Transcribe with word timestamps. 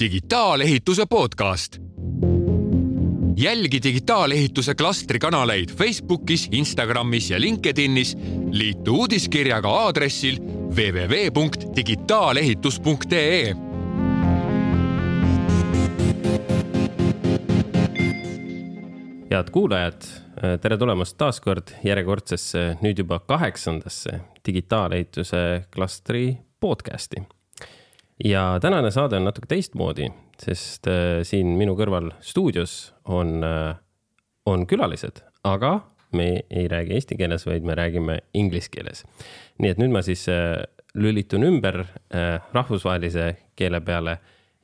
digitaalehituse 0.00 1.06
podcast. 1.06 1.78
jälgi 3.36 3.82
digitaalehituse 3.82 4.74
klastri 4.74 5.18
kanaleid 5.18 5.68
Facebookis, 5.76 6.48
Instagramis 6.52 7.30
ja 7.30 7.40
LinkedInis. 7.40 8.16
liitu 8.50 8.96
uudiskirjaga 8.96 9.70
aadressil 9.70 10.38
www.digitaalehitus.ee 10.76 13.54
head 19.30 19.50
kuulajad, 19.50 20.23
tere 20.60 20.76
tulemast 20.78 21.16
taas 21.20 21.40
kord 21.42 21.72
järjekordsesse, 21.84 22.64
nüüd 22.84 22.98
juba 23.00 23.18
kaheksandasse 23.28 24.18
digitaalehituse 24.46 25.40
klastri 25.74 26.36
podcast'i. 26.60 27.22
ja 28.24 28.58
tänane 28.60 28.90
saade 28.90 29.16
on 29.16 29.24
natuke 29.24 29.48
teistmoodi, 29.48 30.08
sest 30.40 30.88
äh, 30.88 31.22
siin 31.22 31.56
minu 31.58 31.74
kõrval 31.78 32.12
stuudios 32.20 32.94
on, 33.04 33.42
äh, 33.44 33.76
on 34.46 34.66
külalised, 34.66 35.22
aga 35.44 35.80
me 36.12 36.44
ei 36.50 36.68
räägi 36.68 36.94
eesti 36.94 37.16
keeles, 37.16 37.46
vaid 37.46 37.64
me 37.64 37.74
räägime 37.74 38.18
inglise 38.34 38.70
keeles. 38.70 39.04
nii 39.58 39.70
et 39.70 39.78
nüüd 39.78 39.94
ma 39.94 40.02
siis 40.02 40.28
äh, 40.28 40.62
lülitun 40.94 41.42
ümber 41.42 41.84
rahvusvahelise 42.52 43.36
keele 43.56 43.80
peale 43.80 44.18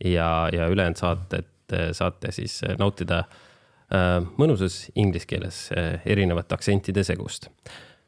ja, 0.05 0.48
ja 0.52 0.69
ülejäänud 0.70 0.97
saated 0.97 1.74
saate 1.92 2.30
siis 2.33 2.60
nautida 2.78 3.24
mõnusas 3.90 4.90
inglise 4.94 5.26
keeles 5.26 5.70
erinevate 6.04 6.54
aktsentide 6.54 7.04
segust. 7.04 7.48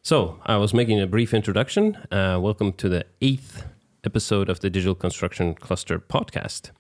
So 0.03 0.41
I 0.47 0.57
was 0.57 0.75
making 0.75 1.01
a 1.01 1.07
brief 1.07 1.33
introduction. 1.33 1.97
Uh, 2.11 2.39
welcome 2.41 2.73
to 2.73 2.89
the 2.89 3.05
eighth 3.21 3.65
episode 4.05 4.49
of 4.49 4.59
the 4.61 4.69
Digital 4.69 4.97
Construction 4.97 5.55
Cluster 5.55 5.99
podcast. 5.99 6.71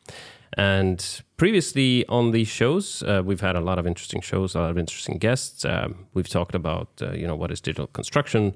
And 0.54 1.22
previously 1.36 2.04
on 2.08 2.32
these 2.32 2.48
shows, 2.48 3.02
uh, 3.04 3.22
we've 3.24 3.40
had 3.40 3.56
a 3.56 3.60
lot 3.60 3.78
of 3.78 3.86
interesting 3.86 4.20
shows, 4.20 4.54
a 4.54 4.60
lot 4.60 4.70
of 4.70 4.78
interesting 4.78 5.18
guests. 5.18 5.64
Um, 5.64 6.06
we've 6.14 6.28
talked 6.28 6.54
about, 6.54 6.88
uh, 7.00 7.12
you 7.12 7.26
know, 7.26 7.36
what 7.36 7.50
is 7.50 7.60
digital 7.60 7.86
construction, 7.86 8.54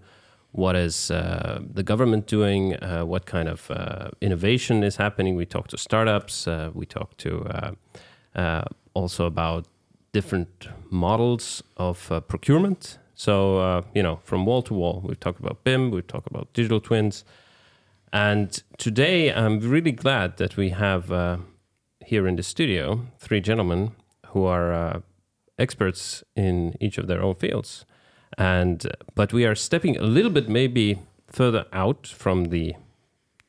what 0.51 0.75
is 0.75 1.11
uh, 1.11 1.61
the 1.75 1.83
government 1.83 2.27
doing, 2.27 2.75
uh, 2.77 3.05
what 3.05 3.25
kind 3.25 3.49
of 3.49 3.71
uh, 3.71 4.11
innovation 4.21 4.83
is 4.83 4.97
happening. 4.97 5.37
We 5.37 5.47
talked 5.47 5.71
to 5.71 5.79
startups. 5.79 6.49
Uh, 6.49 6.71
we 6.75 6.87
talked 6.87 7.19
to 7.19 7.77
also 8.95 9.27
about 9.27 9.67
different 10.19 10.69
models 10.91 11.63
of 11.77 11.97
procurement. 12.27 12.99
So, 13.15 13.85
you 13.97 14.03
know, 14.03 14.17
from 14.29 14.47
wall 14.47 14.63
to 14.63 14.73
wall, 14.73 14.97
we've 15.05 15.21
talked 15.21 15.41
about 15.45 15.63
BIM, 15.63 15.91
we've 15.91 16.07
talked 16.07 16.31
about 16.33 16.47
digital 16.55 16.81
twins. 16.81 17.25
And 18.13 18.49
today 18.79 19.31
I'm 19.31 19.61
really 19.61 19.93
glad 19.93 20.39
that 20.39 20.57
we 20.57 20.71
have 20.71 21.13
uh, 21.13 21.37
here 22.01 22.27
in 22.27 22.37
the 22.37 22.43
studio 22.43 23.07
three 23.19 23.43
gentlemen 23.43 23.93
who 24.29 24.45
are 24.47 24.73
uh, 24.73 25.01
experts 25.59 26.25
in 26.35 26.75
each 26.81 26.97
of 26.97 27.09
their 27.09 27.23
own 27.23 27.35
fields. 27.35 27.85
And 28.39 28.79
but 29.15 29.35
we 29.35 29.45
are 29.45 29.55
stepping 29.55 29.99
a 29.99 30.03
little 30.17 30.31
bit 30.31 30.49
maybe 30.49 30.99
further 31.29 31.67
out 31.73 32.07
from 32.07 32.47
the 32.47 32.75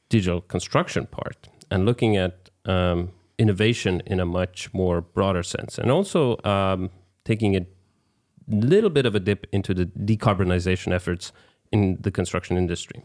digital 0.09 0.41
construction 0.41 1.05
part 1.05 1.47
and 1.71 1.85
looking 1.85 2.17
at 2.17 2.49
um, 2.65 3.11
innovation 3.37 4.01
in 4.05 4.19
a 4.19 4.25
much 4.25 4.73
more 4.73 5.01
broader 5.01 5.43
sense, 5.43 5.77
and 5.77 5.91
also 5.91 6.37
um, 6.43 6.89
taking 7.23 7.55
a 7.55 7.65
little 8.47 8.89
bit 8.89 9.05
of 9.05 9.15
a 9.15 9.19
dip 9.19 9.45
into 9.51 9.73
the 9.73 9.85
decarbonization 9.85 10.93
efforts 10.93 11.31
in 11.71 11.97
the 12.01 12.11
construction 12.11 12.57
industry. 12.57 13.03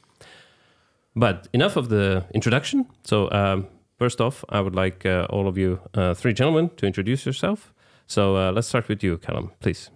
But 1.14 1.48
enough 1.52 1.76
of 1.76 1.88
the 1.88 2.24
introduction. 2.34 2.86
So, 3.04 3.30
um, 3.30 3.66
first 3.98 4.20
off, 4.20 4.44
I 4.48 4.60
would 4.60 4.74
like 4.74 5.04
uh, 5.04 5.26
all 5.28 5.46
of 5.46 5.58
you, 5.58 5.80
uh, 5.94 6.14
three 6.14 6.32
gentlemen, 6.32 6.70
to 6.76 6.86
introduce 6.86 7.26
yourself. 7.26 7.74
So, 8.06 8.36
uh, 8.36 8.52
let's 8.52 8.68
start 8.68 8.88
with 8.88 9.02
you, 9.02 9.18
Calum, 9.18 9.52
please. 9.60 9.90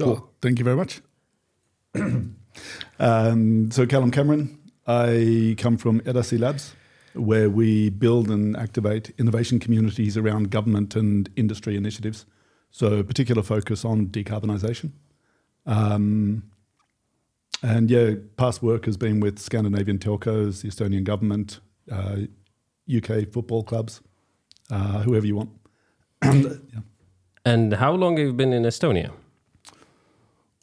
Oh, 0.00 0.28
thank 0.42 0.58
you 0.58 0.64
very 0.64 0.76
much. 0.76 1.00
um, 2.98 3.70
so, 3.70 3.86
Calum 3.86 4.10
Cameron, 4.10 4.58
I 4.86 5.54
come 5.58 5.78
from 5.78 6.00
Edasi 6.02 6.38
Labs, 6.38 6.74
where 7.18 7.50
we 7.50 7.90
build 7.90 8.30
and 8.30 8.56
activate 8.56 9.10
innovation 9.18 9.58
communities 9.58 10.16
around 10.16 10.50
government 10.50 10.96
and 10.96 11.28
industry 11.36 11.76
initiatives. 11.76 12.26
So, 12.70 13.02
particular 13.02 13.42
focus 13.42 13.84
on 13.84 14.08
decarbonisation. 14.08 14.92
Um, 15.66 16.44
and 17.62 17.90
yeah, 17.90 18.14
past 18.36 18.62
work 18.62 18.84
has 18.86 18.96
been 18.96 19.20
with 19.20 19.38
Scandinavian 19.38 19.98
telcos, 19.98 20.62
the 20.62 20.68
Estonian 20.68 21.04
government, 21.04 21.60
uh, 21.90 22.18
UK 22.94 23.30
football 23.32 23.64
clubs, 23.64 24.00
uh, 24.70 25.00
whoever 25.02 25.26
you 25.26 25.36
want. 25.36 25.50
and, 26.22 26.44
yeah. 26.72 26.80
and 27.44 27.74
how 27.74 27.92
long 27.92 28.16
have 28.16 28.26
you 28.26 28.32
been 28.32 28.52
in 28.52 28.62
Estonia? 28.62 29.12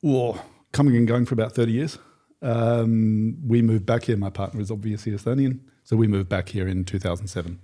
Well, 0.01 0.43
coming 0.71 0.95
and 0.95 1.07
going 1.07 1.25
for 1.25 1.33
about 1.33 1.53
30 1.53 1.71
years. 1.71 1.97
Um, 2.41 3.37
we 3.47 3.61
moved 3.61 3.85
back 3.85 4.03
here. 4.03 4.17
My 4.17 4.29
partner 4.29 4.61
is 4.61 4.69
obviously 4.69 5.11
Estonian. 5.13 5.59
So 5.85 5.95
we 5.95 6.07
moved 6.07 6.27
back 6.27 6.49
here 6.49 6.67
in 6.67 6.83
2007. 6.83 7.59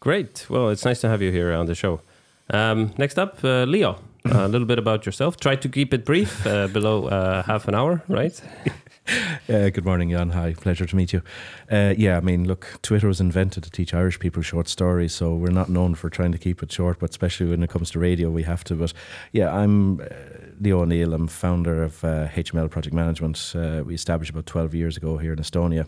Great. 0.00 0.46
Well, 0.48 0.70
it's 0.70 0.84
nice 0.84 1.00
to 1.00 1.08
have 1.08 1.20
you 1.20 1.32
here 1.32 1.52
on 1.52 1.66
the 1.66 1.74
show. 1.74 2.00
Um, 2.48 2.94
next 2.96 3.18
up, 3.18 3.42
uh, 3.42 3.64
Leo 3.64 3.98
a 4.30 4.48
little 4.48 4.66
bit 4.66 4.78
about 4.78 5.06
yourself. 5.06 5.36
Try 5.36 5.56
to 5.56 5.68
keep 5.68 5.92
it 5.92 6.04
brief, 6.04 6.46
uh, 6.46 6.68
below 6.68 7.06
uh, 7.06 7.42
half 7.42 7.68
an 7.68 7.74
hour, 7.74 8.02
right? 8.08 8.40
Uh, 9.48 9.70
good 9.70 9.84
morning, 9.84 10.10
Jaan. 10.10 10.32
Hi, 10.32 10.52
pleasure 10.54 10.84
to 10.84 10.96
meet 10.96 11.12
you. 11.12 11.22
Uh, 11.70 11.94
yeah, 11.96 12.16
I 12.16 12.20
mean, 12.20 12.48
look, 12.48 12.80
Twitter 12.82 13.06
was 13.06 13.20
invented 13.20 13.62
to 13.62 13.70
teach 13.70 13.94
Irish 13.94 14.18
people 14.18 14.42
short 14.42 14.66
stories, 14.66 15.14
so 15.14 15.32
we're 15.32 15.52
not 15.52 15.68
known 15.68 15.94
for 15.94 16.10
trying 16.10 16.32
to 16.32 16.38
keep 16.38 16.60
it 16.60 16.72
short, 16.72 16.98
but 16.98 17.10
especially 17.10 17.46
when 17.50 17.62
it 17.62 17.70
comes 17.70 17.92
to 17.92 18.00
radio, 18.00 18.30
we 18.30 18.42
have 18.42 18.64
to. 18.64 18.74
But 18.74 18.92
yeah, 19.30 19.54
I'm 19.54 20.00
uh, 20.00 20.06
Leo 20.58 20.80
O'Neill. 20.80 21.14
I'm 21.14 21.28
founder 21.28 21.84
of 21.84 22.00
HML 22.00 22.64
uh, 22.64 22.66
Project 22.68 22.94
Management. 22.96 23.54
we 23.86 23.94
established 23.94 24.32
about 24.32 24.46
12 24.46 24.74
years 24.74 24.96
ago 24.96 25.18
here 25.18 25.32
in 25.32 25.38
Estonia. 25.38 25.86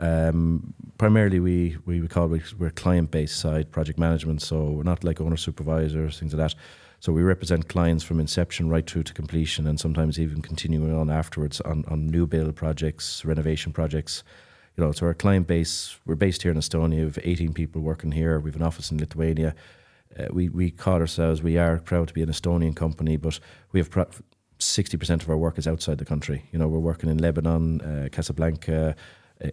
Um, 0.00 0.74
primarily, 0.98 1.40
we, 1.40 1.76
we 1.84 2.06
call 2.08 2.26
we, 2.28 2.42
we're 2.58 2.70
client 2.70 3.10
based 3.10 3.38
side 3.38 3.70
project 3.70 3.98
management, 3.98 4.42
so 4.42 4.64
we're 4.64 4.82
not 4.82 5.04
like 5.04 5.20
owner 5.20 5.36
supervisors, 5.36 6.18
things 6.18 6.34
like 6.34 6.50
that. 6.50 6.58
So 7.00 7.12
we 7.12 7.22
represent 7.22 7.68
clients 7.68 8.04
from 8.04 8.20
inception 8.20 8.68
right 8.68 8.88
through 8.88 9.04
to 9.04 9.14
completion, 9.14 9.66
and 9.66 9.78
sometimes 9.78 10.18
even 10.18 10.42
continuing 10.42 10.94
on 10.94 11.10
afterwards 11.10 11.60
on, 11.62 11.84
on 11.88 12.06
new 12.06 12.26
build 12.26 12.56
projects, 12.56 13.24
renovation 13.24 13.72
projects. 13.72 14.22
You 14.76 14.84
know, 14.84 14.92
so 14.92 15.06
our 15.06 15.14
client 15.14 15.46
base, 15.46 15.96
we're 16.06 16.14
based 16.14 16.42
here 16.42 16.52
in 16.52 16.58
Estonia. 16.58 16.96
We 16.96 17.04
have 17.04 17.18
18 17.22 17.52
people 17.52 17.82
working 17.82 18.12
here. 18.12 18.40
We 18.40 18.50
have 18.50 18.56
an 18.56 18.66
office 18.66 18.90
in 18.90 18.98
Lithuania. 18.98 19.54
Uh, 20.18 20.26
we 20.32 20.48
we 20.48 20.70
call 20.70 20.96
ourselves. 20.96 21.42
We 21.42 21.58
are 21.58 21.78
proud 21.78 22.08
to 22.08 22.14
be 22.14 22.22
an 22.22 22.30
Estonian 22.30 22.74
company, 22.74 23.16
but 23.16 23.38
we 23.72 23.80
have. 23.80 23.90
Pro- 23.90 24.08
60% 24.58 25.22
of 25.22 25.30
our 25.30 25.38
work 25.38 25.56
is 25.56 25.66
outside 25.66 25.96
the 25.96 26.04
country. 26.04 26.44
You 26.52 26.58
know, 26.58 26.68
we're 26.68 26.78
working 26.78 27.08
in 27.08 27.16
Lebanon, 27.16 27.80
uh, 27.80 28.08
Casablanca, 28.12 28.94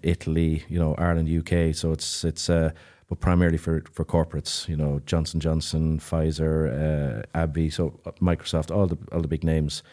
Italy, 0.03 0.63
you 0.69 0.79
know, 0.79 0.95
Ireland, 0.95 1.29
UK. 1.29 1.75
So 1.75 1.91
it's 1.91 2.23
it's 2.23 2.49
uh, 2.49 2.71
but 3.09 3.19
primarily 3.19 3.57
for, 3.57 3.83
for 3.91 4.03
corporates, 4.03 4.67
you 4.67 4.75
know, 4.75 5.01
Johnson 5.05 5.39
Johnson, 5.39 5.99
Pfizer, 5.99 7.23
uh, 7.33 7.39
AbbVie, 7.39 7.71
so 7.71 7.99
uh, 8.05 8.11
Microsoft, 8.21 8.75
all 8.75 8.87
the 8.87 8.97
all 9.11 9.21
the 9.21 9.27
big 9.27 9.43
names. 9.43 9.83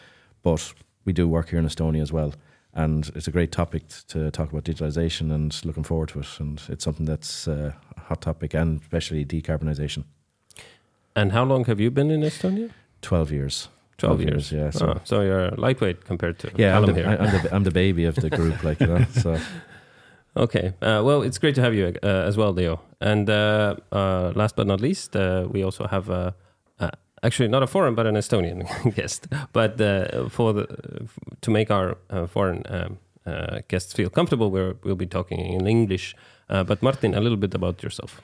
But 0.43 0.73
we 1.05 1.13
do 1.13 1.27
work 1.27 1.49
here 1.49 1.59
in 1.59 1.65
Estonia 1.65 2.01
as 2.01 2.11
well, 2.11 2.33
and 2.73 3.09
it's 3.15 3.27
a 3.27 3.31
great 3.31 3.51
topic 3.51 3.83
to 4.09 4.31
talk 4.31 4.51
about 4.51 4.65
digitalization, 4.65 5.31
and 5.33 5.65
looking 5.65 5.83
forward 5.83 6.09
to 6.09 6.19
it. 6.19 6.39
And 6.39 6.61
it's 6.67 6.83
something 6.83 7.05
that's 7.05 7.47
uh, 7.47 7.71
a 7.95 7.99
hot 8.01 8.21
topic, 8.21 8.53
and 8.53 8.81
especially 8.81 9.25
decarbonisation. 9.25 10.03
And 11.15 11.31
how 11.31 11.45
long 11.45 11.65
have 11.65 11.79
you 11.79 11.89
been 11.91 12.11
in 12.11 12.21
Estonia? 12.21 12.71
Twelve 13.01 13.31
years. 13.31 13.69
12, 13.97 14.17
12 14.17 14.29
years. 14.29 14.51
years. 14.51 14.75
yeah. 14.75 14.79
So. 14.79 14.87
Oh, 14.87 15.01
so 15.05 15.21
you're 15.21 15.51
lightweight 15.51 16.03
compared 16.03 16.37
to 16.39 16.51
yeah. 16.57 16.77
I'm 16.77 16.85
the, 16.85 17.07
I'm 17.07 17.31
the, 17.31 17.55
I'm 17.55 17.63
the 17.63 17.71
baby 17.71 18.03
of 18.03 18.15
the 18.15 18.29
group, 18.29 18.61
like 18.61 18.81
you 18.81 18.87
know. 18.87 19.05
So 19.13 19.39
Okay. 20.37 20.73
Uh, 20.81 21.01
well, 21.03 21.21
it's 21.21 21.37
great 21.37 21.55
to 21.55 21.61
have 21.61 21.73
you 21.73 21.93
uh, 22.03 22.07
as 22.07 22.35
well, 22.37 22.51
Leo. 22.51 22.81
And 22.99 23.29
uh, 23.29 23.75
uh 23.91 24.31
last 24.35 24.55
but 24.55 24.67
not 24.67 24.81
least, 24.81 25.15
uh, 25.15 25.47
we 25.49 25.63
also 25.63 25.87
have 25.87 26.09
uh, 26.09 26.31
actually 27.23 27.49
not 27.49 27.63
a 27.63 27.67
foreign 27.67 27.95
but 27.95 28.05
an 28.05 28.15
Estonian 28.15 28.65
guest. 28.95 29.27
But 29.53 29.77
for 30.31 30.53
the 30.53 30.67
to 31.41 31.51
make 31.51 31.71
our 31.71 31.97
foreign 32.27 32.63
um, 32.69 32.97
guests 33.67 33.93
feel 33.93 34.09
comfortable, 34.09 34.51
we 34.51 34.73
will 34.83 34.95
be 34.95 35.07
talking 35.07 35.39
in 35.39 35.67
English. 35.67 36.15
but 36.47 36.81
Martin, 36.81 37.13
a 37.13 37.19
little 37.19 37.39
bit 37.39 37.53
about 37.55 37.83
yourself. 37.83 38.21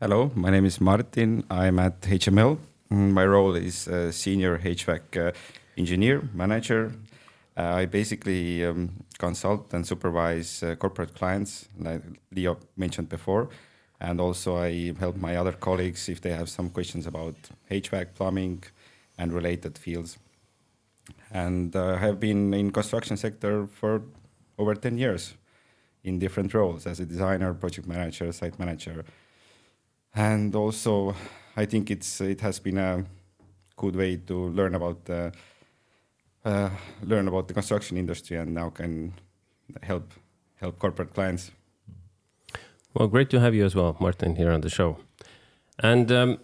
Hello, 0.00 0.30
my 0.34 0.50
name 0.50 0.66
is 0.66 0.80
Martin. 0.80 1.44
I'm 1.50 1.78
at 1.78 2.00
HML. 2.02 2.58
Mm, 2.90 3.12
my 3.12 3.26
role 3.26 3.56
is 3.56 3.88
senior 4.10 4.58
HVAC 4.58 5.34
engineer, 5.76 6.22
manager, 6.34 6.92
I 7.58 7.86
basically 7.86 8.64
um, 8.64 8.90
consult 9.18 9.74
and 9.74 9.84
supervise 9.84 10.62
uh, 10.62 10.76
corporate 10.76 11.14
clients, 11.14 11.68
like 11.78 12.02
Leo 12.32 12.56
mentioned 12.76 13.08
before, 13.08 13.48
and 14.00 14.20
also 14.20 14.56
I 14.56 14.94
help 14.98 15.16
my 15.16 15.36
other 15.36 15.52
colleagues 15.52 16.08
if 16.08 16.20
they 16.20 16.30
have 16.30 16.48
some 16.48 16.70
questions 16.70 17.06
about 17.06 17.34
HVAC, 17.70 18.14
plumbing, 18.14 18.62
and 19.18 19.32
related 19.32 19.76
fields. 19.76 20.18
And 21.32 21.74
uh, 21.74 21.96
have 21.96 22.20
been 22.20 22.54
in 22.54 22.70
construction 22.70 23.16
sector 23.16 23.66
for 23.66 24.02
over 24.56 24.74
10 24.74 24.96
years 24.96 25.34
in 26.04 26.20
different 26.20 26.54
roles 26.54 26.86
as 26.86 27.00
a 27.00 27.06
designer, 27.06 27.52
project 27.54 27.88
manager, 27.88 28.30
site 28.30 28.58
manager, 28.58 29.04
and 30.14 30.54
also 30.54 31.14
I 31.56 31.64
think 31.66 31.90
it's 31.90 32.20
it 32.20 32.40
has 32.40 32.60
been 32.60 32.78
a 32.78 33.04
good 33.76 33.96
way 33.96 34.16
to 34.16 34.48
learn 34.48 34.74
about 34.74 35.04
the 35.06 35.32
uh, 36.48 36.70
learn 37.02 37.28
about 37.28 37.48
the 37.48 37.54
construction 37.54 37.96
industry 37.96 38.36
and 38.36 38.54
now 38.54 38.70
can 38.70 39.12
help 39.82 40.12
help 40.60 40.78
corporate 40.78 41.14
clients. 41.14 41.52
Well, 42.94 43.08
great 43.08 43.30
to 43.30 43.40
have 43.40 43.54
you 43.54 43.64
as 43.64 43.74
well, 43.74 43.96
Martin, 44.00 44.36
here 44.36 44.50
on 44.50 44.60
the 44.60 44.70
show. 44.70 44.96
And 45.78 46.10
um, 46.10 46.38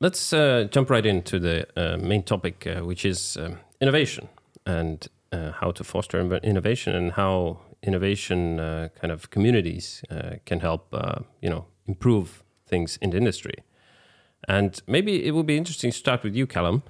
let's 0.00 0.32
uh, 0.32 0.68
jump 0.70 0.90
right 0.90 1.06
into 1.06 1.38
the 1.38 1.66
uh, 1.76 1.96
main 1.96 2.22
topic, 2.22 2.66
uh, 2.66 2.84
which 2.84 3.04
is 3.04 3.36
um, 3.36 3.58
innovation 3.80 4.28
and 4.66 5.08
uh, 5.32 5.52
how 5.52 5.70
to 5.70 5.84
foster 5.84 6.20
innovation 6.42 6.94
and 6.94 7.12
how 7.12 7.60
innovation 7.82 8.60
uh, 8.60 8.88
kind 9.00 9.12
of 9.12 9.30
communities 9.30 10.02
can 10.44 10.60
help, 10.60 10.94
you 11.40 11.48
know, 11.48 11.64
improve 11.86 12.42
things 12.66 12.98
in 13.00 13.10
the 13.10 13.16
industry. 13.16 13.54
And 14.48 14.82
maybe 14.86 15.24
it 15.24 15.30
would 15.30 15.46
be 15.46 15.56
interesting 15.56 15.92
to 15.92 15.96
start 15.96 16.22
with 16.22 16.34
you, 16.34 16.46
Calum. 16.46 16.82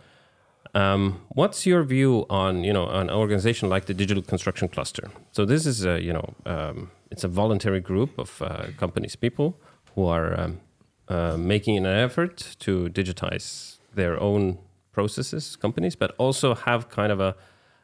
Um, 0.74 1.20
what's 1.30 1.66
your 1.66 1.82
view 1.82 2.26
on 2.30 2.64
you 2.64 2.72
know 2.72 2.88
an 2.88 3.10
organization 3.10 3.68
like 3.68 3.86
the 3.86 3.94
Digital 3.94 4.22
Construction 4.22 4.68
Cluster? 4.68 5.10
So 5.32 5.44
this 5.44 5.66
is 5.66 5.84
a 5.84 6.00
you 6.00 6.12
know 6.12 6.34
um, 6.46 6.90
it's 7.10 7.24
a 7.24 7.28
voluntary 7.28 7.80
group 7.80 8.18
of 8.18 8.40
uh, 8.42 8.66
companies, 8.76 9.16
people 9.16 9.58
who 9.94 10.06
are 10.06 10.38
um, 10.40 10.60
uh, 11.08 11.36
making 11.36 11.76
an 11.76 11.86
effort 11.86 12.56
to 12.60 12.88
digitize 12.88 13.78
their 13.94 14.20
own 14.20 14.58
processes, 14.92 15.56
companies, 15.56 15.96
but 15.96 16.14
also 16.18 16.54
have 16.54 16.88
kind 16.88 17.10
of 17.10 17.20
a, 17.20 17.34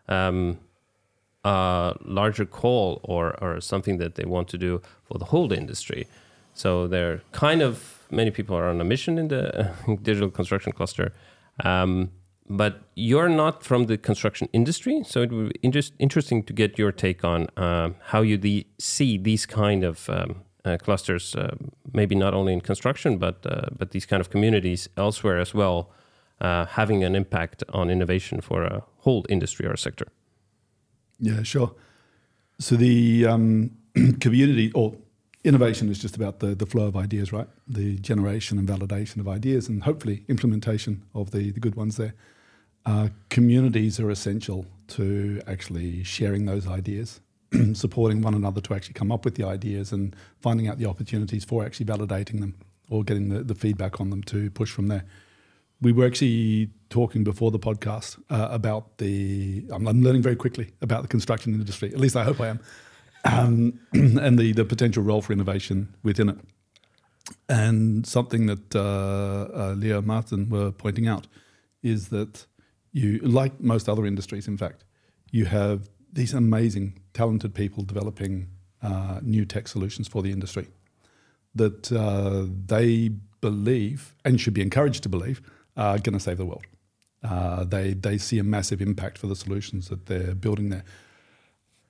um, 0.09 0.59
a 1.45 1.95
larger 2.05 2.45
call 2.45 3.01
or 3.03 3.37
or 3.43 3.61
something 3.61 3.99
that 3.99 4.15
they 4.15 4.25
want 4.25 4.49
to 4.49 4.59
do 4.59 4.81
for 5.05 5.19
the 5.19 5.27
whole 5.27 5.53
industry. 5.53 6.07
So 6.55 6.87
they're 6.87 7.21
kind 7.33 7.63
of 7.63 7.97
many 8.11 8.31
people 8.31 8.57
are 8.57 8.69
on 8.69 8.81
a 8.81 8.85
mission 8.85 9.19
in 9.19 9.29
the 9.29 9.73
digital 10.03 10.31
construction 10.31 10.73
cluster. 10.73 11.13
Um, 11.65 12.11
but 12.49 12.83
you're 12.95 13.29
not 13.29 13.65
from 13.65 13.87
the 13.87 13.99
construction 13.99 14.49
industry, 14.53 15.03
so 15.05 15.23
it 15.23 15.33
would 15.33 15.53
be 15.53 15.59
interest, 15.63 15.93
interesting 15.99 16.43
to 16.45 16.53
get 16.53 16.79
your 16.79 16.93
take 16.93 17.25
on 17.25 17.49
uh, 17.57 17.91
how 18.07 18.23
you 18.23 18.37
the, 18.39 18.67
see 18.79 19.19
these 19.19 19.47
kind 19.47 19.85
of 19.85 20.09
um, 20.09 20.43
uh, 20.65 20.77
clusters, 20.77 21.35
uh, 21.35 21.55
maybe 21.93 22.15
not 22.15 22.35
only 22.35 22.53
in 22.53 22.61
construction, 22.61 23.19
but 23.19 23.45
uh, 23.47 23.67
but 23.77 23.91
these 23.91 24.07
kind 24.07 24.21
of 24.21 24.31
communities 24.31 24.89
elsewhere 24.97 25.39
as 25.39 25.55
well, 25.55 25.91
uh, 26.41 26.67
having 26.67 27.05
an 27.05 27.15
impact 27.15 27.63
on 27.73 27.91
innovation 27.91 28.41
for 28.41 28.65
a 28.65 28.83
whole 28.99 29.25
industry 29.29 29.67
or 29.67 29.77
sector. 29.77 30.07
Yeah, 31.19 31.43
sure. 31.43 31.75
So 32.59 32.77
the 32.77 33.27
um, 33.27 33.71
community 34.21 34.73
or 34.73 34.95
innovation 35.45 35.89
is 35.89 35.99
just 35.99 36.17
about 36.17 36.41
the, 36.41 36.55
the 36.55 36.67
flow 36.67 36.87
of 36.87 36.97
ideas, 36.97 37.33
right? 37.33 37.49
The 37.69 37.99
generation 37.99 38.59
and 38.59 38.69
validation 38.69 39.19
of 39.21 39.29
ideas 39.29 39.69
and 39.69 39.85
hopefully 39.85 40.25
implementation 40.29 41.03
of 41.15 41.31
the, 41.31 41.53
the 41.53 41.61
good 41.61 41.77
ones 41.77 41.97
there. 41.97 42.15
Uh, 42.87 43.09
communities 43.31 43.99
are 43.99 44.11
essential 44.11 44.65
to 44.87 45.43
actually 45.49 46.05
sharing 46.05 46.47
those 46.47 46.69
ideas, 46.69 47.21
supporting 47.75 48.23
one 48.23 48.33
another 48.33 48.61
to 48.61 48.75
actually 48.75 48.95
come 48.95 49.11
up 49.11 49.25
with 49.25 49.35
the 49.35 49.45
ideas 49.45 49.93
and 49.93 50.15
finding 50.41 50.69
out 50.69 50.79
the 50.79 50.87
opportunities 50.87 51.45
for 51.45 51.65
actually 51.65 51.85
validating 51.85 52.39
them 52.39 52.55
or 52.89 53.03
getting 53.03 53.29
the, 53.29 53.43
the 53.43 53.57
feedback 53.57 54.01
on 54.01 54.11
them 54.11 54.23
to 54.23 54.51
push 54.53 54.71
from 54.71 54.87
there. 54.87 55.05
We 55.81 55.91
were 55.91 56.07
actually 56.07 56.71
talking 56.89 57.25
before 57.25 57.51
the 57.51 57.59
podcast 57.59 58.19
uh, 58.31 58.49
about 58.51 58.99
the, 58.99 59.65
I'm, 59.73 59.89
I'm 59.89 60.01
learning 60.01 60.23
very 60.23 60.37
quickly 60.37 60.71
about 60.81 61.03
the 61.03 61.09
construction 61.09 61.55
industry, 61.55 61.89
at 61.93 61.99
least 61.99 62.15
I 62.15 62.23
hope 62.23 62.41
I 62.41 62.49
am 62.49 62.61
um, 63.25 63.81
and 63.93 64.39
the, 64.39 64.53
the 64.53 64.65
potential 64.65 65.03
role 65.03 65.23
for 65.23 65.33
innovation 65.33 65.93
within 66.05 66.29
it. 66.29 66.39
And 67.49 68.07
something 68.07 68.47
that 68.47 68.77
uh, 68.77 68.81
uh, 69.53 69.75
Leo 69.77 70.01
Martin 70.01 70.49
were 70.49 70.71
pointing 70.71 71.09
out 71.09 71.27
is 71.83 72.09
that 72.09 72.47
you, 72.97 73.19
like 73.19 73.61
most 73.61 73.89
other 73.89 74.07
industries, 74.07 74.49
in 74.49 74.57
fact, 74.57 74.85
you 75.31 75.45
have 75.45 75.91
these 76.11 76.33
amazing, 76.33 76.99
talented 77.13 77.55
people 77.55 77.83
developing 77.85 78.49
uh, 78.83 79.21
new 79.23 79.45
tech 79.45 79.69
solutions 79.69 80.09
for 80.09 80.23
the 80.23 80.33
industry 80.33 80.69
that 81.55 81.93
uh, 81.93 82.47
they 82.67 83.11
believe 83.43 84.15
and 84.25 84.41
should 84.41 84.55
be 84.55 84.63
encouraged 84.63 85.03
to 85.03 85.11
believe 85.11 85.43
are 85.77 85.99
going 85.99 86.15
to 86.15 86.21
save 86.21 86.39
the 86.39 86.47
world. 86.47 86.65
Uh, 87.23 87.65
they 87.65 87.93
they 87.93 88.17
see 88.17 88.39
a 88.39 88.45
massive 88.45 88.81
impact 88.81 89.19
for 89.19 89.27
the 89.27 89.37
solutions 89.37 89.89
that 89.89 90.07
they're 90.07 90.35
building 90.35 90.71
there. 90.71 90.85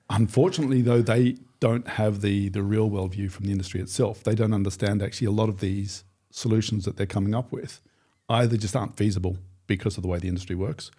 Unfortunately, 0.09 0.81
though, 0.81 1.01
they 1.01 1.37
don't 1.59 1.87
have 1.87 2.21
the, 2.21 2.49
the 2.49 2.63
real 2.63 2.89
world 2.89 3.13
view 3.13 3.29
from 3.29 3.45
the 3.45 3.51
industry 3.51 3.79
itself. 3.81 4.23
They 4.23 4.35
don't 4.35 4.53
understand 4.53 5.01
actually 5.01 5.27
a 5.27 5.31
lot 5.31 5.49
of 5.49 5.59
these 5.59 6.03
solutions 6.31 6.83
that 6.85 6.97
they're 6.97 7.05
coming 7.05 7.33
up 7.33 7.51
with 7.51 7.81
either 8.29 8.57
just 8.57 8.75
aren't 8.75 8.97
feasible 8.97 9.37
because 9.67 9.97
of 9.97 10.03
the 10.03 10.09
way 10.09 10.19
the 10.19 10.27
industry 10.27 10.55
works 10.55 10.91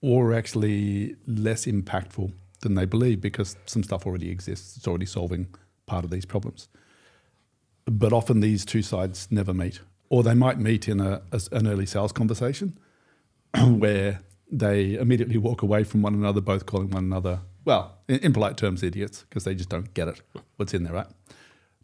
or 0.00 0.34
actually 0.34 1.16
less 1.26 1.64
impactful 1.64 2.32
than 2.60 2.74
they 2.74 2.84
believe 2.84 3.20
because 3.20 3.56
some 3.66 3.82
stuff 3.82 4.06
already 4.06 4.30
exists. 4.30 4.76
It's 4.76 4.86
already 4.86 5.06
solving 5.06 5.48
part 5.86 6.04
of 6.04 6.10
these 6.10 6.24
problems. 6.24 6.68
But 7.84 8.12
often 8.12 8.40
these 8.40 8.64
two 8.64 8.82
sides 8.82 9.28
never 9.30 9.52
meet, 9.52 9.80
or 10.08 10.22
they 10.22 10.34
might 10.34 10.58
meet 10.58 10.88
in 10.88 11.00
a, 11.00 11.22
a 11.32 11.40
an 11.50 11.66
early 11.66 11.86
sales 11.86 12.12
conversation 12.12 12.78
where 13.58 14.20
they 14.50 14.94
immediately 14.94 15.38
walk 15.38 15.62
away 15.62 15.82
from 15.82 16.02
one 16.02 16.14
another, 16.14 16.40
both 16.40 16.66
calling 16.66 16.90
one 16.90 17.04
another 17.04 17.40
well, 17.64 17.98
in, 18.08 18.18
in 18.20 18.32
polite 18.32 18.56
terms, 18.56 18.82
idiots, 18.82 19.24
because 19.28 19.44
they 19.44 19.54
just 19.54 19.68
don't 19.68 19.92
get 19.94 20.08
it, 20.08 20.20
what's 20.56 20.74
in 20.74 20.84
there, 20.84 20.92
right? 20.92 21.06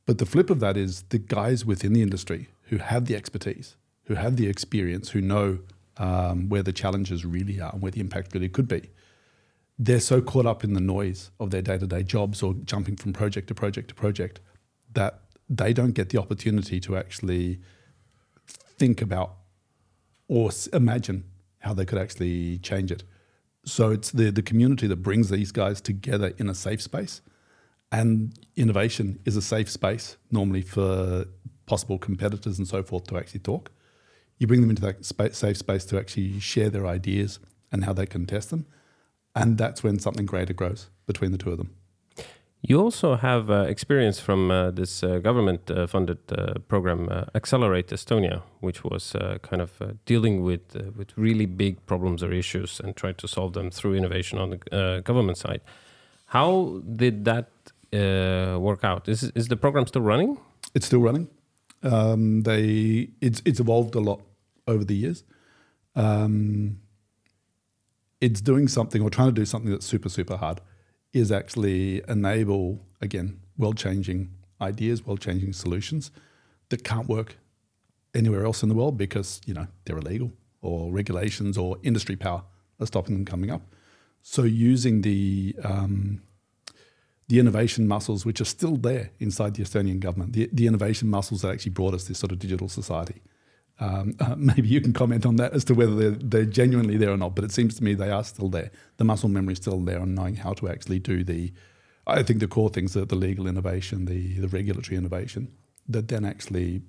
But 0.07 0.19
the 0.19 0.27
flip 0.27 0.51
of 0.51 0.61
that 0.61 0.77
is 0.77 1.03
the 1.11 1.19
guys 1.19 1.65
within 1.65 1.93
the 1.93 2.03
industry 2.03 2.49
who 2.65 2.79
have 2.79 3.07
the 3.07 3.15
expertise, 3.15 3.77
who 4.05 4.15
have 4.15 4.37
the 4.37 4.49
experience, 4.49 5.11
who 5.11 5.21
know 5.21 5.61
um, 5.99 6.49
where 6.49 6.63
the 6.63 6.73
challenges 6.73 7.25
really 7.25 7.61
are 7.61 7.73
and 7.73 7.83
where 7.83 7.91
the 7.91 8.01
impact 8.01 8.33
really 8.35 8.49
could 8.49 8.69
be. 8.69 8.91
They're 9.79 10.01
so 10.01 10.21
caught 10.21 10.47
up 10.47 10.65
in 10.65 10.73
the 10.75 10.81
noise 10.81 11.31
of 11.39 11.51
their 11.51 11.63
day 11.63 11.79
to 11.79 11.87
day 11.87 12.03
jobs 12.03 12.43
or 12.43 12.55
jumping 12.65 12.97
from 12.97 13.13
project 13.13 13.49
to 13.49 13.55
project 13.55 13.89
to 13.89 13.95
project 13.95 14.41
that 14.95 15.21
they 15.49 15.73
don't 15.73 15.93
get 15.93 16.11
the 16.11 16.19
opportunity 16.19 16.81
to 16.81 16.97
actually 16.97 17.61
think 18.47 19.01
about 19.01 19.37
or 20.29 20.51
imagine 20.73 21.25
how 21.61 21.75
they 21.75 21.85
could 21.85 21.99
actually 21.99 22.59
change 22.59 22.93
it. 22.93 23.03
So 23.65 23.91
it's 23.91 24.11
the, 24.11 24.31
the 24.31 24.43
community 24.43 24.87
that 24.87 24.97
brings 24.97 25.31
these 25.31 25.53
guys 25.53 25.81
together 25.81 26.33
in 26.39 26.49
a 26.49 26.55
safe 26.55 26.81
space. 26.81 27.21
And 27.91 28.39
innovation 28.57 29.19
is 29.25 29.37
a 29.37 29.43
safe 29.43 29.71
space 29.71 30.17
normally 30.31 30.63
for 30.63 31.27
possible 31.67 31.99
competitors 31.99 32.59
and 32.59 32.69
so 32.69 32.83
forth 32.83 33.07
to 33.09 33.17
actually 33.17 33.41
talk. 33.41 33.71
You 34.39 34.47
bring 34.47 34.61
them 34.61 34.71
into 34.71 34.83
that 34.83 35.05
space, 35.05 35.37
safe 35.37 35.57
space 35.57 35.85
to 35.87 35.99
actually 35.99 36.41
share 36.41 36.71
their 36.71 36.87
ideas 36.87 37.39
and 37.73 37.85
how 37.85 37.93
they 37.93 38.07
can 38.07 38.27
test 38.27 38.51
them. 38.51 38.67
And 39.35 39.59
that's 39.59 39.83
when 39.83 39.99
something 39.99 40.27
greater 40.27 40.55
grows 40.55 40.91
between 41.07 41.33
the 41.33 41.39
two 41.39 41.51
of 41.51 41.59
them. 41.59 41.71
You 42.61 42.81
also 42.81 43.15
have 43.15 43.51
uh, 43.51 43.67
experience 43.69 44.19
from 44.19 44.51
uh, 44.51 44.73
this 44.73 45.05
uh, 45.05 45.19
government 45.19 45.71
uh, 45.71 45.87
funded 45.87 46.19
uh, 46.33 46.55
program, 46.67 47.09
uh, 47.09 47.25
Accelerate 47.35 47.87
Estonia, 47.89 48.43
which 48.61 48.83
was 48.83 49.15
kind 49.43 49.63
of 49.63 49.81
dealing 50.07 50.43
with, 50.43 50.75
with 50.97 51.17
really 51.17 51.47
big 51.47 51.85
problems 51.87 52.23
or 52.23 52.33
issues 52.33 52.81
and 52.81 52.97
trying 52.97 53.15
to 53.15 53.29
solve 53.29 53.53
them 53.53 53.71
through 53.71 53.95
innovation 53.95 54.39
on 54.39 54.51
the 54.51 55.03
government 55.05 55.39
side. 55.39 55.61
How 56.27 56.83
did 56.97 57.25
that 57.27 57.49
work 58.61 58.83
out? 58.83 59.09
Is, 59.09 59.23
is 59.35 59.47
the 59.47 59.57
program 59.57 59.87
still 59.87 60.03
running? 60.03 60.39
It's 60.75 60.87
still 60.87 61.01
running. 61.01 61.29
Um, 61.81 62.43
they 62.43 63.09
it's 63.21 63.41
it's 63.45 63.61
evolved 63.61 63.95
a 63.95 64.01
lot 64.01 64.21
over 64.69 64.85
the 64.85 64.95
years. 64.95 65.25
Um, 65.97 66.81
it's 68.21 68.41
doing 68.41 68.69
something 68.69 69.03
or 69.03 69.11
trying 69.11 69.29
to 69.29 69.41
do 69.41 69.45
something 69.45 69.71
that's 69.71 69.87
super 69.87 70.09
super 70.09 70.37
hard 70.37 70.61
is 71.13 71.33
actually 71.33 72.03
enable, 72.09 72.85
again, 73.01 73.41
world 73.57 73.77
changing 73.77 74.31
ideas, 74.61 75.05
world 75.05 75.21
changing 75.21 75.53
solutions 75.53 76.11
that 76.69 76.85
can't 76.85 77.09
work 77.09 77.37
anywhere 78.15 78.45
else 78.45 78.63
in 78.63 78.69
the 78.69 78.75
world 78.75 78.97
because, 78.97 79.41
you 79.47 79.55
know, 79.55 79.67
they're 79.85 79.99
illegal 79.99 80.33
or 80.61 80.93
regulations 80.93 81.57
or 81.57 81.79
industry 81.83 82.17
power 82.17 82.43
are 82.81 82.87
stopping 82.87 83.15
them 83.15 83.25
coming 83.25 83.51
up. 83.51 83.63
So 84.23 84.43
using 84.43 85.03
the 85.03 85.57
um, 85.65 86.23
the 87.29 87.39
innovation 87.39 87.87
muscles, 87.87 88.25
which 88.25 88.41
are 88.41 88.47
still 88.47 88.77
there 88.77 89.11
inside 89.21 89.55
the 89.55 89.63
Estonian 89.63 90.01
government, 90.01 90.33
the, 90.33 90.49
the 90.53 90.67
innovation 90.67 91.11
muscles 91.11 91.43
that 91.43 91.53
actually 91.53 91.73
brought 91.73 91.95
us 91.95 92.05
this 92.05 92.19
sort 92.19 92.33
of 92.33 92.39
digital 92.39 92.69
society, 92.69 93.21
um, 93.81 94.15
uh, 94.21 94.35
maybe 94.39 94.69
you 94.69 94.81
can 94.81 94.93
comment 94.93 95.25
on 95.25 95.37
that 95.37 95.53
as 95.53 95.65
to 95.65 95.75
whether 95.75 95.95
they're, 95.95 96.11
they're, 96.11 96.45
genuinely 96.45 96.97
there 96.97 97.11
or 97.11 97.17
not, 97.17 97.35
but 97.35 97.45
it 97.45 97.53
seems 97.53 97.77
to 97.77 97.85
me 97.85 97.95
they 97.95 98.11
are 98.11 98.25
still 98.25 98.49
there. 98.49 98.71
The 98.97 99.05
muscle 99.05 99.29
memory 99.29 99.53
is 99.53 99.59
still 99.59 99.81
there 99.81 100.01
on 100.01 100.15
knowing 100.15 100.37
how 100.37 100.53
to 100.55 100.69
actually 100.69 100.99
do 100.99 101.25
the, 101.25 101.53
I 102.07 102.23
think 102.23 102.41
the 102.41 102.49
core 102.49 102.71
things 102.71 102.97
are 102.97 103.05
the 103.05 103.17
legal 103.17 103.47
innovation, 103.47 104.07
the, 104.07 104.39
the 104.39 104.49
regulatory 104.49 104.97
innovation, 104.97 105.53
that 105.89 106.09
then 106.09 106.25
actually 106.25 106.83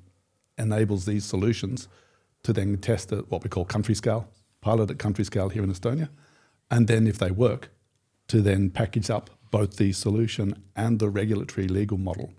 enables 0.58 1.06
these 1.06 1.26
solutions 1.26 1.88
to 2.44 2.54
then 2.54 2.78
test 2.78 3.12
at 3.12 3.30
what 3.30 3.44
we 3.44 3.50
call 3.50 3.66
country 3.66 3.96
scale, 3.96 4.28
pilot 4.62 4.90
at 4.92 5.00
country 5.00 5.24
scale 5.24 5.50
here 5.50 5.64
in 5.64 5.72
Estonia, 5.72 6.10
and 6.72 6.88
then 6.88 7.08
if 7.08 7.18
they 7.18 7.32
work, 7.32 7.70
to 8.28 8.42
then 8.42 8.70
package 8.70 9.10
up 9.10 9.30
both 9.52 9.78
the 9.78 9.92
solution 9.92 10.64
and 10.76 11.00
the 11.00 11.10
regulatory 11.10 11.68
legal 11.68 11.98
model 11.98 12.32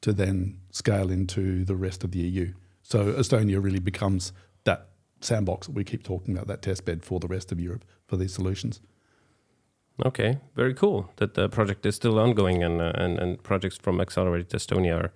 to 0.00 0.12
then 0.12 0.60
scale 0.70 1.10
into 1.10 1.64
the 1.64 1.74
rest 1.74 2.04
of 2.04 2.12
the 2.12 2.20
EU. 2.20 2.52
So 2.84 3.12
Estonia 3.14 3.60
really 3.62 3.80
becomes 3.80 4.32
that 4.64 4.90
sandbox 5.20 5.66
that 5.66 5.74
we 5.74 5.84
keep 5.84 6.04
talking 6.04 6.34
about, 6.34 6.46
that 6.46 6.62
test 6.62 6.84
bed 6.84 7.02
for 7.02 7.18
the 7.18 7.26
rest 7.26 7.50
of 7.50 7.58
Europe 7.58 7.84
for 8.06 8.16
these 8.16 8.32
solutions. 8.32 8.80
Okay, 10.04 10.38
very 10.54 10.74
cool 10.74 11.10
that 11.16 11.34
the 11.34 11.48
project 11.48 11.86
is 11.86 11.96
still 11.96 12.18
ongoing 12.18 12.62
and 12.62 12.80
uh, 12.80 12.92
and, 12.94 13.18
and 13.18 13.42
projects 13.42 13.76
from 13.76 14.00
Accelerate 14.00 14.48
Estonia 14.50 14.96
are, 14.96 15.12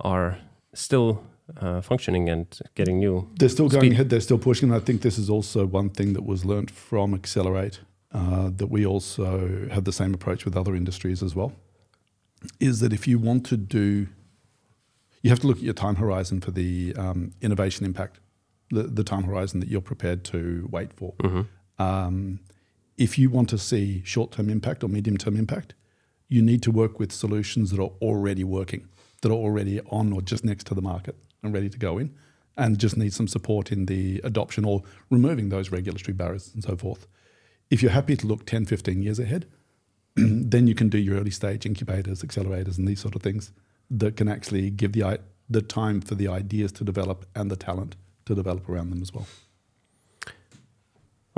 are 0.00 0.38
still 0.74 1.22
uh, 1.56 1.80
functioning 1.80 2.28
and 2.28 2.46
getting 2.74 2.98
new. 2.98 3.28
They're 3.38 3.48
still 3.48 3.68
going 3.68 3.82
speed. 3.82 3.92
ahead. 3.92 4.10
They're 4.10 4.20
still 4.20 4.38
pushing. 4.38 4.72
I 4.72 4.80
think 4.80 5.02
this 5.02 5.18
is 5.18 5.30
also 5.30 5.66
one 5.66 5.90
thing 5.90 6.12
that 6.14 6.24
was 6.24 6.44
learned 6.44 6.70
from 6.70 7.14
Accelerate 7.14 7.80
uh, 8.12 8.50
that 8.56 8.68
we 8.68 8.84
also 8.84 9.68
have 9.70 9.84
the 9.84 9.92
same 9.92 10.14
approach 10.14 10.44
with 10.44 10.56
other 10.56 10.74
industries 10.74 11.22
as 11.22 11.34
well. 11.34 11.52
Is 12.60 12.80
that 12.80 12.92
if 12.92 13.08
you 13.08 13.18
want 13.18 13.46
to 13.46 13.56
do, 13.56 14.08
you 15.22 15.30
have 15.30 15.40
to 15.40 15.46
look 15.46 15.58
at 15.58 15.62
your 15.62 15.74
time 15.74 15.96
horizon 15.96 16.40
for 16.40 16.50
the 16.50 16.94
um, 16.96 17.32
innovation 17.40 17.84
impact, 17.84 18.20
the, 18.70 18.84
the 18.84 19.04
time 19.04 19.24
horizon 19.24 19.60
that 19.60 19.68
you're 19.68 19.80
prepared 19.80 20.24
to 20.24 20.68
wait 20.70 20.92
for. 20.92 21.14
Um, 21.78 22.40
if 22.96 23.18
you 23.18 23.30
want 23.30 23.48
to 23.50 23.58
see 23.58 24.02
short 24.04 24.32
term 24.32 24.50
impact 24.50 24.82
or 24.82 24.88
medium 24.88 25.16
term 25.16 25.36
impact, 25.36 25.74
you 26.28 26.42
need 26.42 26.62
to 26.62 26.70
work 26.70 26.98
with 26.98 27.12
solutions 27.12 27.70
that 27.70 27.80
are 27.80 27.92
already 28.02 28.44
working, 28.44 28.88
that 29.22 29.30
are 29.30 29.34
already 29.34 29.80
on 29.90 30.12
or 30.12 30.20
just 30.20 30.44
next 30.44 30.66
to 30.66 30.74
the 30.74 30.82
market 30.82 31.16
and 31.42 31.54
ready 31.54 31.68
to 31.68 31.78
go 31.78 31.98
in, 31.98 32.14
and 32.56 32.78
just 32.78 32.96
need 32.96 33.12
some 33.12 33.28
support 33.28 33.70
in 33.72 33.86
the 33.86 34.20
adoption 34.24 34.64
or 34.64 34.82
removing 35.10 35.48
those 35.48 35.70
regulatory 35.70 36.12
barriers 36.12 36.52
and 36.52 36.62
so 36.62 36.76
forth. 36.76 37.06
If 37.70 37.82
you're 37.82 37.92
happy 37.92 38.16
to 38.16 38.26
look 38.26 38.46
10, 38.46 38.66
15 38.66 39.02
years 39.02 39.18
ahead, 39.18 39.46
then 40.16 40.66
you 40.66 40.74
can 40.74 40.88
do 40.88 40.98
your 40.98 41.18
early 41.18 41.30
stage 41.30 41.64
incubators, 41.64 42.22
accelerators, 42.22 42.78
and 42.78 42.88
these 42.88 43.00
sort 43.00 43.14
of 43.14 43.22
things 43.22 43.52
that 43.90 44.16
can 44.16 44.28
actually 44.28 44.70
give 44.70 44.92
the, 44.92 45.20
the 45.48 45.62
time 45.62 46.00
for 46.00 46.14
the 46.14 46.28
ideas 46.28 46.72
to 46.72 46.84
develop 46.84 47.26
and 47.34 47.50
the 47.50 47.56
talent 47.56 47.96
to 48.26 48.34
develop 48.34 48.68
around 48.68 48.90
them 48.90 49.02
as 49.02 49.12
well. 49.14 49.26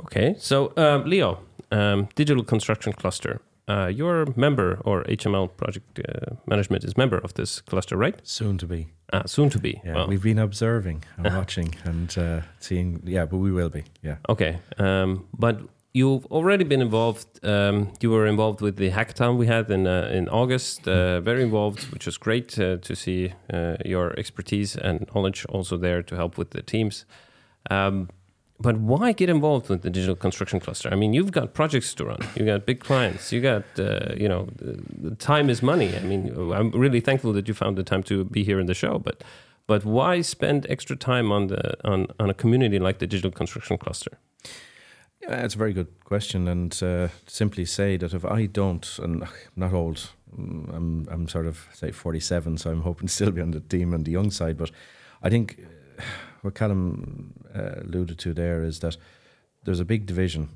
Okay, 0.04 0.35
so 0.38 0.73
um, 0.76 1.04
Leo, 1.04 1.40
um, 1.71 2.09
Digital 2.14 2.42
Construction 2.45 2.92
Cluster. 2.92 3.40
Uh, 3.69 3.87
you're 3.87 4.23
a 4.23 4.38
member 4.38 4.80
or 4.85 5.04
HML 5.04 5.49
Project 5.57 6.00
uh, 6.00 6.35
Management 6.47 6.83
is 6.83 6.97
member 6.97 7.19
of 7.19 7.35
this 7.35 7.61
cluster, 7.61 7.97
right? 7.97 8.19
Soon 8.25 8.59
to 8.59 8.66
be. 8.66 8.88
Ah, 9.12 9.23
soon 9.26 9.49
to 9.50 9.59
be. 9.61 9.80
Yeah, 9.85 9.95
Well, 9.95 10.09
we've 10.09 10.23
been 10.23 10.38
observing 10.40 11.04
and 11.16 11.37
watching 11.37 11.75
and 11.85 12.19
uh, 12.19 12.40
seeing. 12.59 13.00
Yeah, 13.04 13.26
but 13.26 13.37
we 13.37 13.52
will 13.52 13.69
be. 13.69 13.85
Yeah. 14.02 14.16
Okay, 14.28 14.59
um, 14.78 15.26
but 15.38 15.61
you've 15.92 16.26
already 16.26 16.64
been 16.64 16.80
involved. 16.80 17.26
Um, 17.44 17.92
you 18.00 18.11
were 18.11 18.26
involved 18.26 18.61
with 18.61 18.76
the 18.76 18.90
hackathon 18.90 19.37
we 19.37 19.47
had 19.47 19.70
in 19.70 19.87
uh, 19.87 20.11
in 20.12 20.28
August. 20.28 20.87
Uh, 20.87 21.20
very 21.20 21.42
involved, 21.42 21.92
which 21.92 22.06
was 22.06 22.18
great 22.18 22.59
uh, 22.59 22.76
to 22.76 22.94
see 22.94 23.32
uh, 23.52 23.76
your 23.85 24.18
expertise 24.18 24.76
and 24.76 25.06
knowledge 25.14 25.47
also 25.49 25.76
there 25.76 26.02
to 26.02 26.16
help 26.16 26.38
with 26.38 26.50
the 26.50 26.62
teams. 26.62 27.04
Um, 27.70 28.09
but 28.62 28.76
why 28.76 29.12
get 29.12 29.30
involved 29.30 29.70
with 29.70 29.80
the 29.80 29.88
digital 29.88 30.14
construction 30.14 30.61
cluster? 30.61 30.90
I 30.92 30.94
mean, 30.94 31.14
you've 31.14 31.32
got 31.32 31.54
projects 31.54 31.94
to 31.94 32.04
run, 32.04 32.18
you 32.37 32.44
got 32.44 32.66
big 32.66 32.80
clients, 32.80 33.32
you 33.32 33.40
got 33.40 33.64
uh, 33.78 34.14
you 34.14 34.28
know, 34.28 34.49
time 35.18 35.49
is 35.49 35.62
money. 35.62 35.97
I 35.97 36.00
mean, 36.00 36.52
I'm 36.52 36.70
really 36.73 37.00
thankful 37.00 37.32
that 37.32 37.49
you 37.49 37.54
found 37.54 37.78
the 37.78 37.82
time 37.82 38.02
to 38.04 38.25
be 38.25 38.44
here 38.44 38.61
in 38.61 38.66
the 38.66 38.75
show, 38.75 38.99
but. 38.99 39.23
But 39.66 39.85
why 39.85 40.23
spend 40.23 40.66
extra 40.68 40.97
time 40.97 41.30
on 41.30 41.47
the 41.47 41.76
on, 41.88 42.09
on 42.18 42.28
a 42.28 42.35
community 42.35 42.80
like 42.80 42.99
the 42.99 43.06
digital 43.06 43.30
construction 43.30 43.78
cluster? 43.78 44.18
Yeah, 45.23 45.45
it's 45.45 45.55
a 45.55 45.59
very 45.59 45.75
good 45.75 46.03
question, 46.05 46.49
and 46.49 46.83
uh, 46.83 47.09
simply 47.27 47.67
say 47.67 47.99
that 47.99 48.15
if 48.15 48.25
I 48.25 48.47
don't, 48.47 48.99
and 49.03 49.23
I'm 49.25 49.31
not 49.55 49.73
old, 49.75 50.11
mm, 50.35 50.75
I'm 50.75 51.07
I'm 51.11 51.29
sort 51.29 51.47
of 51.47 51.69
say 51.75 51.91
47, 51.91 52.57
so 52.57 52.71
I'm 52.71 52.83
hoping 52.83 53.07
to 53.09 53.15
still 53.15 53.31
be 53.31 53.43
on 53.43 53.50
the 53.50 53.61
team 53.61 53.93
on 53.93 54.05
the 54.05 54.12
young 54.12 54.31
side. 54.31 54.57
But 54.57 54.71
I 55.23 55.29
think 55.29 55.61
what 56.41 56.55
Calum 56.55 57.35
uh, 57.55 57.83
alluded 57.83 58.19
to 58.19 58.33
there 58.33 58.65
is 58.65 58.81
that 58.81 58.97
there's 59.65 59.81
a 59.81 59.85
big 59.85 60.07
division 60.07 60.49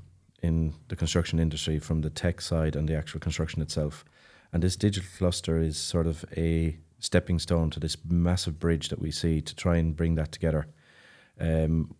in 0.42 0.73
the 0.88 0.97
construction 0.97 1.38
industry 1.38 1.78
from 1.78 2.00
the 2.00 2.11
tech 2.11 2.40
side 2.40 2.75
and 2.75 2.88
the 2.88 2.97
actual 2.97 3.21
construction 3.21 3.61
itself, 3.61 4.04
and 4.50 4.62
this 4.62 4.76
digital 4.76 5.11
cluster 5.18 5.59
is 5.59 5.76
sort 5.76 6.06
of 6.06 6.25
a 6.38 6.78
stepping 7.00 7.38
stone 7.38 7.68
to 7.68 7.80
this 7.80 7.99
massive 8.09 8.59
bridge 8.59 8.88
that 8.88 8.99
we 8.99 9.11
see 9.11 9.42
to 9.42 9.54
try 9.54 9.76
and 9.76 9.94
bring 9.94 10.14
that 10.14 10.33
together. 10.33 10.66
Um, 11.38 11.94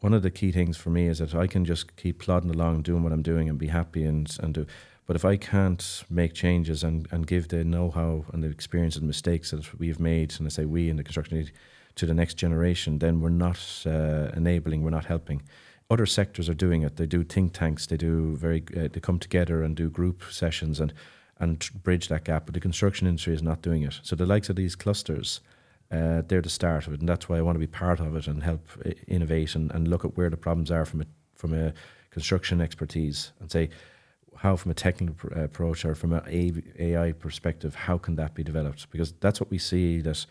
one 0.00 0.14
of 0.14 0.22
the 0.22 0.30
key 0.30 0.52
things 0.52 0.76
for 0.76 0.90
me 0.90 1.06
is 1.06 1.18
that 1.18 1.34
I 1.34 1.46
can 1.46 1.64
just 1.64 1.96
keep 1.96 2.18
plodding 2.18 2.50
along, 2.50 2.82
doing 2.82 3.02
what 3.02 3.12
I'm 3.12 3.22
doing, 3.22 3.48
and 3.48 3.58
be 3.58 3.68
happy 3.68 4.04
and 4.04 4.34
and 4.42 4.54
do. 4.54 4.66
But 5.06 5.16
if 5.16 5.24
I 5.24 5.36
can't 5.36 6.04
make 6.08 6.34
changes 6.34 6.84
and, 6.84 7.08
and 7.10 7.26
give 7.26 7.48
the 7.48 7.64
know-how 7.64 8.26
and 8.32 8.44
the 8.44 8.48
experience 8.48 8.96
and 8.96 9.06
mistakes 9.08 9.50
that 9.50 9.76
we've 9.76 9.98
made, 9.98 10.34
and 10.38 10.46
I 10.46 10.50
say 10.50 10.64
we 10.64 10.88
in 10.88 10.96
the 10.96 11.02
construction 11.02 11.36
industry, 11.36 11.58
to 11.96 12.06
the 12.06 12.14
next 12.14 12.34
generation, 12.34 12.98
then 12.98 13.20
we're 13.20 13.28
not 13.30 13.58
uh, 13.86 14.30
enabling, 14.36 14.82
we're 14.82 14.90
not 14.90 15.06
helping. 15.06 15.42
Other 15.90 16.06
sectors 16.06 16.48
are 16.48 16.54
doing 16.54 16.82
it. 16.82 16.96
They 16.96 17.06
do 17.06 17.24
think 17.24 17.52
tanks. 17.52 17.86
They 17.86 17.96
do 17.96 18.36
very. 18.36 18.62
Uh, 18.76 18.88
they 18.92 19.00
come 19.00 19.18
together 19.18 19.64
and 19.64 19.76
do 19.76 19.90
group 19.90 20.22
sessions 20.30 20.80
and 20.80 20.92
and 21.40 21.68
bridge 21.82 22.06
that 22.08 22.24
gap. 22.24 22.46
But 22.46 22.54
the 22.54 22.60
construction 22.60 23.08
industry 23.08 23.34
is 23.34 23.42
not 23.42 23.62
doing 23.62 23.82
it. 23.82 23.98
So 24.02 24.14
the 24.14 24.26
likes 24.26 24.48
of 24.48 24.56
these 24.56 24.76
clusters, 24.76 25.40
uh, 25.90 26.22
they're 26.26 26.42
the 26.42 26.48
start 26.50 26.86
of 26.86 26.92
it, 26.92 27.00
and 27.00 27.08
that's 27.08 27.28
why 27.28 27.36
I 27.36 27.42
want 27.42 27.56
to 27.56 27.60
be 27.60 27.66
part 27.66 28.00
of 28.00 28.14
it 28.16 28.26
and 28.26 28.42
help 28.42 28.66
uh, 28.84 28.90
innovate 29.08 29.54
and, 29.54 29.70
and 29.72 29.88
look 29.88 30.04
at 30.04 30.16
where 30.16 30.30
the 30.30 30.36
problems 30.36 30.70
are 30.70 30.84
from 30.84 31.02
a 31.02 31.06
from 31.34 31.54
a 31.54 31.72
construction 32.10 32.60
expertise 32.60 33.32
and 33.40 33.50
say 33.50 33.70
how 34.36 34.56
from 34.56 34.70
a 34.70 34.74
technical 34.74 35.30
uh, 35.36 35.42
approach 35.42 35.84
or 35.84 35.94
from 35.94 36.12
an 36.12 36.62
AI 36.78 37.12
perspective, 37.12 37.74
how 37.74 37.98
can 37.98 38.16
that 38.16 38.34
be 38.34 38.42
developed? 38.42 38.90
Because 38.90 39.12
that's 39.20 39.40
what 39.40 39.50
we 39.50 39.58
see 39.58 40.00
that 40.00 40.24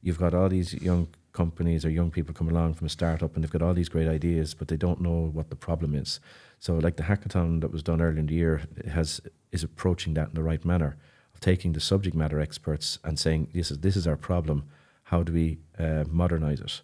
you've 0.00 0.18
got 0.18 0.34
all 0.34 0.48
these 0.48 0.74
young 0.74 1.08
companies 1.32 1.84
or 1.84 1.90
young 1.90 2.10
people 2.10 2.34
come 2.34 2.48
along 2.48 2.74
from 2.74 2.86
a 2.86 2.90
startup 2.90 3.34
and 3.34 3.42
they've 3.42 3.50
got 3.50 3.62
all 3.62 3.74
these 3.74 3.88
great 3.88 4.08
ideas, 4.08 4.54
but 4.54 4.68
they 4.68 4.76
don't 4.76 5.00
know 5.00 5.30
what 5.32 5.50
the 5.50 5.56
problem 5.56 5.94
is. 5.94 6.20
So, 6.60 6.74
like 6.74 6.96
the 6.96 7.04
hackathon 7.04 7.60
that 7.60 7.72
was 7.72 7.82
done 7.82 8.00
earlier 8.00 8.20
in 8.20 8.26
the 8.26 8.34
year 8.34 8.62
has 8.90 9.20
is 9.52 9.64
approaching 9.64 10.14
that 10.14 10.28
in 10.28 10.34
the 10.34 10.42
right 10.42 10.64
manner 10.64 10.96
of 11.34 11.40
taking 11.40 11.72
the 11.72 11.80
subject 11.80 12.14
matter 12.16 12.40
experts 12.40 12.98
and 13.04 13.18
saying 13.18 13.48
this 13.54 13.70
is 13.70 13.78
this 13.78 13.96
is 13.96 14.06
our 14.06 14.16
problem. 14.16 14.64
How 15.08 15.22
do 15.22 15.32
we 15.32 15.58
uh, 15.78 16.04
modernize 16.10 16.60
it? 16.60 16.82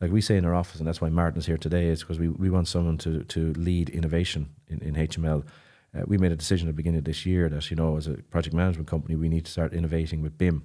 Like 0.00 0.12
we 0.12 0.20
say 0.20 0.36
in 0.36 0.44
our 0.44 0.54
office, 0.54 0.78
and 0.78 0.86
that's 0.86 1.00
why 1.00 1.08
Martin's 1.08 1.46
here 1.46 1.58
today, 1.58 1.88
is 1.88 2.00
because 2.00 2.20
we, 2.20 2.28
we 2.28 2.48
want 2.48 2.68
someone 2.68 2.98
to 2.98 3.24
to 3.24 3.52
lead 3.54 3.90
innovation 3.90 4.50
in, 4.68 4.80
in 4.80 4.94
HML. 4.94 5.44
Uh, 5.92 6.02
we 6.06 6.16
made 6.16 6.30
a 6.30 6.36
decision 6.36 6.68
at 6.68 6.72
the 6.72 6.76
beginning 6.76 6.98
of 6.98 7.04
this 7.04 7.26
year 7.26 7.48
that 7.48 7.70
you 7.70 7.76
know 7.76 7.96
as 7.96 8.06
a 8.06 8.14
project 8.30 8.54
management 8.54 8.86
company 8.86 9.16
we 9.16 9.28
need 9.28 9.44
to 9.46 9.50
start 9.50 9.72
innovating 9.72 10.22
with 10.22 10.38
BIM. 10.38 10.62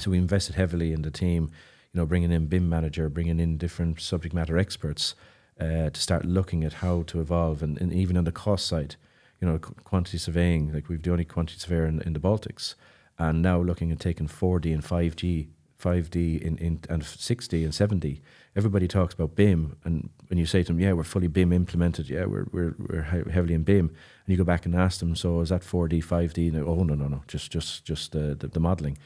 So 0.00 0.10
we 0.10 0.18
invested 0.18 0.56
heavily 0.56 0.92
in 0.92 1.02
the 1.02 1.10
team, 1.12 1.50
you 1.92 2.00
know, 2.00 2.06
bringing 2.06 2.32
in 2.32 2.46
BIM 2.46 2.68
manager, 2.68 3.08
bringing 3.08 3.38
in 3.38 3.56
different 3.56 4.00
subject 4.00 4.34
matter 4.34 4.58
experts 4.58 5.14
uh, 5.60 5.90
to 5.90 6.00
start 6.00 6.24
looking 6.24 6.64
at 6.64 6.74
how 6.74 7.02
to 7.04 7.20
evolve, 7.20 7.62
and, 7.62 7.80
and 7.80 7.92
even 7.92 8.16
on 8.16 8.24
the 8.24 8.32
cost 8.32 8.66
side, 8.66 8.96
you 9.40 9.46
know, 9.46 9.58
qu- 9.58 9.74
quantity 9.84 10.18
surveying. 10.18 10.72
Like 10.72 10.88
we've 10.88 11.00
the 11.00 11.12
only 11.12 11.24
quantity 11.24 11.60
surveyor 11.60 11.86
in, 11.86 12.02
in 12.02 12.12
the 12.12 12.18
Baltics, 12.18 12.74
and 13.20 13.40
now 13.40 13.60
looking 13.60 13.92
at 13.92 14.00
taking 14.00 14.26
4D 14.26 14.74
and 14.74 14.82
5G, 14.82 15.46
5D 15.84 16.40
in, 16.40 16.56
in 16.58 16.80
and 16.88 17.02
6D 17.02 17.64
and 17.64 17.72
7D. 17.72 18.20
Everybody 18.56 18.88
talks 18.88 19.14
about 19.14 19.34
BIM, 19.34 19.76
and 19.84 20.10
when 20.28 20.38
you 20.38 20.46
say 20.46 20.62
to 20.62 20.68
them, 20.68 20.80
"Yeah, 20.80 20.92
we're 20.92 21.04
fully 21.04 21.28
BIM 21.28 21.52
implemented," 21.52 22.08
yeah, 22.08 22.24
we're 22.24 22.46
we're 22.52 22.74
we're 22.78 23.02
heavily 23.02 23.54
in 23.54 23.64
BIM, 23.64 23.88
and 23.88 24.28
you 24.32 24.36
go 24.36 24.44
back 24.44 24.64
and 24.66 24.74
ask 24.74 25.00
them, 25.00 25.14
"So 25.14 25.40
is 25.40 25.50
that 25.50 25.62
4D, 25.62 26.02
5D?" 26.02 26.48
And 26.48 26.56
oh 26.64 26.82
no, 26.84 26.94
no, 26.94 27.08
no, 27.08 27.22
just 27.28 27.50
just 27.50 27.84
just 27.84 28.12
the 28.12 28.34
the, 28.34 28.48
the 28.48 28.60
modeling. 28.60 28.96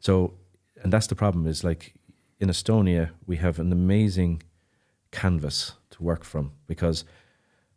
So, 0.00 0.34
and 0.82 0.92
that's 0.92 1.06
the 1.06 1.14
problem 1.14 1.46
is 1.46 1.62
like 1.62 1.94
in 2.40 2.48
Estonia, 2.48 3.10
we 3.26 3.36
have 3.36 3.58
an 3.58 3.70
amazing 3.70 4.42
canvas 5.12 5.74
to 5.90 6.02
work 6.02 6.24
from 6.24 6.52
because, 6.66 7.04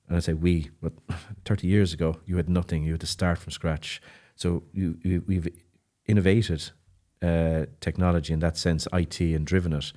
and 0.08 0.18
I 0.18 0.20
say 0.22 0.34
we, 0.34 0.70
but 0.82 0.94
30 1.46 1.68
years 1.68 1.94
ago, 1.94 2.20
you 2.26 2.38
had 2.38 2.50
nothing. 2.50 2.84
You 2.84 2.94
had 2.94 3.02
to 3.02 3.08
start 3.08 3.38
from 3.38 3.52
scratch. 3.52 4.02
So 4.36 4.64
you, 4.74 4.98
you 5.04 5.24
we've 5.28 5.48
innovated 6.08 6.72
uh, 7.22 7.66
technology 7.82 8.34
in 8.34 8.40
that 8.40 8.58
sense, 8.58 8.88
IT, 8.94 9.20
and 9.22 9.46
driven 9.46 9.74
it. 9.74 9.92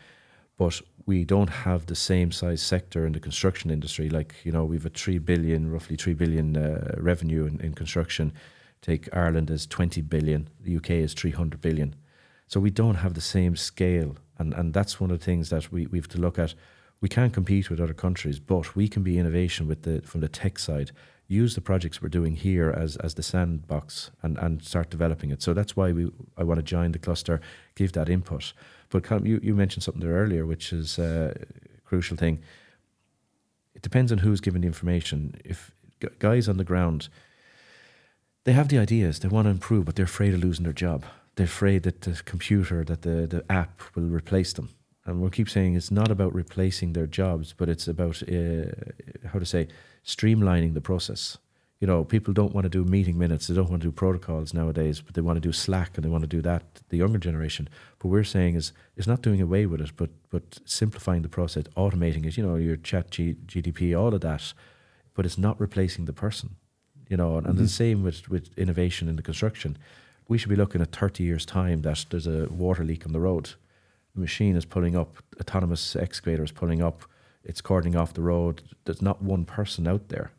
But 0.57 0.81
we 1.07 1.25
don't 1.25 1.51
have 1.51 1.87
the 1.87 1.95
same 1.95 2.33
size 2.33 2.61
sector 2.61 3.07
in 3.07 3.13
the 3.13 3.21
construction 3.21 3.71
industry. 3.71 4.11
Like, 4.11 4.35
you 4.45 4.53
know, 4.53 4.65
we've 4.65 4.85
a 4.85 4.91
3 4.91 5.19
billion, 5.19 5.71
roughly 5.71 5.97
3 5.97 6.15
billion 6.15 6.57
uh, 6.57 6.95
revenue 6.99 7.47
in, 7.47 7.61
in 7.61 7.75
construction. 7.75 8.33
Take 8.83 9.09
Ireland 9.15 9.51
as 9.51 9.67
20 9.67 10.03
billion, 10.03 10.49
the 10.61 10.77
UK 10.77 10.91
is 10.91 11.15
300 11.15 11.61
billion. 11.61 11.95
So 12.47 12.61
we 12.61 12.71
don't 12.71 12.97
have 12.97 13.15
the 13.15 13.21
same 13.21 13.57
scale. 13.57 14.17
And, 14.39 14.55
and 14.55 14.73
that's 14.73 15.01
one 15.01 15.11
of 15.11 15.19
the 15.19 15.25
things 15.25 15.51
that 15.51 15.73
we, 15.73 15.87
we 15.87 15.99
have 15.99 16.09
to 16.09 16.21
look 16.21 16.39
at. 16.39 16.55
We 17.01 17.09
can't 17.09 17.33
compete 17.33 17.71
with 17.71 17.81
other 17.81 17.95
countries, 17.95 18.39
but 18.39 18.75
we 18.75 18.89
can 18.89 19.03
be 19.03 19.19
innovation 19.19 19.69
with 19.69 19.83
the 19.83 20.03
from 20.03 20.21
the 20.21 20.29
tech 20.29 20.59
side. 20.59 20.91
Use 21.31 21.55
the 21.55 21.61
projects 21.61 22.01
we're 22.01 22.09
doing 22.09 22.37
here 22.37 22.71
as 22.71 22.97
as 22.97 23.15
the 23.15 23.23
sandbox 23.23 24.11
and, 24.23 24.39
and 24.39 24.65
start 24.65 24.91
developing 24.91 25.31
it. 25.31 25.43
So 25.43 25.53
that's 25.53 25.77
why 25.77 25.93
we 25.93 26.11
I 26.39 26.45
want 26.45 26.59
to 26.59 26.63
join 26.63 26.93
the 26.93 26.99
cluster, 26.99 27.41
give 27.75 27.93
that 27.93 28.09
input. 28.09 28.55
But 28.89 29.11
you, 29.27 29.39
you 29.43 29.55
mentioned 29.55 29.83
something 29.83 30.01
there 30.03 30.17
earlier, 30.17 30.47
which 30.47 30.73
is 30.73 30.99
uh, 30.99 31.35
a 31.37 31.81
crucial 31.87 32.17
thing. 32.17 32.41
It 33.75 33.83
depends 33.83 34.11
on 34.11 34.19
who's 34.19 34.41
giving 34.41 34.63
the 34.63 34.67
information. 34.67 35.35
If 35.45 35.71
guys 36.19 36.49
on 36.49 36.57
the 36.57 36.65
ground, 36.65 37.09
they 38.45 38.53
have 38.53 38.69
the 38.69 38.79
ideas, 38.79 39.19
they 39.19 39.29
want 39.29 39.45
to 39.47 39.51
improve, 39.51 39.85
but 39.85 39.97
they're 39.97 40.05
afraid 40.05 40.35
of 40.35 40.43
losing 40.43 40.65
their 40.65 40.73
job. 40.73 41.05
They're 41.35 41.45
afraid 41.45 41.83
that 41.83 42.01
the 42.01 42.21
computer, 42.25 42.85
that 42.85 43.03
the, 43.03 43.27
the 43.27 43.45
app 43.53 43.83
will 43.95 44.09
replace 44.09 44.55
them. 44.55 44.71
And 45.05 45.21
we'll 45.21 45.31
keep 45.31 45.49
saying 45.49 45.75
it's 45.75 45.91
not 45.91 46.11
about 46.11 46.35
replacing 46.35 46.93
their 46.95 47.07
jobs, 47.07 47.55
but 47.57 47.69
it's 47.69 47.87
about, 47.87 48.23
uh, 48.23 49.29
how 49.29 49.39
to 49.39 49.47
say, 49.47 49.69
streamlining 50.09 50.73
the 50.73 50.81
process. 50.81 51.37
You 51.81 51.87
know, 51.87 52.03
people 52.03 52.35
don't 52.35 52.55
want 52.55 52.65
to 52.65 52.69
do 52.69 52.85
meeting 52.85 53.17
minutes, 53.19 53.47
they 53.47 53.55
don't 53.55 53.71
want 53.71 53.83
to 53.83 53.89
do 53.89 53.93
protocols 53.93 54.53
nowadays, 54.53 55.01
but 55.01 55.15
they 55.15 55.21
want 55.21 55.37
to 55.37 55.49
do 55.49 55.53
Slack 55.53 55.93
and 55.95 56.05
they 56.05 56.09
want 56.09 56.23
to 56.23 56.29
do 56.29 56.41
that, 56.43 56.65
the 56.89 56.97
younger 56.97 57.19
generation. 57.19 57.69
But 58.01 58.09
we're 58.09 58.25
saying 58.25 58.57
is 58.57 58.73
it's 58.97 59.07
not 59.07 59.23
doing 59.23 59.41
away 59.41 59.67
with 59.67 59.81
it, 59.81 59.93
but 59.97 60.11
but 60.31 60.59
simplifying 60.65 61.23
the 61.23 61.29
process, 61.29 61.65
automating 61.77 62.27
it, 62.27 62.37
you 62.37 62.45
know, 62.45 62.57
your 62.57 62.77
chat 62.77 63.11
G, 63.11 63.37
GDP, 63.47 63.97
all 63.97 64.13
of 64.13 64.23
that. 64.23 64.55
But 65.15 65.27
it's 65.27 65.39
not 65.39 65.61
replacing 65.61 66.07
the 66.07 66.13
person. 66.13 66.57
You 67.09 67.17
know, 67.17 67.39
and, 67.39 67.47
and 67.47 67.57
the 67.57 67.63
mm-hmm. 67.63 67.69
same 67.69 68.03
with, 68.03 68.29
with 68.29 68.51
innovation 68.59 69.09
in 69.09 69.17
the 69.17 69.23
construction. 69.23 69.79
We 70.29 70.37
should 70.37 70.51
be 70.51 70.57
looking 70.57 70.83
at 70.83 70.93
30 70.93 71.25
years' 71.25 71.47
time 71.47 71.81
that 71.83 72.05
there's 72.11 72.27
a 72.27 72.49
water 72.51 72.85
leak 72.85 73.07
on 73.07 73.13
the 73.13 73.21
road. 73.21 73.51
The 74.15 74.21
machine 74.21 74.57
is 74.57 74.67
pulling 74.67 74.95
up, 74.95 75.17
autonomous 75.41 75.97
excavator 75.97 76.45
is 76.45 76.53
pulling 76.53 76.83
up, 76.83 77.05
it's 77.49 77.61
cordoning 77.61 77.97
off 77.97 78.15
the 78.15 78.23
road. 78.23 78.63
There's 78.85 79.03
not 79.03 79.23
one 79.23 79.45
person 79.45 79.89
out 79.89 80.09
there. 80.09 80.31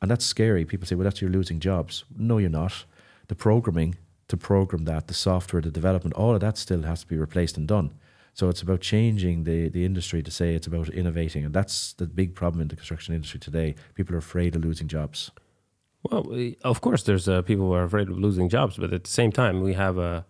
And 0.00 0.10
that's 0.10 0.24
scary. 0.24 0.64
People 0.64 0.86
say, 0.86 0.94
well, 0.94 1.04
that's 1.04 1.20
you're 1.20 1.30
losing 1.30 1.60
jobs. 1.60 2.04
No, 2.16 2.38
you're 2.38 2.50
not. 2.50 2.84
The 3.28 3.34
programming 3.34 3.96
to 4.28 4.36
program 4.36 4.84
that, 4.84 5.06
the 5.06 5.14
software, 5.14 5.62
the 5.62 5.70
development, 5.70 6.14
all 6.14 6.34
of 6.34 6.40
that 6.40 6.58
still 6.58 6.82
has 6.82 7.02
to 7.02 7.06
be 7.06 7.16
replaced 7.16 7.56
and 7.56 7.68
done. 7.68 7.92
So 8.32 8.48
it's 8.48 8.62
about 8.62 8.80
changing 8.80 9.44
the, 9.44 9.68
the 9.68 9.84
industry 9.84 10.22
to 10.22 10.30
say 10.30 10.54
it's 10.54 10.66
about 10.66 10.88
innovating. 10.88 11.44
And 11.44 11.54
that's 11.54 11.92
the 11.94 12.06
big 12.06 12.34
problem 12.34 12.62
in 12.62 12.68
the 12.68 12.76
construction 12.76 13.14
industry 13.14 13.40
today. 13.40 13.74
People 13.94 14.14
are 14.14 14.18
afraid 14.18 14.54
of 14.54 14.64
losing 14.64 14.88
jobs. 14.88 15.30
Well, 16.04 16.22
we, 16.22 16.56
of 16.62 16.80
course, 16.80 17.02
there's 17.02 17.28
uh, 17.28 17.42
people 17.42 17.66
who 17.66 17.72
are 17.72 17.82
afraid 17.82 18.08
of 18.08 18.18
losing 18.18 18.48
jobs, 18.48 18.76
but 18.76 18.92
at 18.92 19.04
the 19.04 19.10
same 19.10 19.32
time, 19.32 19.60
we 19.62 19.74
have 19.74 19.98
a 19.98 20.24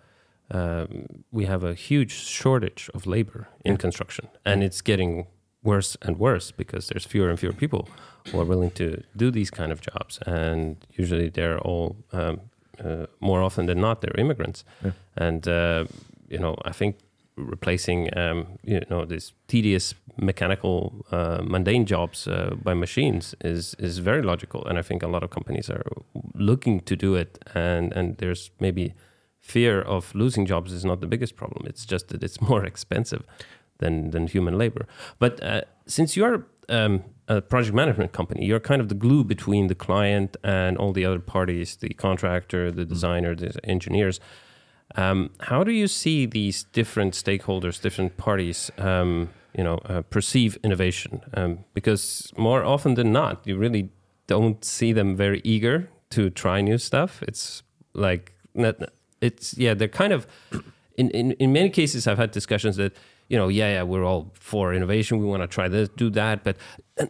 um, 0.50 1.06
we 1.30 1.44
have 1.44 1.62
a 1.62 1.74
huge 1.74 2.10
shortage 2.10 2.88
of 2.94 3.06
labor 3.06 3.48
in 3.66 3.76
construction, 3.76 4.28
and 4.46 4.62
it's 4.62 4.80
getting 4.80 5.26
worse 5.62 5.96
and 6.02 6.18
worse 6.18 6.50
because 6.56 6.88
there's 6.88 7.04
fewer 7.06 7.28
and 7.30 7.38
fewer 7.38 7.52
people 7.52 7.88
who 8.30 8.40
are 8.40 8.44
willing 8.44 8.70
to 8.72 9.02
do 9.16 9.30
these 9.30 9.50
kind 9.50 9.72
of 9.72 9.80
jobs, 9.80 10.18
and 10.26 10.76
usually 10.92 11.28
they're 11.30 11.58
all 11.60 11.96
um, 12.12 12.40
uh, 12.84 13.06
more 13.20 13.42
often 13.42 13.66
than 13.66 13.80
not 13.80 14.00
they're 14.00 14.20
immigrants, 14.20 14.64
Yeah. 14.84 14.92
and 15.16 15.46
uh, 15.48 15.84
you 16.28 16.38
know 16.38 16.54
I 16.64 16.72
think 16.72 16.96
replacing 17.36 18.08
um, 18.18 18.46
you 18.64 18.80
know 18.90 19.04
these 19.06 19.32
tedious 19.46 19.94
mechanical 20.16 21.04
uh, 21.12 21.40
mundane 21.42 21.86
jobs 21.86 22.26
uh, 22.26 22.54
by 22.62 22.74
machines 22.74 23.34
is 23.44 23.74
is 23.78 23.98
very 23.98 24.22
logical, 24.22 24.66
and 24.68 24.78
I 24.78 24.82
think 24.82 25.02
a 25.02 25.08
lot 25.08 25.22
of 25.22 25.30
companies 25.30 25.70
are 25.70 25.82
looking 26.34 26.80
to 26.80 26.96
do 26.96 27.14
it, 27.16 27.38
and 27.54 27.92
and 27.96 28.16
there's 28.18 28.50
maybe 28.60 28.94
fear 29.40 29.80
of 29.82 30.14
losing 30.14 30.46
jobs 30.48 30.72
is 30.72 30.84
not 30.84 31.00
the 31.00 31.06
biggest 31.06 31.34
problem. 31.36 31.66
It's 31.66 31.86
just 31.86 32.08
that 32.08 32.22
it's 32.22 32.40
more 32.50 32.64
expensive 32.66 33.22
than 33.78 34.10
than 34.10 34.26
human 34.26 34.58
labor. 34.58 34.86
But 35.18 35.42
uh, 35.42 35.62
since 35.86 36.16
you're 36.16 36.46
um, 36.68 37.04
a 37.28 37.40
project 37.40 37.74
management 37.74 38.12
company, 38.12 38.44
you're 38.46 38.60
kind 38.60 38.80
of 38.80 38.88
the 38.88 38.94
glue 38.94 39.24
between 39.24 39.68
the 39.68 39.74
client 39.74 40.36
and 40.42 40.76
all 40.78 40.92
the 40.92 41.04
other 41.04 41.20
parties, 41.20 41.76
the 41.76 41.90
contractor, 41.90 42.70
the 42.70 42.84
designer, 42.84 43.34
the 43.34 43.58
engineers. 43.64 44.20
Um, 44.94 45.30
how 45.40 45.64
do 45.64 45.72
you 45.72 45.86
see 45.86 46.26
these 46.26 46.64
different 46.72 47.14
stakeholders, 47.14 47.80
different 47.80 48.16
parties, 48.16 48.70
um, 48.78 49.28
you 49.54 49.62
know, 49.62 49.78
uh, 49.84 50.02
perceive 50.02 50.58
innovation? 50.64 51.20
Um, 51.34 51.64
because 51.74 52.32
more 52.36 52.64
often 52.64 52.94
than 52.94 53.12
not, 53.12 53.46
you 53.46 53.58
really 53.58 53.90
don't 54.26 54.64
see 54.64 54.92
them 54.92 55.16
very 55.16 55.40
eager 55.44 55.90
to 56.10 56.30
try 56.30 56.62
new 56.62 56.78
stuff. 56.78 57.22
It's 57.28 57.62
like 57.92 58.32
it's 59.20 59.56
yeah, 59.58 59.74
they're 59.74 59.88
kind 59.88 60.12
of 60.12 60.26
in, 60.96 61.10
in 61.10 61.32
in 61.32 61.52
many 61.52 61.70
cases 61.70 62.06
I've 62.06 62.18
had 62.18 62.30
discussions 62.30 62.76
that 62.76 62.96
you 63.28 63.36
know 63.36 63.48
yeah 63.48 63.72
yeah 63.74 63.82
we're 63.82 64.04
all 64.04 64.30
for 64.34 64.74
innovation 64.74 65.18
we 65.18 65.26
want 65.26 65.42
to 65.42 65.46
try 65.46 65.68
this 65.68 65.88
do 65.90 66.10
that 66.10 66.42
but 66.44 66.56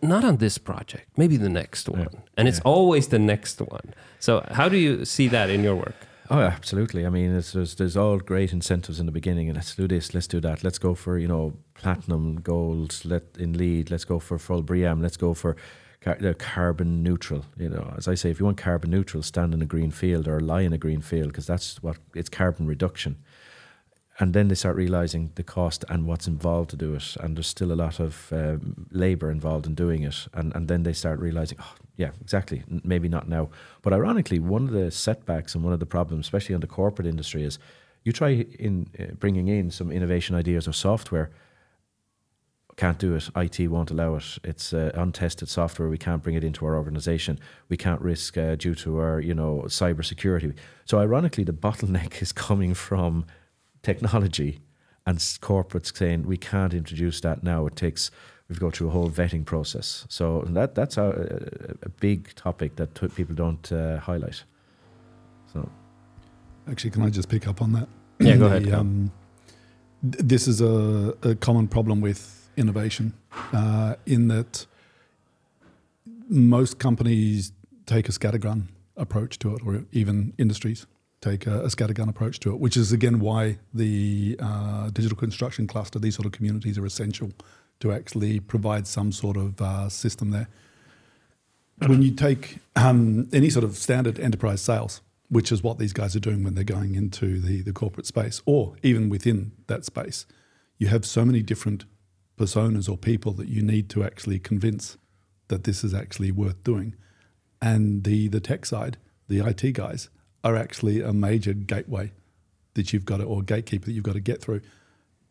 not 0.02 0.24
on 0.24 0.36
this 0.36 0.58
project 0.58 1.06
maybe 1.16 1.36
the 1.36 1.48
next 1.48 1.88
one 1.88 2.08
and 2.36 2.48
it's 2.48 2.60
always 2.60 3.08
the 3.08 3.18
next 3.18 3.60
one 3.60 3.94
so 4.18 4.44
how 4.50 4.68
do 4.68 4.76
you 4.76 5.04
see 5.04 5.28
that 5.28 5.48
in 5.50 5.62
your 5.62 5.76
work 5.76 5.94
Oh, 6.30 6.40
absolutely. 6.40 7.06
I 7.06 7.08
mean, 7.08 7.34
it's, 7.34 7.52
there's 7.52 7.74
there's 7.76 7.96
all 7.96 8.18
great 8.18 8.52
incentives 8.52 9.00
in 9.00 9.06
the 9.06 9.12
beginning, 9.12 9.48
and 9.48 9.56
let's 9.56 9.74
do 9.74 9.88
this, 9.88 10.12
let's 10.12 10.26
do 10.26 10.40
that, 10.40 10.62
let's 10.62 10.78
go 10.78 10.94
for 10.94 11.16
you 11.18 11.26
know 11.26 11.54
platinum, 11.74 12.40
gold, 12.40 13.00
let 13.04 13.22
in 13.38 13.56
LEED, 13.56 13.90
let's 13.90 14.04
go 14.04 14.18
for 14.18 14.38
full 14.38 14.62
BREEAM, 14.62 15.00
let's 15.00 15.16
go 15.16 15.32
for 15.32 15.56
car- 16.02 16.18
uh, 16.22 16.34
carbon 16.34 17.02
neutral. 17.02 17.46
You 17.56 17.70
know, 17.70 17.94
as 17.96 18.08
I 18.08 18.14
say, 18.14 18.30
if 18.30 18.40
you 18.40 18.44
want 18.44 18.58
carbon 18.58 18.90
neutral, 18.90 19.22
stand 19.22 19.54
in 19.54 19.62
a 19.62 19.66
green 19.66 19.90
field 19.90 20.28
or 20.28 20.38
lie 20.40 20.60
in 20.62 20.74
a 20.74 20.78
green 20.78 21.00
field 21.00 21.28
because 21.28 21.46
that's 21.46 21.82
what 21.82 21.96
it's 22.14 22.28
carbon 22.28 22.66
reduction. 22.66 23.16
And 24.20 24.34
then 24.34 24.48
they 24.48 24.56
start 24.56 24.74
realizing 24.74 25.30
the 25.36 25.44
cost 25.44 25.84
and 25.88 26.04
what's 26.04 26.26
involved 26.26 26.70
to 26.70 26.76
do 26.76 26.94
it, 26.94 27.16
and 27.20 27.36
there's 27.36 27.46
still 27.46 27.70
a 27.70 27.74
lot 27.74 28.00
of 28.00 28.32
um, 28.32 28.88
labor 28.90 29.30
involved 29.30 29.66
in 29.66 29.74
doing 29.74 30.02
it. 30.02 30.26
And 30.34 30.52
and 30.56 30.66
then 30.66 30.82
they 30.82 30.92
start 30.92 31.20
realizing, 31.20 31.58
oh, 31.60 31.74
yeah, 31.96 32.10
exactly, 32.20 32.64
n- 32.70 32.80
maybe 32.84 33.08
not 33.08 33.28
now. 33.28 33.50
But 33.82 33.92
ironically, 33.92 34.40
one 34.40 34.64
of 34.64 34.72
the 34.72 34.90
setbacks 34.90 35.54
and 35.54 35.62
one 35.62 35.72
of 35.72 35.78
the 35.78 35.86
problems, 35.86 36.26
especially 36.26 36.56
in 36.56 36.60
the 36.60 36.66
corporate 36.66 37.06
industry, 37.06 37.44
is 37.44 37.60
you 38.04 38.12
try 38.12 38.46
in 38.58 38.88
uh, 38.98 39.14
bringing 39.18 39.48
in 39.48 39.70
some 39.70 39.92
innovation 39.92 40.34
ideas 40.34 40.66
or 40.66 40.72
software. 40.72 41.30
Can't 42.76 42.98
do 42.98 43.16
it. 43.16 43.28
IT 43.36 43.68
won't 43.68 43.90
allow 43.90 44.14
it. 44.16 44.38
It's 44.44 44.72
uh, 44.72 44.92
untested 44.94 45.48
software. 45.48 45.88
We 45.88 45.98
can't 45.98 46.22
bring 46.22 46.36
it 46.36 46.44
into 46.44 46.64
our 46.64 46.76
organization. 46.76 47.40
We 47.68 47.76
can't 47.76 48.00
risk 48.00 48.38
uh, 48.38 48.54
due 48.54 48.76
to 48.76 48.98
our, 48.98 49.20
you 49.20 49.34
know, 49.34 49.64
cybersecurity. 49.66 50.54
So, 50.84 50.98
ironically, 51.00 51.42
the 51.42 51.52
bottleneck 51.52 52.22
is 52.22 52.32
coming 52.32 52.74
from 52.74 53.26
technology 53.88 54.60
and 55.06 55.18
corporates 55.18 55.96
saying 55.96 56.26
we 56.26 56.36
can't 56.36 56.74
introduce 56.74 57.20
that 57.22 57.42
now. 57.42 57.66
It 57.66 57.76
takes 57.76 58.10
we 58.48 58.54
have 58.54 58.60
to 58.60 58.70
through 58.70 58.88
a 58.88 58.90
whole 58.90 59.10
vetting 59.10 59.44
process. 59.44 60.06
So 60.08 60.44
that 60.48 60.74
that's 60.74 60.96
a, 60.98 61.08
a, 61.82 61.88
big 61.88 62.34
topic 62.34 62.76
that 62.76 62.94
t- 62.94 63.08
people 63.08 63.34
don't 63.34 63.72
uh, 63.72 63.98
highlight. 63.98 64.44
So 65.52 65.68
Actually, 66.70 66.90
can 66.90 67.02
I 67.02 67.10
just 67.10 67.28
pick 67.28 67.46
up 67.46 67.62
on 67.62 67.72
that? 67.72 67.88
Yeah, 68.20 68.36
go 68.36 68.48
The, 68.48 68.56
ahead. 68.56 68.74
Um, 68.74 69.10
this 70.02 70.48
is 70.48 70.60
a, 70.60 71.14
a 71.22 71.34
common 71.34 71.68
problem 71.68 72.00
with 72.00 72.50
innovation, 72.56 73.12
uh, 73.52 73.94
in 74.06 74.28
that 74.28 74.66
most 76.28 76.78
companies 76.78 77.52
take 77.86 78.08
a 78.08 78.12
scattergun 78.12 78.68
approach 78.96 79.38
to 79.38 79.54
it, 79.54 79.62
or 79.64 79.84
even 79.92 80.32
industries 80.38 80.86
take 81.20 81.46
a, 81.46 81.62
a 81.62 81.66
scattergun 81.68 82.08
approach 82.08 82.38
to 82.40 82.50
it, 82.50 82.60
which 82.60 82.76
is 82.76 82.92
again 82.92 83.20
why 83.20 83.58
the 83.74 84.36
uh, 84.40 84.90
digital 84.90 85.16
construction 85.16 85.66
cluster, 85.66 85.98
these 85.98 86.14
sort 86.14 86.26
of 86.26 86.32
communities, 86.32 86.78
are 86.78 86.86
essential 86.86 87.30
to 87.80 87.92
actually 87.92 88.40
provide 88.40 88.86
some 88.86 89.12
sort 89.12 89.36
of 89.36 89.60
uh, 89.60 89.88
system 89.88 90.30
there 90.30 90.48
when 91.86 92.02
you 92.02 92.10
take 92.10 92.58
um, 92.76 93.28
any 93.32 93.50
sort 93.50 93.64
of 93.64 93.76
standard 93.76 94.18
enterprise 94.18 94.60
sales, 94.60 95.00
which 95.28 95.52
is 95.52 95.62
what 95.62 95.78
these 95.78 95.92
guys 95.92 96.16
are 96.16 96.20
doing 96.20 96.42
when 96.42 96.54
they're 96.54 96.64
going 96.64 96.94
into 96.94 97.40
the, 97.40 97.62
the 97.62 97.72
corporate 97.72 98.06
space, 98.06 98.42
or 98.46 98.74
even 98.82 99.08
within 99.08 99.52
that 99.68 99.84
space, 99.84 100.26
you 100.78 100.88
have 100.88 101.04
so 101.04 101.24
many 101.24 101.42
different 101.42 101.84
personas 102.36 102.88
or 102.88 102.96
people 102.96 103.32
that 103.32 103.48
you 103.48 103.62
need 103.62 103.88
to 103.90 104.02
actually 104.02 104.38
convince 104.38 104.96
that 105.48 105.64
this 105.64 105.84
is 105.84 105.94
actually 105.94 106.32
worth 106.32 106.62
doing. 106.64 106.94
And 107.60 108.04
the, 108.04 108.28
the 108.28 108.40
tech 108.40 108.66
side, 108.66 108.96
the 109.28 109.40
IT 109.40 109.72
guys, 109.72 110.08
are 110.44 110.56
actually 110.56 111.00
a 111.00 111.12
major 111.12 111.52
gateway 111.52 112.12
that 112.74 112.92
you've 112.92 113.04
got 113.04 113.18
to, 113.18 113.24
or 113.24 113.42
gatekeeper 113.42 113.86
that 113.86 113.92
you've 113.92 114.04
got 114.04 114.14
to 114.14 114.20
get 114.20 114.40
through 114.40 114.60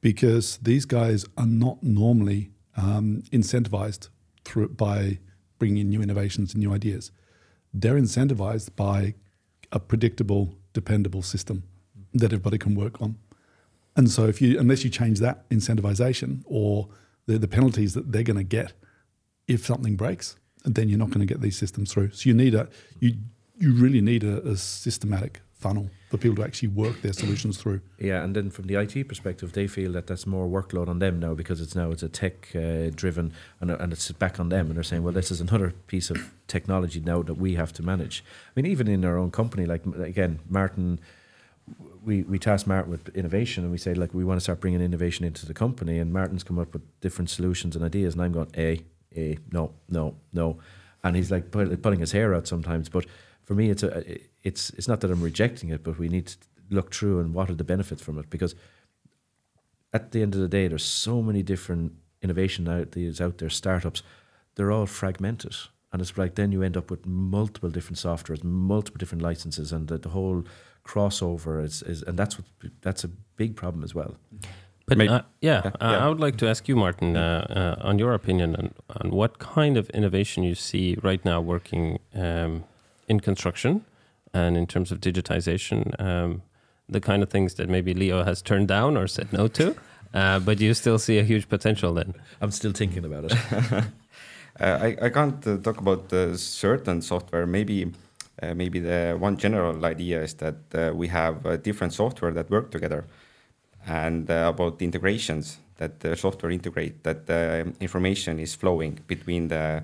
because 0.02 0.58
these 0.58 0.86
guys 0.86 1.26
are 1.38 1.46
not 1.46 1.82
normally 1.82 2.52
um, 2.76 3.24
incentivized 3.32 4.10
through 4.44 4.70
by 4.70 5.20
bringing 5.60 5.78
in 5.78 5.90
new 5.90 6.02
innovations 6.02 6.54
and 6.54 6.64
new 6.64 6.74
ideas. 6.74 7.12
They're 7.74 7.96
incentivized 7.96 8.76
by 8.76 9.16
a 9.72 9.80
predictable, 9.80 10.56
dependable 10.74 11.22
system 11.22 11.64
that 12.14 12.26
everybody 12.26 12.58
can 12.58 12.76
work 12.76 13.02
on. 13.02 13.18
And 13.96 14.12
so, 14.12 14.26
if 14.26 14.42
you 14.42 14.60
unless 14.60 14.84
you 14.84 14.90
change 14.90 15.20
that 15.20 15.50
incentivization 15.50 16.44
or 16.46 16.88
the, 17.26 17.38
the 17.40 17.48
penalties 17.48 17.94
that 17.96 18.12
they're 18.12 18.24
going 18.24 18.38
to 18.38 18.44
get 18.44 18.74
if 19.48 19.66
something 19.66 19.96
breaks, 19.96 20.36
then 20.64 20.90
you're 20.90 21.00
not 21.00 21.10
going 21.10 21.26
to 21.26 21.26
get 21.26 21.42
these 21.42 21.58
systems 21.58 21.92
through. 21.92 22.12
So 22.12 22.28
you 22.30 22.34
need 22.34 22.54
a 22.54 22.70
you 23.00 23.16
you 23.58 23.74
really 23.74 24.02
need 24.02 24.24
a, 24.24 24.48
a 24.48 24.58
systematic 24.58 25.42
funnel 25.58 25.90
for 26.10 26.18
people 26.18 26.36
to 26.36 26.44
actually 26.44 26.70
work 26.70 27.02
their 27.02 27.14
solutions 27.14 27.58
through. 27.58 27.82
yeah, 28.00 28.24
and 28.24 28.36
then 28.36 28.50
from 28.50 28.68
the 28.68 28.76
IT 28.76 29.08
perspective, 29.08 29.54
they 29.54 29.68
feel 29.68 29.92
that 29.92 30.08
that's 30.08 30.26
more 30.26 30.48
workload 30.48 30.88
on 30.88 31.00
them 31.00 31.20
now 31.20 31.34
because 31.34 31.60
it's 31.60 31.76
now 31.76 31.92
it's 31.92 32.04
a 32.04 32.10
tech 32.10 32.56
uh, 32.56 32.90
driven 32.94 33.34
and, 33.60 33.72
and 33.72 33.92
it's 33.92 34.12
back 34.14 34.40
on 34.40 34.50
them, 34.50 34.68
and 34.68 34.76
they're 34.76 34.84
saying, 34.84 35.04
well, 35.04 35.14
this 35.14 35.32
is 35.32 35.42
another 35.42 35.74
piece 35.88 36.10
of 36.10 36.34
technology 36.48 37.00
now 37.00 37.22
that 37.24 37.34
we 37.34 37.56
have 37.56 37.74
to 37.74 37.84
manage. 37.84 38.24
I 38.48 38.52
mean, 38.56 38.72
even 38.72 38.88
in 38.88 39.04
our 39.04 39.18
own 39.18 39.32
company, 39.32 39.66
like 39.66 39.86
again, 39.86 40.40
Martin. 40.50 41.00
We, 42.06 42.24
we 42.24 42.40
task 42.40 42.66
Martin 42.66 42.90
with 42.90 43.10
innovation 43.10 43.66
and 43.66 43.72
we 43.74 43.78
say 43.78 43.94
like 43.94 44.14
we 44.14 44.24
want 44.24 44.38
to 44.38 44.42
start 44.42 44.62
bringing 44.62 44.80
innovation 44.80 45.26
into 45.26 45.46
the 45.46 45.54
company 45.54 46.00
and 46.00 46.14
Martin's 46.14 46.42
come 46.42 46.58
up 46.58 46.72
with 46.72 46.82
different 47.02 47.30
solutions 47.30 47.76
and 47.76 47.84
ideas 47.84 48.14
and 48.14 48.24
I'm 48.24 48.32
going 48.32 48.48
a 48.56 48.82
a 49.18 49.38
no 49.52 49.74
no 49.90 50.16
no 50.32 50.60
and 51.04 51.18
he's 51.18 51.30
like 51.30 51.52
pulling 51.52 52.00
his 52.00 52.14
hair 52.14 52.34
out 52.34 52.48
sometimes 52.48 52.88
but 52.88 53.06
for 53.48 53.56
me 53.56 53.70
it's 53.70 53.82
a 53.82 54.20
it's 54.44 54.70
it's 54.72 54.88
not 54.88 55.00
that 55.02 55.10
I'm 55.10 55.24
rejecting 55.24 55.70
it, 55.70 55.84
but 55.84 55.98
we 55.98 56.10
need 56.10 56.28
to 56.28 56.38
look 56.70 56.94
through 56.94 57.22
and 57.22 57.34
what 57.34 57.50
are 57.50 57.56
the 57.56 57.64
benefits 57.64 58.02
from 58.02 58.20
it 58.20 58.30
because 58.30 58.54
at 59.94 60.12
the 60.12 60.22
end 60.22 60.36
of 60.36 60.42
the 60.42 60.48
day, 60.48 60.68
there's 60.68 60.84
so 60.84 61.22
many 61.22 61.42
different 61.44 61.94
innovation 62.22 62.68
out 62.68 62.92
these 62.92 63.22
out 63.22 63.38
there 63.38 63.50
startups. 63.50 64.04
They're 64.56 64.72
all 64.72 64.86
fragmented, 64.86 65.56
and 65.92 66.02
it's 66.02 66.18
like 66.18 66.36
then 66.36 66.52
you 66.52 66.62
end 66.62 66.78
up 66.78 66.92
with 66.92 67.06
multiple 67.06 67.70
different 67.70 67.98
softwares, 67.98 68.44
multiple 68.44 69.00
different 69.00 69.22
licenses, 69.22 69.72
and 69.72 69.88
the, 69.88 69.98
the 69.98 70.10
whole 70.10 70.44
crossover 70.84 71.64
is, 71.64 71.84
is 71.84 72.04
and 72.04 72.18
that's 72.20 72.38
what 72.38 72.48
that's 72.82 73.04
a 73.04 73.10
big 73.38 73.56
problem 73.56 73.84
as 73.84 73.96
well. 73.96 74.16
But 74.88 75.00
uh, 75.00 75.04
yeah, 75.04 75.22
yeah, 75.42 75.72
uh, 75.82 75.92
yeah. 75.92 76.06
I 76.06 76.08
would 76.10 76.20
like 76.20 76.38
to 76.38 76.48
ask 76.48 76.68
you, 76.68 76.76
Martin, 76.76 77.16
uh, 77.18 77.76
uh, 77.82 77.88
on 77.88 78.00
your 78.00 78.14
opinion 78.14 78.56
on, 78.56 78.74
on 79.02 79.12
what 79.12 79.38
kind 79.40 79.78
of 79.78 79.90
innovation 79.90 80.44
you 80.44 80.56
see 80.56 80.98
right 81.04 81.24
now 81.26 81.42
working 81.42 82.00
um, 82.16 82.64
in 83.08 83.20
construction 83.20 83.86
and 84.34 84.58
in 84.58 84.68
terms 84.68 84.92
of 84.92 85.00
digitization, 85.00 86.00
um, 86.02 86.42
the 86.90 87.00
kind 87.00 87.24
of 87.24 87.30
things 87.30 87.56
that 87.56 87.70
maybe 87.70 87.94
Leo 87.94 88.24
has 88.24 88.42
turned 88.42 88.68
down 88.68 88.98
or 88.98 89.08
said 89.08 89.32
no 89.34 89.48
to, 89.48 89.76
uh, 90.14 90.40
but 90.40 90.60
you 90.60 90.74
still 90.74 91.00
see 91.00 91.18
a 91.18 91.24
huge 91.24 91.50
potential 91.50 91.94
then. 91.94 92.14
I'm 92.42 92.52
still 92.52 92.72
thinking 92.72 93.06
about 93.06 93.32
it. 93.32 93.84
Uh, 94.60 94.80
I, 94.82 95.06
I 95.06 95.10
can't 95.10 95.46
uh, 95.46 95.58
talk 95.58 95.78
about 95.78 96.12
uh, 96.12 96.36
certain 96.36 97.04
software. 97.04 97.46
Maybe 97.46 97.92
uh, 98.42 98.54
maybe 98.54 98.80
the 98.80 99.16
one 99.20 99.38
general 99.38 99.84
idea 99.86 100.22
is 100.22 100.34
that 100.36 100.56
uh, 100.74 100.94
we 100.94 101.08
have 101.08 101.46
uh, 101.46 101.58
different 101.58 101.94
software 101.94 102.32
that 102.32 102.50
work 102.50 102.72
together, 102.72 103.06
and 103.86 104.30
uh, 104.30 104.52
about 104.54 104.80
the 104.80 104.86
integrations 104.86 105.58
that 105.78 106.00
the 106.00 106.16
software 106.16 106.52
integrate 106.52 107.04
that 107.04 107.28
the 107.28 107.72
information 107.80 108.40
is 108.40 108.56
flowing 108.56 109.00
between 109.08 109.48
the 109.48 109.84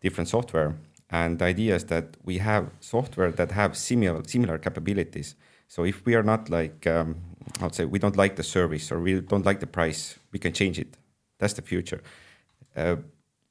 different 0.00 0.28
software. 0.28 0.74
And 1.12 1.38
the 1.38 1.44
idea 1.44 1.76
is 1.76 1.84
that 1.84 2.16
we 2.24 2.38
have 2.38 2.70
software 2.80 3.30
that 3.32 3.52
have 3.52 3.76
similar 3.76 4.24
similar 4.26 4.58
capabilities. 4.58 5.36
So 5.68 5.84
if 5.84 6.04
we 6.06 6.14
are 6.14 6.22
not 6.22 6.48
like 6.48 6.86
um, 6.86 7.16
I'd 7.60 7.74
say 7.74 7.84
we 7.84 7.98
don't 7.98 8.16
like 8.16 8.36
the 8.36 8.42
service 8.42 8.90
or 8.90 8.98
we 9.00 9.20
don't 9.20 9.44
like 9.44 9.60
the 9.60 9.66
price, 9.66 10.18
we 10.32 10.38
can 10.38 10.52
change 10.52 10.78
it. 10.78 10.96
That's 11.38 11.52
the 11.54 11.62
future. 11.62 12.00
Uh, 12.74 12.96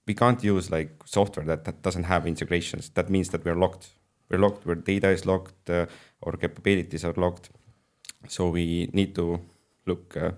we 0.07 0.15
can't 0.15 0.43
use 0.43 0.71
like 0.71 0.89
software 1.05 1.45
that, 1.45 1.65
that 1.65 1.83
doesn't 1.83 2.05
have 2.05 2.25
integrations. 2.25 2.89
That 2.89 3.09
means 3.09 3.29
that 3.29 3.45
we're 3.45 3.55
locked. 3.55 3.89
We're 4.29 4.39
locked. 4.39 4.65
Where 4.65 4.75
data 4.75 5.09
is 5.09 5.25
locked, 5.25 5.69
uh, 5.69 5.85
capabilities 6.39 7.05
are 7.05 7.13
locked. 7.15 7.49
So 8.27 8.49
we 8.49 8.89
need 8.93 9.13
to 9.15 9.39
look 9.85 10.17
uh, 10.17 10.31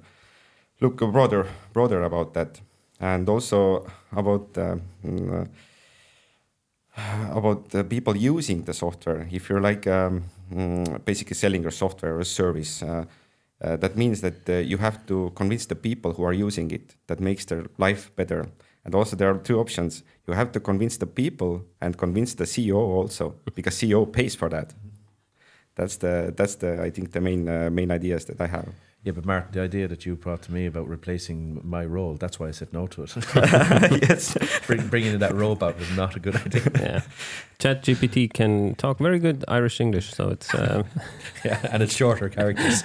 look 0.81 0.97
broader 0.97 1.47
broader 1.71 2.03
about 2.03 2.33
that, 2.33 2.59
and 2.99 3.29
also 3.29 3.85
about 4.11 4.57
uh, 4.57 4.77
mm, 5.05 5.41
uh, 5.41 5.45
about 7.31 7.69
the 7.69 7.83
people 7.83 8.15
using 8.15 8.63
the 8.63 8.73
software. 8.73 9.27
If 9.31 9.49
you're 9.49 9.61
like 9.61 9.87
um, 9.87 10.23
mm, 10.51 11.03
basically 11.05 11.35
selling 11.35 11.61
your 11.61 11.71
software 11.71 12.15
or 12.15 12.19
a 12.19 12.25
service. 12.25 12.83
Uh, 12.83 13.05
uh, 13.63 13.77
that 13.77 13.95
means 13.95 14.19
that 14.21 14.49
uh, 14.49 14.53
you 14.53 14.77
have 14.77 15.05
to 15.05 15.31
convince 15.35 15.65
the 15.67 15.75
people 15.75 16.11
who 16.11 16.23
are 16.23 16.33
using 16.33 16.69
it 16.71 16.95
that 17.07 17.19
makes 17.19 17.45
their 17.45 17.65
life 17.77 18.11
better 18.15 18.45
and 18.83 18.93
also 18.93 19.15
there 19.15 19.29
are 19.29 19.37
two 19.37 19.59
options 19.59 20.03
you 20.27 20.33
have 20.33 20.51
to 20.51 20.59
convince 20.59 20.97
the 20.97 21.05
people 21.05 21.63
and 21.79 21.97
convince 21.97 22.33
the 22.33 22.43
ceo 22.43 22.75
also 22.75 23.35
because 23.55 23.75
ceo 23.75 24.05
pays 24.05 24.35
for 24.35 24.49
that 24.49 24.73
that's 25.75 25.97
the 25.97 26.33
that's 26.35 26.55
the 26.55 26.81
i 26.81 26.89
think 26.89 27.11
the 27.11 27.21
main 27.21 27.47
uh, 27.47 27.69
main 27.71 27.89
ideas 27.91 28.25
that 28.25 28.41
i 28.41 28.47
have 28.47 28.67
yeah, 29.03 29.11
but 29.11 29.25
Mark, 29.25 29.51
the 29.51 29.61
idea 29.61 29.87
that 29.89 30.05
you 30.05 30.15
brought 30.15 30.41
to 30.43 30.53
me 30.53 30.65
about 30.65 30.87
replacing 30.87 31.59
my 31.63 31.83
role, 31.83 32.15
that's 32.15 32.39
why 32.39 32.47
I 32.47 32.51
said 32.51 32.71
no 32.71 32.87
to 32.87 33.03
it. 33.03 33.13
yes 34.07 34.37
Bring, 34.67 34.87
bringing 34.87 35.13
in 35.13 35.19
that 35.19 35.33
robot 35.35 35.77
was 35.77 35.91
not 35.97 36.15
a 36.15 36.19
good 36.19 36.35
idea. 36.37 36.71
Yeah, 36.79 37.01
ChatGPT 37.59 38.31
can 38.31 38.75
talk 38.75 38.99
very 38.99 39.19
good 39.19 39.43
Irish 39.49 39.81
English, 39.81 40.13
so 40.13 40.29
it's. 40.29 40.53
Um, 40.55 40.85
Yeah, 41.45 41.59
and 41.73 41.83
it's 41.83 41.93
shorter 41.93 42.29
characters. 42.29 42.83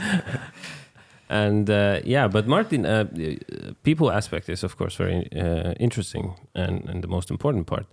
And 1.28 1.70
uh, 1.70 2.00
yeah, 2.04 2.26
but 2.26 2.48
Martin, 2.48 2.85
uh, 2.85 3.04
uh, 3.14 3.72
people 3.85 4.11
aspect 4.11 4.48
is 4.48 4.64
of 4.64 4.76
course 4.76 4.96
very 4.96 5.28
uh, 5.33 5.74
interesting 5.78 6.35
and, 6.54 6.88
and 6.88 7.04
the 7.04 7.09
most 7.09 7.31
important 7.31 7.66
part. 7.66 7.87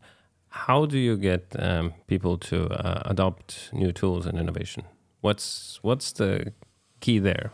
How 0.50 0.86
do 0.88 0.98
you 0.98 1.18
get 1.18 1.56
um, 1.60 1.94
people 2.08 2.38
to 2.38 2.70
uh, 2.70 3.04
adopt 3.06 3.70
new 3.74 3.92
tools 3.92 4.26
and 4.26 4.40
innovation? 4.40 4.84
What's 5.22 5.80
what's 5.84 6.14
the 6.14 6.54
key 7.00 7.20
there? 7.20 7.52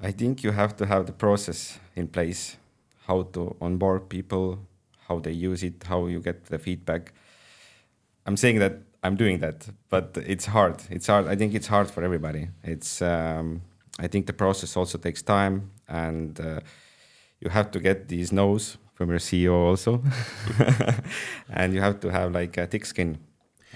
I 0.00 0.10
think 0.10 0.42
you 0.42 0.52
have 0.52 0.76
to 0.76 0.86
have 0.86 1.06
the 1.06 1.12
process 1.12 1.78
in 1.94 2.06
place 2.06 2.56
how 3.06 3.22
to 3.22 3.56
onboard 3.60 4.08
people 4.08 4.58
how 5.08 5.18
they 5.18 5.32
use 5.32 5.62
it 5.62 5.84
how 5.84 6.06
you 6.06 6.20
get 6.20 6.46
the 6.46 6.58
feedback. 6.58 7.12
I'm 8.26 8.36
saying 8.36 8.58
that 8.58 8.74
i'm 9.02 9.16
doing 9.16 9.38
that 9.40 9.68
but 9.88 10.16
it's 10.26 10.46
hard. 10.46 10.82
It's 10.90 11.06
hard 11.06 11.26
i 11.26 11.36
think 11.36 11.54
it's 11.54 11.68
hard 11.68 11.90
for 11.90 12.02
everybody. 12.02 12.48
It's 12.64 13.00
um, 13.02 13.62
i 13.98 14.06
think 14.08 14.26
the 14.26 14.32
process 14.32 14.76
also 14.76 14.98
takes 14.98 15.22
time 15.22 15.70
and 15.88 16.40
uh, 16.40 16.60
you 17.40 17.50
have 17.50 17.70
to 17.70 17.80
get 17.80 18.08
these 18.08 18.32
no's 18.32 18.78
from 18.94 19.10
your 19.10 19.18
ceo 19.18 19.52
also. 19.52 20.02
And 21.58 21.74
you 21.74 21.80
have 21.80 22.00
to 22.00 22.08
have 22.10 22.32
like 22.32 22.56
a 22.56 22.66
thick 22.66 22.86
skin 22.86 23.18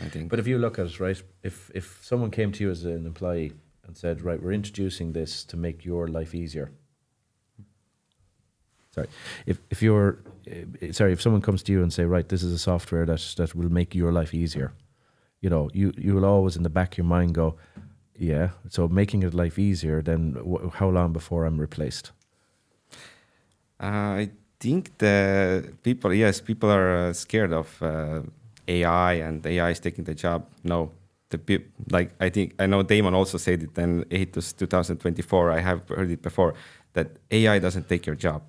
i 0.00 0.08
think. 0.08 0.30
But 0.30 0.38
if 0.38 0.46
you 0.46 0.58
look 0.58 0.78
at 0.78 0.86
it, 0.86 1.00
right, 1.00 1.22
if 1.42 1.70
if 1.74 2.00
someone 2.02 2.30
came 2.30 2.50
to 2.52 2.64
you 2.64 2.70
as 2.70 2.84
an 2.84 3.06
employee 3.06 3.52
and 3.90 3.96
said, 3.96 4.22
right, 4.22 4.40
we're 4.40 4.52
introducing 4.52 5.12
this 5.12 5.42
to 5.44 5.56
make 5.56 5.84
your 5.84 6.06
life 6.06 6.32
easier. 6.32 6.70
Sorry, 8.94 9.08
if 9.46 9.58
if 9.68 9.82
you're 9.82 10.18
uh, 10.48 10.92
sorry, 10.92 11.12
if 11.12 11.20
someone 11.20 11.42
comes 11.42 11.62
to 11.64 11.72
you 11.72 11.82
and 11.82 11.92
say, 11.92 12.04
right, 12.04 12.28
this 12.28 12.44
is 12.44 12.52
a 12.52 12.58
software 12.58 13.04
that 13.06 13.34
that 13.36 13.52
will 13.56 13.72
make 13.72 13.96
your 13.96 14.12
life 14.12 14.32
easier, 14.32 14.72
you 15.40 15.50
know, 15.50 15.70
you 15.72 15.92
you 15.98 16.14
will 16.14 16.24
always 16.24 16.56
in 16.56 16.62
the 16.62 16.70
back 16.70 16.92
of 16.92 16.98
your 16.98 17.06
mind 17.06 17.34
go, 17.34 17.56
yeah. 18.14 18.50
So 18.68 18.86
making 18.88 19.24
it 19.24 19.34
life 19.34 19.58
easier, 19.58 20.02
then 20.02 20.36
how 20.74 20.88
long 20.88 21.12
before 21.12 21.44
I'm 21.46 21.60
replaced? 21.60 22.12
Uh, 23.82 24.22
I 24.22 24.30
think 24.60 24.98
the 24.98 25.72
people, 25.82 26.14
yes, 26.14 26.40
people 26.40 26.70
are 26.70 27.08
uh, 27.08 27.12
scared 27.12 27.52
of 27.52 27.82
uh, 27.82 28.22
AI 28.68 29.14
and 29.14 29.44
AI 29.44 29.70
is 29.70 29.80
taking 29.80 30.04
the 30.04 30.14
job. 30.14 30.46
No, 30.62 30.92
the 31.30 31.62
like 31.90 32.10
I 32.20 32.28
think 32.28 32.54
I 32.58 32.66
know 32.66 32.82
Damon 32.82 33.14
also 33.14 33.38
said 33.38 33.62
it 33.62 33.78
in 33.78 34.04
ATOS 34.10 34.56
2024. 34.56 35.50
I 35.50 35.60
have 35.60 35.88
heard 35.88 36.10
it 36.10 36.22
before 36.22 36.54
that 36.92 37.16
AI 37.30 37.58
doesn't 37.58 37.88
take 37.88 38.06
your 38.06 38.16
job. 38.16 38.42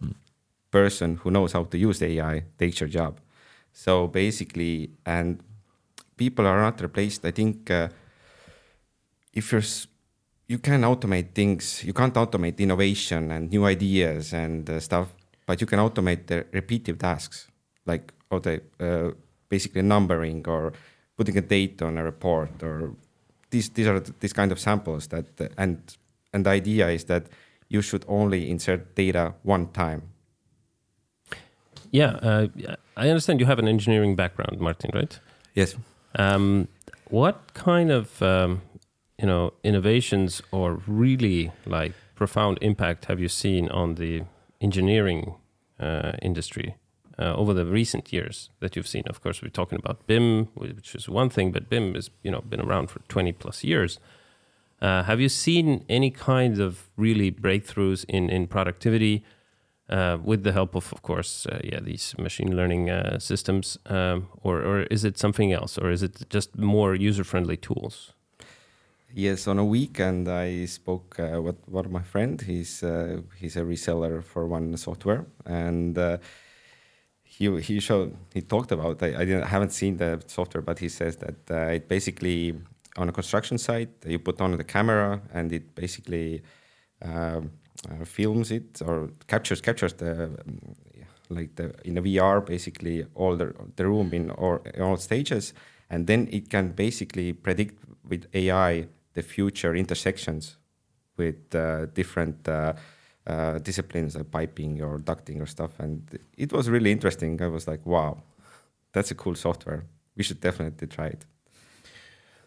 Person 0.72 1.18
who 1.18 1.32
knows 1.32 1.54
how 1.54 1.64
to 1.66 1.78
use 1.78 2.02
AI 2.02 2.44
takes 2.58 2.80
your 2.80 2.90
job. 2.90 3.20
So 3.74 4.08
basically, 4.08 4.92
and 5.06 5.42
people 6.18 6.46
are 6.46 6.62
not 6.62 6.82
replaced. 6.82 7.26
I 7.26 7.32
think 7.32 7.70
uh, 7.72 7.90
if 9.34 9.52
you're 9.52 9.64
you 10.52 10.60
can 10.60 10.82
automate 10.82 11.34
things. 11.34 11.82
You 11.84 11.94
can't 11.94 12.14
automate 12.14 12.58
innovation 12.60 13.32
and 13.32 13.50
new 13.50 13.64
ideas 13.66 14.34
and 14.34 14.70
uh, 14.70 14.82
stuff, 14.82 15.08
but 15.46 15.62
you 15.62 15.68
can 15.68 15.80
automate 15.80 16.28
the 16.28 16.46
repetitive 16.52 17.00
tasks, 17.00 17.48
like 17.86 18.12
the 18.30 18.62
uh, 18.80 19.12
basically 19.48 19.82
numbering 19.82 20.46
or 20.48 20.74
putting 21.22 21.38
a 21.38 21.42
date 21.42 21.84
on 21.84 22.00
a 22.00 22.04
report 22.04 22.64
or 22.64 22.96
these 23.52 23.70
these 23.70 23.86
are 23.86 24.00
these 24.00 24.34
kind 24.34 24.52
of 24.52 24.60
samples 24.60 25.08
that 25.08 25.26
and 25.56 25.78
and 26.34 26.46
the 26.46 26.50
idea 26.50 26.90
is 26.90 27.04
that 27.04 27.28
you 27.70 27.82
should 27.84 28.04
only 28.08 28.50
insert 28.50 28.96
data 28.96 29.34
one 29.44 29.68
time. 29.68 30.02
Yeah, 31.92 32.12
uh, 32.24 32.48
I 32.98 33.10
understand 33.10 33.40
you 33.40 33.46
have 33.46 33.60
an 33.60 33.68
engineering 33.68 34.16
background, 34.16 34.60
Martin, 34.60 34.92
right? 34.94 35.20
Yes. 35.54 35.76
Um, 36.16 36.68
what 37.10 37.54
kind 37.54 37.92
of 37.92 38.22
um, 38.22 38.62
you 39.20 39.28
know 39.28 39.54
innovations 39.64 40.42
or 40.52 40.82
really 40.88 41.52
like 41.68 41.94
profound 42.16 42.58
impact 42.62 43.06
have 43.06 43.20
you 43.20 43.30
seen 43.30 43.70
on 43.70 43.96
the 43.96 44.24
engineering 44.60 45.36
uh, 45.80 46.14
industry 46.22 46.76
uh, 47.22 47.36
over 47.36 47.54
the 47.54 47.66
recent 47.66 48.12
years 48.12 48.50
that 48.60 48.76
you've 48.76 48.88
seen? 48.88 49.04
Of 49.08 49.22
course, 49.22 49.42
we're 49.42 49.50
talking 49.50 49.80
about 49.84 50.08
BIM, 50.08 50.48
which 50.56 50.96
is 50.96 51.08
one 51.10 51.30
thing, 51.30 51.52
but 51.52 51.70
BIM 51.70 51.96
has 51.96 52.10
you 52.24 52.32
know 52.32 52.42
been 52.42 52.62
around 52.62 52.90
for 52.90 53.00
twenty 53.08 53.32
plus 53.32 53.64
years. 53.64 54.00
Uh, 54.82 55.04
have 55.04 55.22
you 55.22 55.30
seen 55.30 55.86
any 55.88 56.10
kind 56.10 56.60
of 56.60 56.90
really 56.98 57.32
breakthroughs 57.32 58.06
in 58.08 58.30
in 58.30 58.48
productivity? 58.48 59.24
uh, 59.92 60.18
with 60.24 60.44
the 60.44 60.52
help 60.52 60.76
of, 60.76 60.92
of 60.94 61.02
course, 61.02 61.46
uh, 61.46 61.60
yeah, 61.64 61.80
these 61.82 62.16
machine 62.18 62.56
learning 62.56 62.90
uh, 62.90 63.20
systems, 63.20 63.78
um, 63.88 64.28
or 64.42 64.62
or 64.62 64.82
is 64.84 65.04
it 65.04 65.18
something 65.18 65.52
else, 65.52 65.78
or 65.78 65.92
is 65.92 66.02
it 66.02 66.30
just 66.30 66.58
more 66.58 66.96
user-friendly 66.96 67.58
tools? 67.58 68.14
Yes, 69.14 69.48
on 69.48 69.60
a 69.60 69.66
weekend 69.66 70.30
I 70.30 70.66
spoke 70.66 71.20
uh, 71.20 71.42
with 71.42 71.58
one 71.68 71.86
of 71.86 71.92
my 71.92 72.04
friend. 72.04 72.42
He's 72.42 72.80
he's 73.40 73.58
a 73.58 73.64
reseller 73.64 74.24
for 74.24 74.48
one 74.48 74.78
software, 74.78 75.26
and 75.46 75.98
he 77.42 77.62
he 77.62 77.80
showed 77.80 78.10
he 78.34 78.42
talked 78.42 78.72
about. 78.72 79.02
I, 79.02 79.08
I 79.22 79.26
didn't 79.26 79.48
haven't 79.56 79.74
seen 79.82 79.98
the 79.98 80.12
software, 80.28 80.62
but 80.62 80.78
he 80.80 80.90
says 80.90 81.16
that 81.18 81.40
uh, 81.50 81.78
it 81.78 81.88
basically 81.88 82.56
on 82.98 83.10
a 83.10 83.12
construction 83.12 83.58
site 83.58 83.90
you 84.06 84.20
put 84.20 84.42
on 84.42 84.52
the 84.58 84.64
camera 84.64 85.22
and 85.34 85.52
it 85.54 85.74
basically 85.76 86.42
um, 87.02 87.52
uh, 87.90 88.06
films 88.06 88.52
it 88.52 88.82
or 88.86 89.10
captures 89.28 89.62
captures 89.62 89.94
the 89.94 90.12
um, 90.26 90.76
like 91.30 91.56
the 91.56 91.74
in 91.86 91.98
a 91.98 92.02
VR 92.02 92.46
basically 92.46 93.06
all 93.16 93.36
the 93.36 93.54
the 93.78 93.86
room 93.86 94.14
in 94.14 94.30
or 94.32 94.62
in 94.76 94.82
all 94.82 94.98
stages, 94.98 95.54
and 95.90 96.08
then 96.08 96.28
it 96.32 96.50
can 96.50 96.72
basically 96.72 97.34
predict 97.34 97.76
with 98.10 98.26
AI 98.34 98.88
the 99.14 99.24
future 99.24 99.74
intersections 99.76 100.58
with 101.18 101.56
uh, 101.56 101.86
different 101.94 102.48
uh, 103.28 103.32
uh, 103.32 103.58
disciplines 103.60 104.16
like 104.16 104.32
piping 104.32 104.82
or 104.82 105.00
ducting 105.00 105.42
or 105.42 105.46
stuff. 105.46 105.80
And 105.80 106.20
it 106.38 106.52
was 106.52 106.70
really 106.70 106.92
interesting. 106.92 107.42
I 107.42 107.48
was 107.48 107.68
like, 107.68 107.86
wow, 107.86 108.24
that's 108.94 109.12
a 109.12 109.16
cool 109.16 109.36
software. 109.36 109.86
We 110.16 110.24
should 110.24 110.42
definitely 110.42 110.88
try 110.88 111.08
it. 111.08 111.26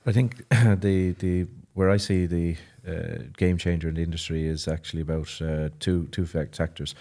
I 0.06 0.12
think 0.12 0.48
the 0.50 1.14
the 1.18 1.46
where 1.74 1.90
I 1.90 1.96
see 1.96 2.26
the 2.26 2.56
uh, 2.86 3.24
game 3.36 3.56
changer 3.56 3.88
in 3.88 3.94
the 3.94 4.02
industry 4.02 4.46
is 4.46 4.68
actually 4.68 5.02
about 5.02 5.40
uh, 5.40 5.70
two 5.80 6.08
two 6.10 6.26
factors: 6.26 6.94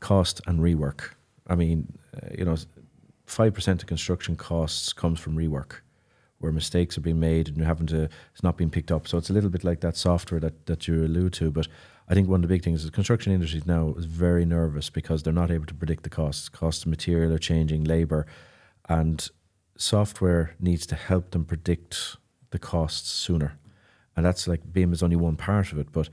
cost 0.00 0.40
and 0.46 0.60
rework. 0.60 1.14
I 1.46 1.54
mean, 1.54 1.86
uh, 2.16 2.28
you 2.36 2.44
know, 2.44 2.56
five 3.26 3.54
percent 3.54 3.82
of 3.82 3.88
construction 3.88 4.36
costs 4.36 4.92
comes 4.92 5.20
from 5.20 5.36
rework, 5.36 5.80
where 6.38 6.52
mistakes 6.52 6.98
are 6.98 7.02
being 7.02 7.20
made 7.20 7.48
and 7.48 7.56
you're 7.56 7.66
having 7.66 7.86
to 7.86 8.08
it's 8.32 8.42
not 8.42 8.56
being 8.56 8.70
picked 8.70 8.92
up. 8.92 9.08
So 9.08 9.18
it's 9.18 9.30
a 9.30 9.32
little 9.32 9.50
bit 9.50 9.64
like 9.64 9.80
that 9.80 9.96
software 9.96 10.40
that 10.40 10.66
that 10.66 10.86
you 10.86 11.04
allude 11.04 11.32
to. 11.34 11.50
But 11.50 11.68
I 12.08 12.14
think 12.14 12.28
one 12.28 12.38
of 12.38 12.42
the 12.42 12.54
big 12.54 12.62
things 12.62 12.80
is 12.80 12.86
the 12.86 12.92
construction 12.92 13.32
industry 13.32 13.62
now 13.64 13.94
is 13.96 14.04
very 14.04 14.44
nervous 14.44 14.90
because 14.90 15.22
they're 15.22 15.32
not 15.32 15.50
able 15.50 15.66
to 15.66 15.74
predict 15.74 16.02
the 16.02 16.10
costs. 16.10 16.48
Costs 16.48 16.82
of 16.82 16.88
material 16.88 17.32
are 17.32 17.38
changing, 17.38 17.84
labor, 17.84 18.26
and 18.88 19.26
software 19.76 20.54
needs 20.60 20.86
to 20.86 20.94
help 20.94 21.30
them 21.30 21.44
predict 21.44 22.16
the 22.50 22.58
costs 22.58 23.10
sooner. 23.10 23.58
And 24.16 24.24
that's 24.24 24.46
like 24.46 24.72
BIM 24.72 24.92
is 24.92 25.02
only 25.02 25.16
one 25.16 25.36
part 25.36 25.72
of 25.72 25.78
it, 25.78 25.92
but 25.92 26.08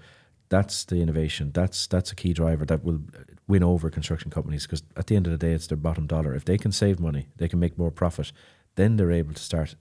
that's 0.49 0.85
the 0.85 1.01
innovation. 1.01 1.51
That's 1.53 1.87
that's 1.87 2.11
a 2.11 2.15
key 2.15 2.33
driver 2.33 2.65
that 2.65 2.83
will 2.83 3.01
win 3.47 3.63
over 3.63 3.89
construction 3.89 4.31
companies 4.31 4.63
because 4.65 4.83
at 4.97 5.07
the 5.07 5.15
end 5.15 5.27
of 5.27 5.31
the 5.31 5.37
day, 5.37 5.53
it's 5.53 5.67
their 5.67 5.77
bottom 5.77 6.07
dollar. 6.07 6.33
If 6.33 6.45
they 6.45 6.57
can 6.57 6.71
save 6.71 6.99
money, 6.99 7.27
they 7.37 7.47
can 7.47 7.59
make 7.59 7.77
more 7.77 7.91
profit. 7.91 8.31
Then 8.75 8.95
they're 8.95 9.11
able 9.11 9.33
to 9.33 9.41
start 9.41 9.75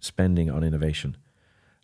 spending 0.00 0.50
on 0.50 0.62
innovation. 0.62 1.16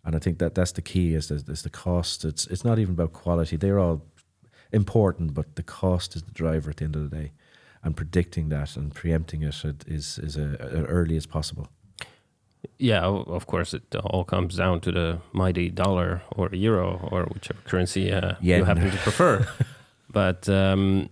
And 0.03 0.15
I 0.15 0.19
think 0.19 0.39
that 0.39 0.55
that's 0.55 0.71
the 0.71 0.81
key 0.81 1.13
is 1.13 1.27
the, 1.27 1.35
is 1.51 1.61
the 1.61 1.69
cost. 1.69 2.25
It's 2.25 2.47
it's 2.47 2.65
not 2.65 2.79
even 2.79 2.93
about 2.93 3.13
quality. 3.13 3.57
They're 3.57 3.79
all 3.79 4.01
important, 4.71 5.33
but 5.33 5.55
the 5.55 5.63
cost 5.63 6.15
is 6.15 6.23
the 6.23 6.31
driver 6.31 6.71
at 6.71 6.77
the 6.77 6.85
end 6.85 6.95
of 6.95 7.09
the 7.09 7.15
day. 7.15 7.31
And 7.83 7.95
predicting 7.95 8.49
that 8.49 8.75
and 8.77 8.93
preempting 8.93 9.43
it 9.43 9.83
is 9.87 10.19
is 10.19 10.37
a, 10.37 10.57
as 10.59 10.85
early 10.87 11.17
as 11.17 11.25
possible. 11.25 11.67
Yeah, 12.77 13.01
of 13.05 13.47
course, 13.47 13.73
it 13.73 13.95
all 13.95 14.23
comes 14.23 14.55
down 14.57 14.81
to 14.81 14.91
the 14.91 15.19
mighty 15.33 15.69
dollar 15.69 16.21
or 16.31 16.49
euro 16.51 17.09
or 17.11 17.23
whichever 17.25 17.59
currency 17.65 18.11
uh, 18.11 18.35
you 18.39 18.63
happen 18.63 18.91
to 18.91 18.97
prefer. 18.97 19.47
but 20.11 20.47
um, 20.49 21.09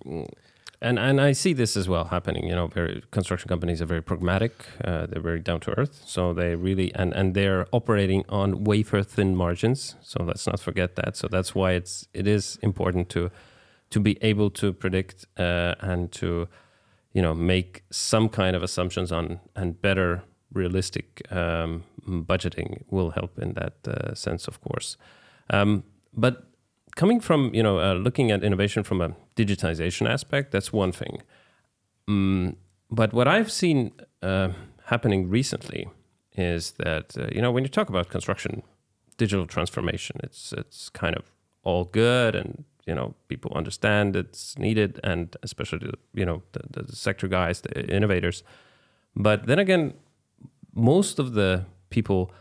and 0.82 0.98
and 0.98 1.20
I 1.20 1.34
see 1.34 1.54
this 1.54 1.76
as 1.76 1.90
well 1.90 2.06
happening. 2.06 2.48
You 2.48 2.56
know, 2.56 2.68
very 2.68 3.04
construction 3.12 3.50
companies 3.50 3.82
are 3.82 3.86
very 3.86 4.02
pragmatic. 4.02 4.66
Uh, 4.84 5.06
they're 5.08 5.22
very 5.22 5.40
down 5.40 5.60
to 5.62 5.78
earth. 5.78 6.02
So 6.06 6.34
they 6.34 6.56
really 6.56 6.94
and 6.96 7.14
and 7.14 7.36
they're 7.36 7.68
operating 7.72 8.24
on 8.30 8.64
wafer 8.64 9.04
thin 9.04 9.36
margins. 9.36 9.96
So 10.02 10.24
let's 10.24 10.48
not 10.48 10.60
forget 10.60 10.96
that. 10.96 11.18
So 11.18 11.28
that's 11.28 11.54
why 11.54 11.74
it's 11.74 12.08
it 12.14 12.28
is 12.28 12.58
important 12.62 13.10
to 13.10 13.30
to 13.90 14.00
be 14.00 14.18
able 14.22 14.50
to 14.52 14.72
predict 14.72 15.26
uh, 15.38 15.76
and 15.82 16.12
to 16.14 16.48
you 17.14 17.22
know 17.22 17.34
make 17.34 17.84
some 17.90 18.30
kind 18.30 18.56
of 18.56 18.64
assumptions 18.64 19.12
on 19.12 19.40
and 19.56 19.82
better 19.82 20.24
realistic 20.54 21.22
um, 21.32 21.84
budgeting 22.08 22.84
will 22.90 23.12
help 23.12 23.38
in 23.38 23.54
that 23.54 23.76
uh, 23.88 24.14
sense, 24.16 24.48
of 24.48 24.62
course. 24.62 24.98
Um, 25.50 25.84
but 26.14 26.49
coming 27.00 27.22
from 27.22 27.42
you 27.54 27.64
know 27.64 27.80
uh, 27.80 27.94
looking 27.94 28.30
at 28.30 28.44
innovation 28.44 28.84
from 28.84 29.00
a 29.02 29.10
digitization 29.38 30.06
aspect, 30.16 30.52
that's 30.52 30.74
one 30.74 30.92
thing. 30.92 31.22
Um, 32.10 32.58
but 32.92 33.14
what 33.14 33.28
I've 33.28 33.52
seen 33.52 33.92
uh, 34.22 34.50
happening 34.86 35.30
recently 35.30 35.88
is 36.36 36.72
that 36.84 37.18
uh, 37.18 37.28
you 37.36 37.42
know 37.42 37.52
when 37.54 37.64
you 37.64 37.70
talk 37.70 37.90
about 37.90 38.10
construction 38.10 38.64
digital 39.18 39.48
transformation, 39.48 40.20
it's 40.24 40.54
it's 40.62 40.90
kind 40.90 41.16
of 41.16 41.24
all 41.64 41.86
good 41.86 42.36
and 42.36 42.66
you 42.86 42.96
know 42.96 43.14
people 43.28 43.52
understand 43.56 44.16
it's 44.16 44.58
needed 44.58 45.00
and 45.04 45.38
especially 45.44 45.80
you 46.14 46.26
know 46.26 46.42
the, 46.54 46.84
the 46.84 46.96
sector 46.96 47.28
guys 47.28 47.62
the 47.62 47.74
innovators 47.98 48.44
but 49.16 49.46
then 49.46 49.60
again 49.60 49.94
most 50.74 51.20
of 51.20 51.34
the 51.34 51.66
people 51.90 52.32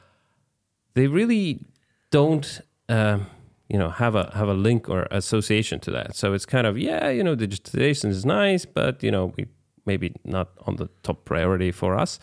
they 0.94 1.06
really 1.08 1.66
don't 2.10 2.60
um, 2.88 3.26
you 3.68 3.78
know 3.78 3.90
have 3.90 4.14
a 4.14 4.30
have 4.34 4.48
a 4.48 4.54
link 4.54 4.88
or 4.88 5.06
association 5.10 5.78
to 5.80 5.90
that 5.90 6.16
so 6.16 6.32
it's 6.32 6.46
kind 6.46 6.66
of 6.66 6.78
yeah 6.78 7.08
you 7.08 7.22
know 7.22 7.36
digitization 7.36 8.08
is 8.10 8.24
nice 8.24 8.64
but 8.64 9.02
you 9.02 9.10
know 9.10 9.32
we 9.36 9.46
maybe 9.86 10.12
not 10.24 10.48
on 10.66 10.76
the 10.76 10.88
top 11.02 11.24
priority 11.24 11.70
for 11.70 11.96
us 11.96 12.18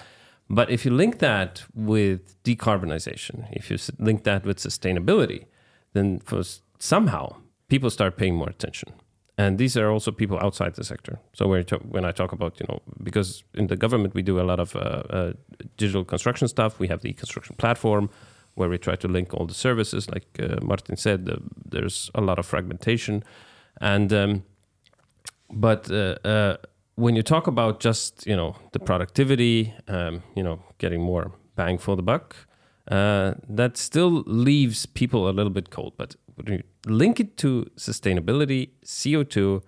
but 0.49 0.69
if 0.69 0.85
you 0.85 0.91
link 0.91 1.19
that 1.19 1.63
with 1.73 2.41
decarbonization 2.43 3.47
if 3.51 3.69
you 3.69 3.77
link 3.99 4.23
that 4.23 4.45
with 4.45 4.57
sustainability 4.57 5.45
then 5.93 6.19
for 6.19 6.41
somehow 6.79 7.35
people 7.67 7.89
start 7.89 8.17
paying 8.17 8.35
more 8.35 8.49
attention 8.49 8.91
and 9.37 9.57
these 9.57 9.75
are 9.75 9.89
also 9.89 10.11
people 10.11 10.39
outside 10.39 10.75
the 10.75 10.83
sector. 10.83 11.19
So 11.33 11.47
when, 11.47 11.65
when 11.89 12.05
I 12.05 12.11
talk 12.11 12.31
about, 12.31 12.57
you 12.59 12.65
know, 12.69 12.81
because 13.03 13.43
in 13.53 13.67
the 13.67 13.75
government 13.75 14.13
we 14.13 14.21
do 14.21 14.39
a 14.39 14.43
lot 14.43 14.61
of 14.61 14.75
uh, 14.75 14.79
uh, 14.79 15.33
digital 15.75 16.05
construction 16.05 16.47
stuff. 16.47 16.79
We 16.79 16.87
have 16.87 17.01
the 17.01 17.11
construction 17.13 17.55
platform 17.57 18.09
where 18.55 18.69
we 18.69 18.77
try 18.77 18.95
to 18.95 19.07
link 19.07 19.33
all 19.33 19.45
the 19.45 19.53
services. 19.53 20.09
Like 20.09 20.25
uh, 20.39 20.57
Martin 20.61 20.97
said, 20.97 21.29
there's 21.65 22.09
a 22.15 22.21
lot 22.21 22.39
of 22.39 22.45
fragmentation, 22.45 23.23
and 23.79 24.11
um, 24.11 24.43
but 25.51 25.89
uh, 25.91 26.17
uh, 26.25 26.57
when 26.95 27.15
you 27.15 27.23
talk 27.23 27.47
about 27.47 27.79
just 27.79 28.25
you 28.25 28.35
know 28.35 28.55
the 28.71 28.79
productivity, 28.79 29.73
um, 29.87 30.23
you 30.35 30.43
know, 30.43 30.63
getting 30.77 31.01
more 31.01 31.31
bang 31.55 31.77
for 31.77 31.95
the 31.95 32.03
buck, 32.03 32.35
uh, 32.89 33.33
that 33.47 33.77
still 33.77 34.23
leaves 34.25 34.85
people 34.85 35.29
a 35.29 35.31
little 35.31 35.51
bit 35.51 35.69
cold. 35.69 35.93
But 35.97 36.15
when 36.35 36.53
you 36.53 36.63
link 36.85 37.19
it 37.19 37.37
to 37.37 37.69
sustainability, 37.77 38.69
CO2, 38.83 39.61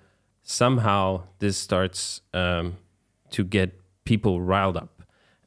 somehow 0.43 1.23
this 1.39 1.57
starts 1.57 2.21
um, 2.33 2.77
to 3.31 3.43
get 3.43 3.79
people 4.05 4.41
riled 4.41 4.77
up. 4.77 5.03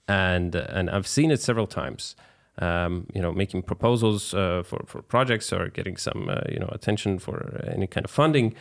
And, 0.08 0.54
and 0.54 0.90
I've 0.90 1.06
seen 1.06 1.30
it 1.30 1.40
several 1.40 1.66
times. 1.66 2.16
Um, 2.60 3.06
you 3.14 3.22
know, 3.22 3.32
making 3.32 3.62
proposals 3.62 4.34
uh, 4.34 4.62
for, 4.62 4.84
for 4.86 5.00
projects 5.00 5.50
or 5.50 5.68
getting 5.68 5.96
some, 5.96 6.28
uh, 6.28 6.42
you 6.52 6.58
know, 6.58 6.68
attention 6.72 7.18
for 7.18 7.58
any 7.66 7.86
kind 7.86 8.04
of 8.04 8.10
funding. 8.10 8.54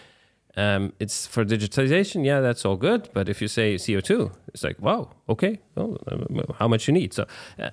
Um, 0.55 0.93
it's 0.99 1.27
for 1.27 1.43
digitization, 1.43 2.25
yeah, 2.25 2.39
that's 2.39 2.63
all 2.65 2.77
good. 2.77 3.09
But 3.13 3.27
if 3.27 3.41
you 3.41 3.49
say 3.49 3.75
CO2, 3.75 4.31
it's 4.53 4.63
like, 4.63 4.79
wow, 4.79 5.09
okay, 5.27 5.59
well, 5.75 5.97
uh, 6.07 6.53
how 6.59 6.69
much 6.69 6.87
you 6.87 6.93
need. 6.93 7.13
So, 7.13 7.25
uh, 7.59 7.71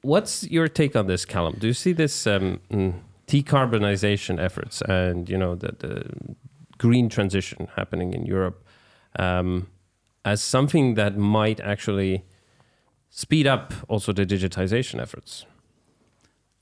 what's 0.00 0.44
your 0.44 0.68
take 0.68 0.96
on 0.96 1.06
this, 1.08 1.24
Calum? 1.24 1.56
Do 1.58 1.66
you 1.66 1.74
see 1.74 1.92
this 1.92 2.26
um, 2.26 2.60
mm, 2.70 2.94
decarbonization 3.26 4.42
efforts 4.42 4.82
and 4.82 5.28
you 5.28 5.36
know 5.36 5.54
the, 5.54 5.74
the 5.78 6.04
green 6.78 7.08
transition 7.08 7.68
happening 7.76 8.12
in 8.12 8.24
Europe 8.24 8.64
um, 9.18 9.68
as 10.24 10.42
something 10.42 10.94
that 10.94 11.16
might 11.16 11.60
actually 11.60 12.24
speed 13.10 13.46
up 13.46 13.72
also 13.88 14.12
the 14.12 14.26
digitization 14.26 15.00
efforts? 15.00 15.46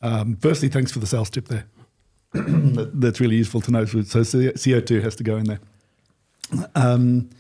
Um, 0.04 0.36
firstly, 0.36 0.68
thanks 0.68 0.92
for 0.92 1.00
the 1.00 1.06
sales 1.06 1.30
tip 1.30 1.48
there. 1.48 1.66
that, 2.32 2.90
that's 2.94 3.20
really 3.20 3.36
useful 3.36 3.60
to 3.62 3.70
know. 3.70 3.84
So 3.84 3.98
CO2 4.00 5.02
has 5.02 5.16
to 5.16 5.24
go 5.24 5.36
in 5.36 5.44
there. 5.44 5.60
Um, 6.74 7.30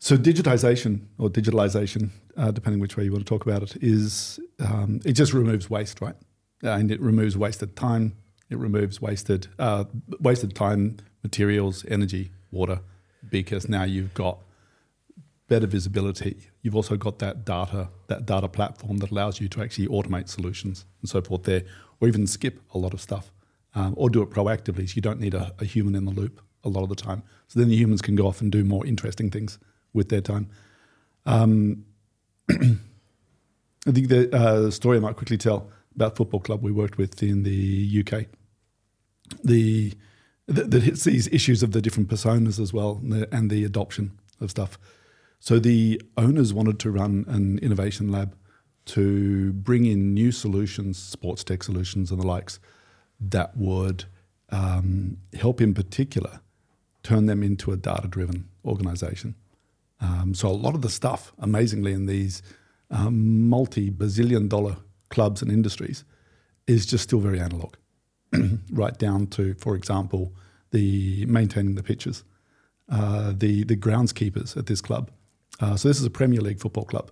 so 0.00 0.16
digitization 0.16 1.02
or 1.18 1.28
digitalization, 1.28 2.10
uh, 2.36 2.50
depending 2.50 2.80
which 2.80 2.96
way 2.96 3.04
you 3.04 3.12
want 3.12 3.26
to 3.26 3.28
talk 3.28 3.46
about 3.46 3.62
it, 3.62 3.76
is 3.82 4.40
um, 4.60 5.00
it 5.04 5.12
just 5.12 5.32
removes 5.32 5.68
waste, 5.68 6.00
right? 6.00 6.14
and 6.62 6.90
it 6.90 7.00
removes 7.00 7.36
wasted 7.36 7.76
time. 7.76 8.16
It 8.50 8.58
removes 8.58 9.00
wasted 9.00 9.48
uh, 9.58 9.84
wasted 10.20 10.54
time, 10.54 10.98
materials, 11.22 11.84
energy, 11.88 12.30
water, 12.50 12.80
because 13.30 13.68
now 13.68 13.84
you've 13.84 14.14
got 14.14 14.38
better 15.48 15.66
visibility. 15.66 16.36
You've 16.62 16.76
also 16.76 16.96
got 16.96 17.18
that 17.18 17.44
data 17.44 17.88
that 18.06 18.26
data 18.26 18.48
platform 18.48 18.98
that 18.98 19.10
allows 19.10 19.40
you 19.40 19.48
to 19.48 19.62
actually 19.62 19.88
automate 19.88 20.28
solutions 20.28 20.84
and 21.00 21.08
so 21.08 21.20
forth 21.20 21.44
there, 21.44 21.64
or 22.00 22.08
even 22.08 22.26
skip 22.26 22.60
a 22.74 22.78
lot 22.78 22.94
of 22.94 23.00
stuff, 23.00 23.32
um, 23.74 23.94
or 23.96 24.10
do 24.10 24.22
it 24.22 24.30
proactively. 24.30 24.88
So 24.88 24.94
you 24.96 25.02
don't 25.02 25.20
need 25.20 25.34
a, 25.34 25.54
a 25.58 25.64
human 25.64 25.94
in 25.94 26.04
the 26.04 26.12
loop 26.12 26.40
a 26.64 26.68
lot 26.68 26.82
of 26.82 26.88
the 26.88 26.94
time. 26.94 27.22
So 27.48 27.58
then 27.58 27.68
the 27.68 27.76
humans 27.76 28.02
can 28.02 28.14
go 28.14 28.26
off 28.26 28.40
and 28.40 28.52
do 28.52 28.64
more 28.64 28.84
interesting 28.86 29.30
things 29.30 29.58
with 29.92 30.08
their 30.08 30.20
time. 30.20 30.48
Um, 31.26 31.84
I 32.50 33.90
think 33.92 34.08
the 34.08 34.34
uh, 34.36 34.70
story 34.70 34.98
I 34.98 35.00
might 35.00 35.16
quickly 35.16 35.38
tell 35.38 35.70
about 35.94 36.16
football 36.16 36.40
club 36.40 36.62
we 36.62 36.72
worked 36.72 36.98
with 36.98 37.22
in 37.22 37.42
the 37.42 38.04
UK. 38.04 38.26
The 39.44 39.94
that 40.46 40.82
hits 40.82 41.04
these 41.04 41.28
issues 41.28 41.62
of 41.62 41.72
the 41.72 41.82
different 41.82 42.08
personas 42.08 42.58
as 42.58 42.72
well 42.72 42.98
and 43.02 43.12
the, 43.12 43.34
and 43.34 43.50
the 43.50 43.64
adoption 43.64 44.18
of 44.40 44.50
stuff. 44.50 44.78
So 45.40 45.58
the 45.58 46.00
owners 46.16 46.52
wanted 46.52 46.78
to 46.80 46.90
run 46.90 47.24
an 47.28 47.58
innovation 47.60 48.10
lab 48.10 48.34
to 48.86 49.52
bring 49.52 49.84
in 49.84 50.14
new 50.14 50.32
solutions, 50.32 50.98
sports 50.98 51.44
tech 51.44 51.62
solutions 51.62 52.10
and 52.10 52.20
the 52.20 52.26
likes, 52.26 52.58
that 53.20 53.56
would 53.56 54.04
um, 54.50 55.18
help 55.34 55.60
in 55.60 55.74
particular 55.74 56.40
turn 57.02 57.26
them 57.26 57.42
into 57.42 57.72
a 57.72 57.76
data 57.76 58.08
driven 58.08 58.48
organization. 58.64 59.34
Um, 60.00 60.34
so 60.34 60.48
a 60.48 60.50
lot 60.50 60.74
of 60.74 60.82
the 60.82 60.90
stuff, 60.90 61.32
amazingly, 61.38 61.92
in 61.92 62.06
these 62.06 62.42
um, 62.90 63.48
multi 63.48 63.90
bazillion 63.90 64.48
dollar 64.48 64.76
clubs 65.10 65.42
and 65.42 65.50
industries 65.50 66.04
is 66.66 66.86
just 66.86 67.04
still 67.04 67.20
very 67.20 67.40
analog, 67.40 67.74
right 68.70 68.96
down 68.98 69.26
to, 69.28 69.54
for 69.54 69.74
example, 69.74 70.32
the 70.70 71.24
maintaining 71.26 71.74
the 71.74 71.82
pitches, 71.82 72.24
uh, 72.90 73.32
the 73.36 73.64
the 73.64 73.76
groundskeepers 73.76 74.56
at 74.56 74.66
this 74.66 74.80
club. 74.80 75.10
Uh, 75.60 75.76
so 75.76 75.88
this 75.88 75.98
is 75.98 76.06
a 76.06 76.10
Premier 76.10 76.40
League 76.40 76.60
football 76.60 76.84
club. 76.84 77.10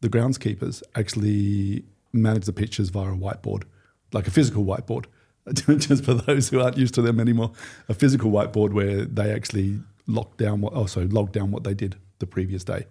The 0.00 0.08
groundskeepers 0.08 0.82
actually 0.94 1.84
manage 2.12 2.46
the 2.46 2.52
pitches 2.52 2.90
via 2.90 3.12
a 3.12 3.16
whiteboard, 3.16 3.64
like 4.12 4.26
a 4.26 4.30
physical 4.30 4.64
whiteboard. 4.64 5.06
Just 5.78 6.04
for 6.04 6.14
those 6.14 6.50
who 6.50 6.60
aren't 6.60 6.76
used 6.76 6.94
to 6.94 7.02
them 7.02 7.18
anymore, 7.18 7.52
a 7.88 7.94
physical 7.94 8.30
whiteboard 8.30 8.72
where 8.72 9.04
they 9.04 9.32
actually 9.32 9.80
lock 10.06 10.36
down 10.36 10.60
what, 10.60 10.74
also 10.74 11.06
log 11.08 11.32
down 11.32 11.50
what 11.50 11.64
they 11.64 11.74
did 11.74 11.96
the 12.18 12.26
previous 12.26 12.64
day, 12.64 12.86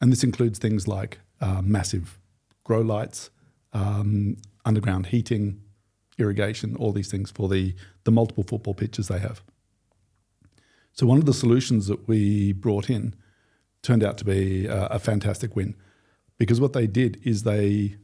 and 0.00 0.12
this 0.12 0.22
includes 0.22 0.58
things 0.58 0.86
like 0.86 1.20
uh, 1.40 1.62
massive 1.62 2.18
grow 2.62 2.80
lights, 2.80 3.30
um, 3.72 4.36
underground 4.64 5.06
heating, 5.06 5.60
irrigation, 6.18 6.76
all 6.76 6.92
these 6.92 7.10
things 7.10 7.30
for 7.30 7.48
the 7.48 7.74
the 8.04 8.10
multiple 8.10 8.44
football 8.44 8.74
pitches 8.74 9.08
they 9.08 9.18
have. 9.18 9.42
So 10.92 11.06
one 11.06 11.18
of 11.18 11.24
the 11.24 11.34
solutions 11.34 11.86
that 11.86 12.06
we 12.06 12.52
brought 12.52 12.88
in 12.90 13.14
turned 13.84 14.02
out 14.02 14.18
to 14.18 14.24
be 14.24 14.66
a, 14.66 14.86
a 14.86 14.98
fantastic 14.98 15.54
win 15.54 15.76
because 16.38 16.60
what 16.60 16.72
they 16.72 16.86
did 16.88 17.20
is 17.22 17.44
they 17.44 17.96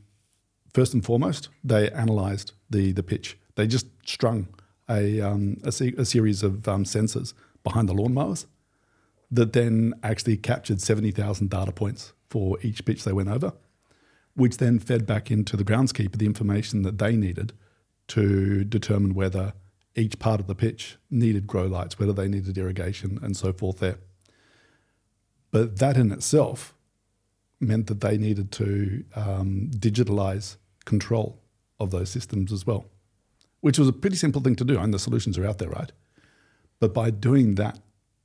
first 0.72 0.94
and 0.94 1.04
foremost 1.04 1.48
they 1.64 1.90
analysed 1.90 2.52
the 2.68 2.92
the 2.92 3.02
pitch. 3.02 3.36
They 3.56 3.66
just 3.66 3.86
strung 4.06 4.48
a 4.88 5.20
um, 5.20 5.56
a, 5.64 5.72
se- 5.72 5.94
a, 5.98 6.04
series 6.04 6.42
of 6.42 6.68
um, 6.68 6.84
sensors 6.84 7.34
behind 7.64 7.88
the 7.88 7.94
lawnmowers 7.94 8.46
that 9.30 9.52
then 9.52 9.94
actually 10.02 10.36
captured 10.36 10.80
seventy 10.80 11.10
thousand 11.10 11.50
data 11.50 11.72
points 11.72 12.12
for 12.28 12.58
each 12.62 12.84
pitch 12.84 13.02
they 13.04 13.12
went 13.12 13.28
over, 13.28 13.52
which 14.34 14.58
then 14.58 14.78
fed 14.78 15.06
back 15.06 15.30
into 15.30 15.56
the 15.56 15.64
groundskeeper 15.64 16.16
the 16.16 16.26
information 16.26 16.82
that 16.82 16.98
they 16.98 17.16
needed 17.16 17.52
to 18.08 18.64
determine 18.64 19.14
whether 19.14 19.52
each 19.96 20.18
part 20.18 20.40
of 20.40 20.46
the 20.46 20.54
pitch 20.54 20.96
needed 21.10 21.46
grow 21.46 21.66
lights, 21.66 21.98
whether 21.98 22.12
they 22.12 22.28
needed 22.28 22.56
irrigation, 22.56 23.18
and 23.22 23.36
so 23.36 23.52
forth 23.52 23.78
there. 23.78 23.98
But 25.50 25.78
that 25.78 25.96
in 25.96 26.12
itself 26.12 26.74
meant 27.60 27.86
that 27.88 28.00
they 28.00 28.16
needed 28.16 28.50
to 28.52 29.04
um, 29.14 29.70
digitalize 29.74 30.56
control 30.84 31.40
of 31.78 31.90
those 31.90 32.10
systems 32.10 32.52
as 32.52 32.66
well, 32.66 32.86
which 33.60 33.78
was 33.78 33.88
a 33.88 33.92
pretty 33.92 34.16
simple 34.16 34.40
thing 34.40 34.56
to 34.56 34.64
do. 34.64 34.78
I 34.78 34.84
And 34.84 34.94
the 34.94 34.98
solutions 34.98 35.38
are 35.38 35.46
out 35.46 35.58
there, 35.58 35.70
right? 35.70 35.92
But 36.78 36.94
by 36.94 37.10
doing 37.10 37.56
that, 37.56 37.78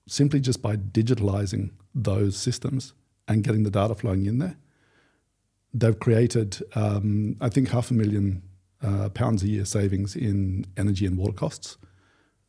simply 0.08 0.40
just 0.40 0.62
by 0.62 0.76
digitalizing 0.76 1.72
those 1.94 2.38
systems 2.38 2.94
and 3.28 3.44
getting 3.44 3.64
the 3.64 3.72
data 3.72 3.96
flowing 3.96 4.26
in 4.26 4.38
there, 4.40 4.56
they've 5.74 6.00
created, 6.00 6.64
um, 6.76 7.36
I 7.42 7.50
think, 7.50 7.70
half 7.70 7.92
a 7.92 7.94
million 7.94 8.44
uh, 8.82 9.10
pounds 9.10 9.44
a 9.44 9.48
year 9.48 9.66
savings 9.66 10.16
in 10.16 10.66
energy 10.78 11.06
and 11.06 11.18
water 11.18 11.34
costs. 11.34 11.78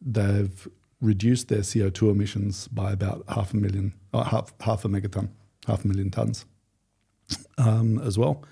They've 0.01 0.69
reduced 1.01 1.49
their 1.49 1.61
CO2 1.61 2.11
emissions 2.11 2.69
by 2.69 2.93
about 2.93 3.25
half 3.29 3.53
a 3.53 3.57
million, 3.57 3.93
uh, 4.13 4.25
half, 4.25 4.53
half 4.61 4.85
a 4.85 4.89
megaton, 4.89 5.29
half 5.67 5.85
a 5.85 5.89
million 5.89 6.11
tons 6.11 6.47
um, 7.59 7.99
as 7.99 8.19
well. 8.19 8.43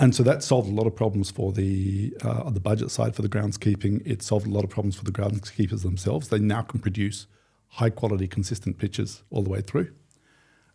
And 0.00 0.14
so 0.14 0.22
that 0.22 0.44
solved 0.44 0.70
a 0.70 0.72
lot 0.72 0.86
of 0.86 0.94
problems 0.94 1.30
for 1.30 1.50
the 1.52 2.14
uh, 2.22 2.50
the 2.50 2.60
budget 2.60 2.90
side 2.92 3.16
for 3.16 3.22
the 3.22 3.28
groundskeeping. 3.28 4.00
It 4.06 4.22
solved 4.22 4.46
a 4.46 4.50
lot 4.50 4.62
of 4.62 4.70
problems 4.70 4.94
for 4.94 5.04
the 5.04 5.10
groundskeepers 5.10 5.82
themselves. 5.82 6.28
They 6.28 6.38
now 6.38 6.62
can 6.62 6.78
produce 6.78 7.26
high 7.66 7.90
quality, 7.90 8.28
consistent 8.28 8.78
pitches 8.78 9.24
all 9.30 9.42
the 9.42 9.50
way 9.50 9.60
through. 9.60 9.92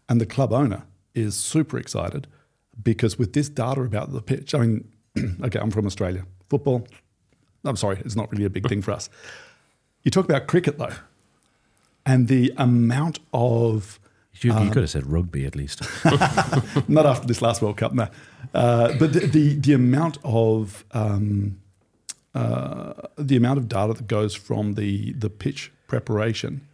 And 0.10 0.20
the 0.20 0.26
club 0.26 0.52
owner 0.52 0.84
is 1.16 1.36
super 1.36 1.78
excited 1.78 2.28
because 2.82 3.18
with 3.18 3.34
this 3.34 3.48
data 3.48 3.82
about 3.82 4.12
the 4.12 4.22
pitch, 4.22 4.54
I 4.54 4.60
mean, 4.60 4.92
okay, 5.44 5.60
I'm 5.60 5.72
from 5.72 5.86
Australia. 5.86 6.26
Football, 6.50 6.86
I'm 7.64 7.78
sorry, 7.78 8.02
it's 8.04 8.16
not 8.16 8.30
really 8.32 8.46
a 8.46 8.50
big 8.50 8.68
thing 8.68 8.82
for 8.82 8.92
us. 8.92 9.10
You 10.04 10.12
talk 10.12 10.26
about 10.26 10.48
cricket 10.48 10.78
though, 10.78 10.94
and 12.06 12.28
the 12.28 12.54
amount 12.58 13.20
of 13.34 14.00
you, 14.42 14.52
you 14.52 14.58
um, 14.58 14.72
could 14.72 14.82
have 14.84 14.89
said 14.89 15.06
rugby 15.08 15.46
at 15.46 15.56
least. 15.56 15.82
not 16.88 17.06
after 17.06 17.28
this 17.28 17.42
last 17.42 17.62
World 17.62 17.78
Cup, 17.78 17.94
no. 17.94 18.08
Uh, 18.54 18.94
but 18.98 19.13
the, 19.13 19.20
the, 19.22 19.56
the 19.56 19.74
amount 19.74 20.18
of 20.24 20.84
um, 20.92 21.60
uh, 22.36 22.94
the 23.18 23.38
amount 23.38 23.60
of 23.60 23.68
data 23.68 23.94
that 23.94 24.08
goes 24.08 24.36
from 24.36 24.74
the 24.74 25.13
the 25.13 25.30
pitch 25.30 25.72
preparation 25.88 26.68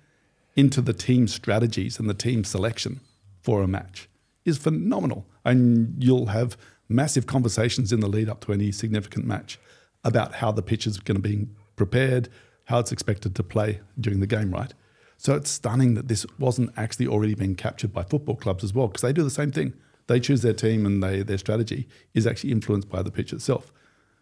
into 0.56 0.82
the 0.82 0.94
team 0.94 1.28
strategies 1.28 2.00
and 2.00 2.10
the 2.10 2.14
team 2.14 2.44
selection 2.44 3.00
for 3.42 3.62
a 3.62 3.68
match 3.68 4.10
is 4.46 4.58
phenomenal. 4.58 5.26
And 5.46 6.04
you'll 6.04 6.28
have 6.28 6.58
massive 6.88 7.26
conversations 7.26 7.94
in 7.94 8.00
the 8.00 8.08
lead 8.08 8.30
up 8.30 8.42
to 8.46 8.54
any 8.54 8.72
significant 8.72 9.26
match 9.26 9.60
about 10.04 10.36
how 10.36 10.52
the 10.52 10.62
pitch 10.62 10.88
is 10.88 11.00
going 11.00 11.16
to 11.16 11.22
be 11.22 11.48
prepared, 11.76 12.30
how 12.70 12.78
it's 12.78 12.92
expected 12.92 13.36
to 13.36 13.44
play 13.44 13.82
during 14.00 14.20
the 14.20 14.28
game, 14.28 14.52
right? 14.52 14.74
So 15.18 15.34
it's 15.34 15.50
stunning 15.50 15.96
that 15.96 16.08
this 16.08 16.26
wasn't 16.38 16.72
actually 16.78 17.08
already 17.08 17.34
being 17.34 17.56
captured 17.56 17.92
by 17.92 18.04
football 18.04 18.36
clubs 18.36 18.64
as 18.64 18.74
well, 18.76 18.88
because 18.88 19.02
they 19.02 19.12
do 19.12 19.24
the 19.24 19.32
same 19.32 19.52
thing. 19.52 19.74
They 20.06 20.20
choose 20.20 20.44
their 20.44 20.54
team 20.54 20.86
and 20.86 21.02
they, 21.04 21.24
their 21.24 21.40
strategy 21.40 21.88
is 22.14 22.28
actually 22.28 22.52
influenced 22.52 22.88
by 22.88 23.02
the 23.02 23.12
pitch 23.12 23.34
itself. 23.34 23.72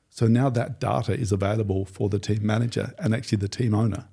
So 0.09 0.27
now 0.27 0.49
that 0.49 0.79
data 0.79 1.13
is 1.13 1.33
available 1.33 1.83
for 1.85 2.07
the 2.07 2.19
team 2.19 2.45
manager 2.45 2.93
and 2.99 3.13
actually 3.13 3.39
the 3.39 3.49
team 3.49 3.75
owner 3.75 4.07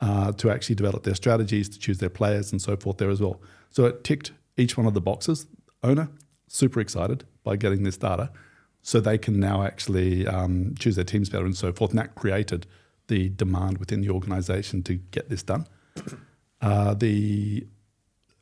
uh, 0.00 0.30
to 0.32 0.50
actually 0.50 0.76
develop 0.76 1.02
their 1.02 1.16
strategies, 1.16 1.68
to 1.68 1.78
choose 1.78 1.98
their 1.98 2.10
players 2.10 2.52
and 2.52 2.62
so 2.62 2.76
forth 2.76 2.98
there 2.98 3.10
as 3.10 3.20
well. 3.20 3.40
So 3.70 3.86
it 3.86 4.04
ticked 4.04 4.30
each 4.56 4.76
one 4.76 4.86
of 4.86 4.94
the 4.94 5.00
boxes. 5.00 5.46
Owner, 5.82 6.08
super 6.46 6.78
excited 6.80 7.24
by 7.42 7.56
getting 7.56 7.82
this 7.82 7.96
data. 7.96 8.30
So 8.82 9.00
they 9.00 9.18
can 9.18 9.40
now 9.40 9.64
actually 9.64 10.28
um, 10.28 10.74
choose 10.78 10.94
their 10.94 11.04
teams 11.04 11.28
better 11.28 11.44
and 11.44 11.56
so 11.56 11.72
forth. 11.72 11.90
And 11.90 11.98
that 11.98 12.14
created 12.14 12.66
the 13.08 13.28
demand 13.30 13.78
within 13.78 14.00
the 14.00 14.10
organization 14.10 14.82
to 14.82 14.94
get 14.94 15.28
this 15.28 15.42
done. 15.42 15.66
Uh, 16.60 16.94
the 16.94 17.66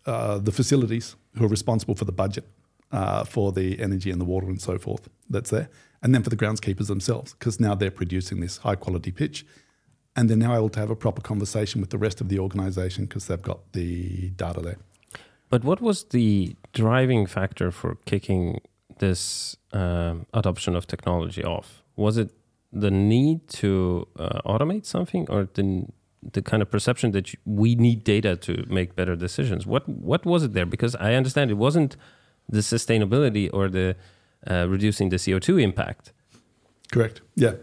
uh, 0.07 0.38
the 0.38 0.53
facilities 0.53 1.16
who 1.37 1.44
are 1.44 1.48
responsible 1.48 1.94
for 1.94 2.05
the 2.05 2.12
budget 2.12 2.44
uh, 2.90 3.25
for 3.25 3.53
the 3.53 3.81
energy 3.81 4.11
and 4.11 4.20
the 4.20 4.25
water 4.25 4.46
and 4.46 4.61
so 4.61 4.79
forth 4.79 5.09
that's 5.31 5.51
there, 5.51 5.68
and 6.03 6.14
then 6.14 6.22
for 6.22 6.31
the 6.31 6.37
groundskeepers 6.37 6.88
themselves, 6.88 7.35
because 7.35 7.61
now 7.61 7.75
they're 7.75 7.90
producing 7.90 8.40
this 8.40 8.59
high 8.59 8.75
quality 8.75 9.11
pitch, 9.11 9.46
and 10.16 10.29
they're 10.29 10.37
now 10.37 10.55
able 10.55 10.68
to 10.68 10.81
have 10.81 10.90
a 10.90 10.96
proper 10.96 11.22
conversation 11.22 11.81
with 11.81 11.90
the 11.90 11.98
rest 11.98 12.20
of 12.20 12.29
the 12.29 12.38
organisation 12.38 13.05
because 13.07 13.27
they've 13.27 13.42
got 13.42 13.72
the 13.72 14.31
data 14.31 14.61
there. 14.61 14.79
But 15.48 15.64
what 15.64 15.81
was 15.81 16.05
the 16.05 16.57
driving 16.72 17.27
factor 17.27 17.70
for 17.70 17.96
kicking 18.07 18.61
this 18.98 19.57
um, 19.72 20.27
adoption 20.33 20.77
of 20.77 20.87
technology 20.87 21.44
off? 21.44 21.83
Was 21.96 22.16
it 22.16 22.31
the 22.72 22.90
need 22.90 23.48
to 23.48 24.08
uh, 24.18 24.40
automate 24.46 24.87
something, 24.87 25.26
or 25.28 25.48
the 25.54 25.87
the 26.22 26.40
kind 26.40 26.62
of 26.62 26.70
perception 26.70 27.11
that 27.12 27.35
we 27.44 27.74
need 27.74 28.04
data 28.04 28.37
to 28.37 28.64
make 28.68 28.94
better 28.94 29.16
decisions? 29.16 29.66
What 29.66 29.88
what 29.88 30.24
was 30.24 30.42
it 30.44 30.52
there? 30.52 30.66
Because 30.66 30.94
I 30.96 31.14
understand 31.14 31.50
it 31.50 31.54
wasn't 31.54 31.96
the 32.48 32.61
sustainability 32.61 33.50
or 33.52 33.68
the 33.68 33.96
uh, 34.48 34.66
reducing 34.68 35.11
the 35.11 35.18
CO 35.18 35.38
two 35.38 35.58
impact. 35.58 36.12
Correct. 36.90 37.20
Yeah, 37.35 37.54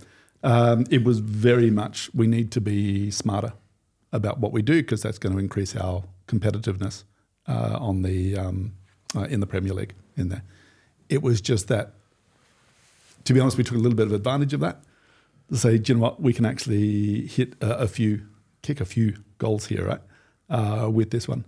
um, 0.43 0.85
it 0.89 1.03
was 1.03 1.19
very 1.19 1.69
much 1.69 2.09
we 2.13 2.27
need 2.27 2.51
to 2.51 2.61
be 2.61 3.11
smarter 3.11 3.53
about 4.11 4.39
what 4.39 4.51
we 4.51 4.61
do 4.61 4.81
because 4.81 5.01
that's 5.01 5.19
going 5.19 5.33
to 5.33 5.39
increase 5.39 5.75
our 5.75 6.03
competitiveness 6.27 7.03
uh, 7.47 7.77
on 7.79 8.01
the 8.01 8.37
um, 8.37 8.73
uh, 9.15 9.23
in 9.23 9.39
the 9.39 9.47
Premier 9.47 9.73
League 9.73 9.93
in 10.15 10.29
there. 10.29 10.43
It 11.09 11.21
was 11.23 11.41
just 11.41 11.67
that, 11.69 11.93
to 13.25 13.33
be 13.33 13.39
honest, 13.39 13.57
we 13.57 13.63
took 13.63 13.75
a 13.75 13.79
little 13.79 13.95
bit 13.95 14.07
of 14.07 14.13
advantage 14.13 14.53
of 14.53 14.59
that 14.59 14.83
to 15.49 15.57
say, 15.57 15.81
you 15.83 15.95
know 15.95 16.01
what, 16.01 16.21
we 16.21 16.33
can 16.33 16.45
actually 16.45 17.27
hit 17.27 17.55
a, 17.61 17.79
a 17.79 17.87
few, 17.87 18.25
kick 18.61 18.79
a 18.81 18.85
few 18.85 19.15
goals 19.37 19.67
here, 19.67 19.85
right, 19.85 20.01
uh, 20.49 20.89
with 20.89 21.11
this 21.11 21.27
one. 21.27 21.45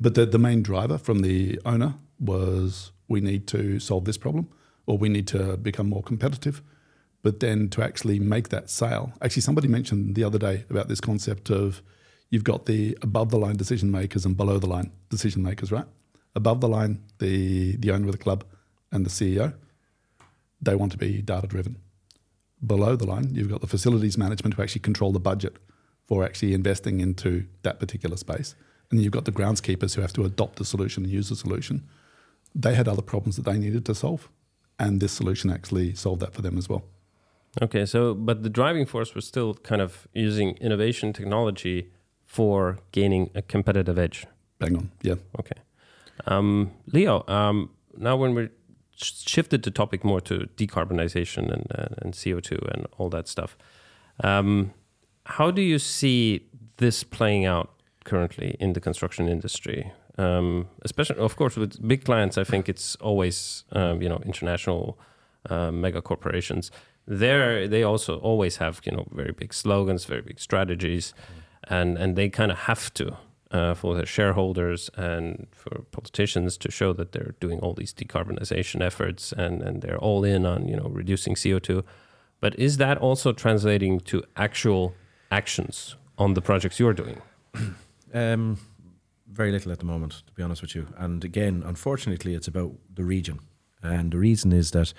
But 0.00 0.14
the, 0.14 0.26
the 0.26 0.38
main 0.38 0.62
driver 0.62 0.98
from 0.98 1.20
the 1.20 1.60
owner 1.64 1.94
was 2.18 2.92
we 3.08 3.20
need 3.20 3.46
to 3.48 3.78
solve 3.80 4.04
this 4.04 4.16
problem 4.16 4.48
or 4.86 4.98
we 4.98 5.08
need 5.08 5.26
to 5.28 5.56
become 5.56 5.88
more 5.88 6.02
competitive. 6.02 6.62
But 7.22 7.40
then 7.40 7.68
to 7.70 7.82
actually 7.82 8.18
make 8.18 8.48
that 8.48 8.70
sale, 8.70 9.12
actually, 9.20 9.42
somebody 9.42 9.68
mentioned 9.68 10.14
the 10.14 10.24
other 10.24 10.38
day 10.38 10.64
about 10.70 10.88
this 10.88 11.00
concept 11.00 11.50
of 11.50 11.82
you've 12.30 12.44
got 12.44 12.64
the 12.64 12.96
above 13.02 13.30
the 13.30 13.38
line 13.38 13.56
decision 13.56 13.90
makers 13.90 14.24
and 14.24 14.36
below 14.36 14.58
the 14.58 14.66
line 14.66 14.90
decision 15.10 15.42
makers, 15.42 15.70
right? 15.70 15.84
Above 16.34 16.60
the 16.60 16.68
line, 16.68 17.02
the, 17.18 17.76
the 17.76 17.90
owner 17.90 18.06
of 18.06 18.12
the 18.12 18.18
club 18.18 18.44
and 18.90 19.04
the 19.04 19.10
CEO, 19.10 19.52
they 20.62 20.74
want 20.74 20.92
to 20.92 20.98
be 20.98 21.20
data 21.20 21.46
driven. 21.46 21.76
Below 22.64 22.96
the 22.96 23.06
line, 23.06 23.34
you've 23.34 23.50
got 23.50 23.60
the 23.60 23.66
facilities 23.66 24.18
management 24.18 24.54
who 24.54 24.62
actually 24.62 24.82
control 24.82 25.12
the 25.12 25.20
budget 25.20 25.56
for 26.06 26.24
actually 26.24 26.52
investing 26.52 27.00
into 27.00 27.46
that 27.62 27.78
particular 27.78 28.16
space. 28.16 28.54
And 28.90 29.00
you've 29.00 29.12
got 29.12 29.24
the 29.24 29.32
groundskeepers 29.32 29.94
who 29.94 30.02
have 30.02 30.12
to 30.14 30.24
adopt 30.24 30.56
the 30.56 30.64
solution 30.64 31.04
and 31.04 31.12
use 31.12 31.28
the 31.28 31.36
solution. 31.36 31.86
They 32.54 32.74
had 32.74 32.88
other 32.88 33.02
problems 33.02 33.36
that 33.36 33.44
they 33.44 33.58
needed 33.58 33.86
to 33.86 33.94
solve. 33.94 34.28
And 34.78 35.00
this 35.00 35.12
solution 35.12 35.50
actually 35.50 35.94
solved 35.94 36.20
that 36.22 36.34
for 36.34 36.42
them 36.42 36.58
as 36.58 36.68
well. 36.68 36.84
Okay, 37.62 37.84
so 37.84 38.14
but 38.14 38.42
the 38.42 38.48
driving 38.48 38.86
force 38.86 39.14
was 39.14 39.26
still 39.26 39.54
kind 39.54 39.82
of 39.82 40.06
using 40.14 40.56
innovation 40.56 41.12
technology 41.12 41.90
for 42.24 42.78
gaining 42.92 43.30
a 43.34 43.42
competitive 43.42 43.98
edge. 43.98 44.26
Bang 44.58 44.76
on, 44.76 44.90
yeah. 45.02 45.16
Okay. 45.38 45.60
Um, 46.26 46.72
Leo, 46.86 47.24
um, 47.26 47.70
now 47.96 48.16
when 48.16 48.34
we're 48.34 48.52
shifted 49.02 49.62
the 49.62 49.70
topic 49.70 50.04
more 50.04 50.20
to 50.22 50.48
decarbonization 50.56 51.52
and, 51.52 51.66
uh, 51.74 51.94
and 51.98 52.14
CO2 52.14 52.74
and 52.74 52.86
all 52.98 53.08
that 53.10 53.28
stuff. 53.28 53.56
Um, 54.22 54.72
how 55.26 55.50
do 55.50 55.62
you 55.62 55.78
see 55.78 56.46
this 56.76 57.04
playing 57.04 57.44
out 57.44 57.70
currently 58.04 58.56
in 58.60 58.72
the 58.72 58.80
construction 58.80 59.28
industry? 59.28 59.92
Um, 60.18 60.68
especially, 60.82 61.16
of 61.18 61.36
course, 61.36 61.56
with 61.56 61.86
big 61.86 62.04
clients, 62.04 62.36
I 62.36 62.44
think 62.44 62.68
it's 62.68 62.96
always 62.96 63.64
um, 63.72 64.02
you 64.02 64.08
know 64.08 64.20
international 64.24 64.98
uh, 65.48 65.70
mega 65.70 66.02
corporations. 66.02 66.70
There, 67.06 67.66
they 67.66 67.82
also 67.82 68.18
always 68.18 68.56
have 68.56 68.80
you 68.84 68.92
know 68.92 69.06
very 69.12 69.32
big 69.32 69.54
slogans, 69.54 70.04
very 70.04 70.22
big 70.22 70.38
strategies, 70.38 71.14
and 71.68 71.96
and 71.96 72.16
they 72.16 72.28
kind 72.28 72.52
of 72.52 72.58
have 72.58 72.92
to 72.94 73.16
uh, 73.50 73.74
for 73.74 73.94
their 73.94 74.06
shareholders 74.06 74.90
and 74.96 75.46
for 75.50 75.82
politicians 75.90 76.56
to 76.58 76.70
show 76.70 76.92
that 76.92 77.12
they're 77.12 77.34
doing 77.40 77.58
all 77.60 77.74
these 77.74 77.92
decarbonization 77.92 78.80
efforts 78.80 79.32
and 79.32 79.62
and 79.62 79.82
they're 79.82 79.98
all 79.98 80.24
in 80.24 80.46
on 80.46 80.68
you 80.68 80.76
know 80.76 80.88
reducing 80.88 81.34
CO 81.34 81.58
two. 81.58 81.84
But 82.40 82.58
is 82.58 82.78
that 82.78 82.98
also 82.98 83.32
translating 83.32 84.00
to 84.00 84.22
actual 84.36 84.94
actions 85.30 85.96
on 86.16 86.34
the 86.34 86.40
projects 86.40 86.80
you're 86.80 86.94
doing? 86.94 87.20
Um, 88.12 88.58
very 89.28 89.52
little 89.52 89.70
at 89.70 89.78
the 89.78 89.84
moment, 89.84 90.24
to 90.26 90.32
be 90.32 90.42
honest 90.42 90.62
with 90.62 90.74
you. 90.74 90.88
And 90.96 91.24
again, 91.24 91.62
unfortunately, 91.64 92.34
it's 92.34 92.48
about 92.48 92.72
the 92.92 93.04
region. 93.04 93.38
And 93.82 94.12
the 94.12 94.18
reason 94.18 94.52
is 94.52 94.72
that 94.72 94.92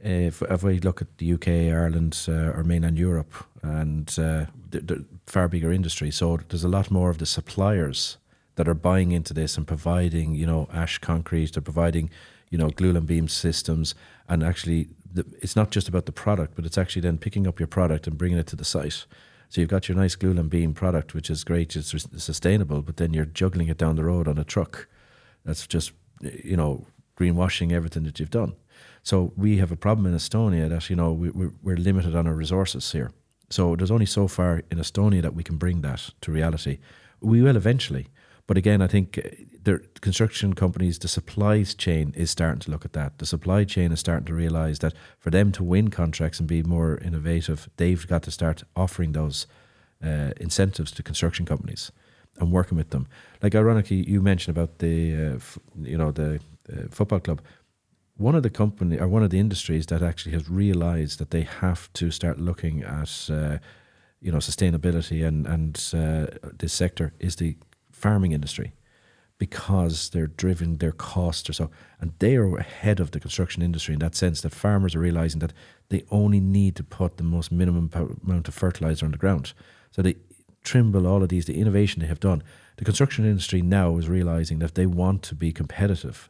if, 0.00 0.42
if 0.42 0.62
we 0.62 0.78
look 0.78 1.02
at 1.02 1.18
the 1.18 1.32
UK, 1.32 1.48
Ireland, 1.48 2.18
uh, 2.28 2.52
or 2.52 2.62
mainland 2.64 2.98
Europe, 2.98 3.32
and 3.62 4.08
uh, 4.18 4.46
the, 4.70 4.80
the 4.80 5.04
far 5.26 5.48
bigger 5.48 5.72
industry, 5.72 6.10
so 6.10 6.38
there's 6.48 6.64
a 6.64 6.68
lot 6.68 6.90
more 6.90 7.10
of 7.10 7.18
the 7.18 7.26
suppliers 7.26 8.18
that 8.54 8.68
are 8.68 8.74
buying 8.74 9.12
into 9.12 9.34
this 9.34 9.56
and 9.56 9.66
providing, 9.66 10.34
you 10.34 10.46
know, 10.46 10.68
ash 10.72 10.98
concrete, 10.98 11.52
they're 11.52 11.62
providing, 11.62 12.10
you 12.50 12.58
know, 12.58 12.68
glulam 12.68 13.06
beam 13.06 13.28
systems, 13.28 13.94
and 14.28 14.42
actually, 14.42 14.88
the, 15.12 15.24
it's 15.40 15.56
not 15.56 15.70
just 15.70 15.88
about 15.88 16.06
the 16.06 16.12
product, 16.12 16.54
but 16.54 16.64
it's 16.64 16.78
actually 16.78 17.02
then 17.02 17.18
picking 17.18 17.46
up 17.46 17.58
your 17.58 17.66
product 17.66 18.06
and 18.06 18.18
bringing 18.18 18.38
it 18.38 18.46
to 18.46 18.56
the 18.56 18.64
site. 18.64 19.06
So 19.48 19.60
you've 19.60 19.70
got 19.70 19.88
your 19.88 19.96
nice 19.96 20.14
glulam 20.14 20.48
beam 20.48 20.74
product, 20.74 21.14
which 21.14 21.30
is 21.30 21.42
great, 21.42 21.74
it's 21.74 21.94
sustainable, 22.16 22.82
but 22.82 22.98
then 22.98 23.14
you're 23.14 23.24
juggling 23.24 23.68
it 23.68 23.78
down 23.78 23.96
the 23.96 24.04
road 24.04 24.28
on 24.28 24.38
a 24.38 24.44
truck. 24.44 24.88
That's 25.44 25.66
just, 25.66 25.92
you 26.20 26.56
know, 26.56 26.86
greenwashing 27.18 27.72
everything 27.72 28.04
that 28.04 28.20
you've 28.20 28.30
done. 28.30 28.54
So 29.02 29.32
we 29.36 29.58
have 29.58 29.72
a 29.72 29.76
problem 29.76 30.06
in 30.06 30.14
Estonia 30.14 30.68
that 30.68 30.90
you 30.90 30.96
know 30.96 31.12
we, 31.12 31.30
we're 31.62 31.76
limited 31.76 32.14
on 32.14 32.26
our 32.26 32.34
resources 32.34 32.92
here. 32.92 33.10
So 33.50 33.76
there's 33.76 33.90
only 33.90 34.06
so 34.06 34.28
far 34.28 34.62
in 34.70 34.78
Estonia 34.78 35.22
that 35.22 35.34
we 35.34 35.42
can 35.42 35.56
bring 35.56 35.80
that 35.82 36.10
to 36.20 36.32
reality. 36.32 36.78
We 37.20 37.42
will 37.42 37.56
eventually, 37.56 38.08
but 38.46 38.56
again, 38.56 38.82
I 38.82 38.86
think 38.86 39.18
uh, 39.18 39.22
the 39.64 39.78
construction 40.00 40.54
companies, 40.54 40.98
the 40.98 41.08
supply 41.08 41.62
chain 41.62 42.12
is 42.16 42.30
starting 42.30 42.60
to 42.60 42.70
look 42.70 42.84
at 42.84 42.92
that. 42.92 43.18
The 43.18 43.26
supply 43.26 43.64
chain 43.64 43.92
is 43.92 44.00
starting 44.00 44.26
to 44.26 44.34
realize 44.34 44.78
that 44.80 44.94
for 45.18 45.30
them 45.30 45.52
to 45.52 45.64
win 45.64 45.88
contracts 45.88 46.40
and 46.40 46.48
be 46.48 46.62
more 46.62 46.98
innovative, 46.98 47.68
they've 47.76 48.06
got 48.06 48.22
to 48.24 48.30
start 48.30 48.64
offering 48.74 49.12
those 49.12 49.46
uh, 50.04 50.30
incentives 50.38 50.92
to 50.92 51.02
construction 51.02 51.44
companies 51.44 51.92
and 52.38 52.52
working 52.52 52.78
with 52.78 52.90
them. 52.90 53.06
Like 53.42 53.54
ironically, 53.54 54.08
you 54.08 54.22
mentioned 54.22 54.56
about 54.56 54.78
the 54.78 55.14
uh, 55.14 55.34
f- 55.36 55.58
you 55.82 55.98
know 55.98 56.12
the 56.12 56.40
uh, 56.72 56.88
football 56.90 57.20
club 57.20 57.42
one 58.18 58.34
of 58.34 58.42
the 58.42 58.50
company 58.50 58.98
or 58.98 59.08
one 59.08 59.22
of 59.22 59.30
the 59.30 59.38
industries 59.38 59.86
that 59.86 60.02
actually 60.02 60.32
has 60.32 60.50
realized 60.50 61.18
that 61.18 61.30
they 61.30 61.42
have 61.42 61.90
to 61.94 62.10
start 62.10 62.38
looking 62.38 62.82
at 62.82 63.30
uh, 63.30 63.58
you 64.20 64.30
know 64.30 64.38
sustainability 64.38 65.26
and 65.26 65.46
and 65.46 65.94
uh, 65.94 66.26
this 66.58 66.72
sector 66.72 67.14
is 67.18 67.36
the 67.36 67.56
farming 67.90 68.32
industry 68.32 68.74
because 69.38 70.10
they're 70.10 70.26
driven 70.26 70.78
their 70.78 70.92
costs 70.92 71.48
or 71.48 71.52
so 71.52 71.70
and 72.00 72.12
they 72.18 72.34
are 72.34 72.56
ahead 72.56 72.98
of 72.98 73.12
the 73.12 73.20
construction 73.20 73.62
industry 73.62 73.94
in 73.94 74.00
that 74.00 74.16
sense 74.16 74.40
that 74.40 74.52
farmers 74.52 74.96
are 74.96 75.00
realizing 75.00 75.38
that 75.38 75.52
they 75.88 76.02
only 76.10 76.40
need 76.40 76.74
to 76.74 76.82
put 76.82 77.16
the 77.16 77.22
most 77.22 77.52
minimum 77.52 77.88
amount 78.24 78.48
of 78.48 78.54
fertilizer 78.54 79.06
on 79.06 79.12
the 79.12 79.18
ground. 79.18 79.52
So 79.92 80.02
they 80.02 80.16
trimble 80.64 81.06
all 81.06 81.22
of 81.22 81.28
these 81.28 81.46
the 81.46 81.58
innovation 81.58 82.00
they 82.00 82.08
have 82.08 82.20
done. 82.20 82.42
The 82.76 82.84
construction 82.84 83.24
industry 83.24 83.62
now 83.62 83.96
is 83.96 84.08
realizing 84.08 84.58
that 84.58 84.74
they 84.74 84.86
want 84.86 85.22
to 85.24 85.36
be 85.36 85.52
competitive 85.52 86.28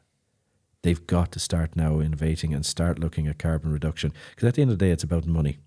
they've 0.82 1.06
got 1.06 1.32
to 1.32 1.40
start 1.40 1.76
now 1.76 2.00
innovating 2.00 2.54
and 2.54 2.64
start 2.64 2.98
looking 2.98 3.26
at 3.26 3.38
carbon 3.38 3.72
reduction. 3.72 4.12
Because 4.30 4.48
at 4.48 4.54
the 4.54 4.62
end 4.62 4.70
of 4.70 4.78
the 4.78 4.84
day, 4.84 4.90
it's 4.90 5.04
about 5.04 5.26
money. 5.26 5.58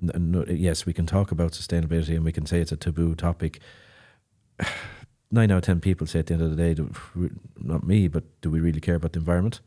No, 0.00 0.44
yes, 0.48 0.86
we 0.86 0.92
can 0.92 1.06
talk 1.06 1.30
about 1.30 1.52
sustainability 1.52 2.14
and 2.14 2.24
we 2.24 2.32
can 2.32 2.46
say 2.46 2.60
it's 2.60 2.72
a 2.72 2.76
taboo 2.76 3.14
topic. 3.14 3.60
Nine 5.30 5.50
out 5.50 5.58
of 5.58 5.62
10 5.64 5.80
people 5.80 6.06
say 6.06 6.20
at 6.20 6.26
the 6.26 6.34
end 6.34 6.42
of 6.42 6.56
the 6.56 6.74
day, 6.74 6.80
not 7.56 7.84
me, 7.84 8.08
but 8.08 8.24
do 8.40 8.50
we 8.50 8.60
really 8.60 8.80
care 8.80 8.94
about 8.94 9.12
the 9.12 9.18
environment? 9.18 9.60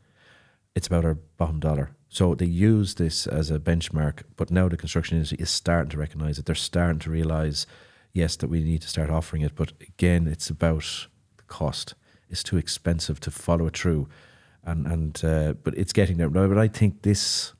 It's 0.74 0.86
about 0.86 1.04
our 1.04 1.14
bottom 1.14 1.60
dollar. 1.60 1.90
So 2.08 2.34
they 2.34 2.46
use 2.46 2.94
this 2.94 3.26
as 3.26 3.50
a 3.50 3.58
benchmark, 3.58 4.22
but 4.36 4.50
now 4.50 4.68
the 4.68 4.76
construction 4.76 5.16
industry 5.16 5.38
is 5.40 5.50
starting 5.50 5.90
to 5.90 5.98
recognize 5.98 6.38
it. 6.38 6.46
They're 6.46 6.54
starting 6.54 7.00
to 7.00 7.10
realize, 7.10 7.66
yes, 8.14 8.36
that 8.36 8.48
we 8.48 8.62
need 8.62 8.82
to 8.82 8.88
start 8.88 9.10
offering 9.10 9.42
it. 9.42 9.54
But 9.54 9.72
again, 9.80 10.26
it's 10.26 10.48
about 10.48 11.08
the 11.36 11.42
cost. 11.44 11.94
It's 12.30 12.42
too 12.42 12.56
expensive 12.56 13.20
to 13.20 13.30
follow 13.30 13.66
it 13.66 13.76
through 13.76 14.08
and 14.70 14.86
and 14.86 15.24
uh, 15.24 15.52
but 15.64 15.74
it's 15.76 15.92
getting 15.92 16.16
there. 16.18 16.28
But 16.28 16.58
I 16.58 16.68
think 16.68 17.02
this 17.02 17.52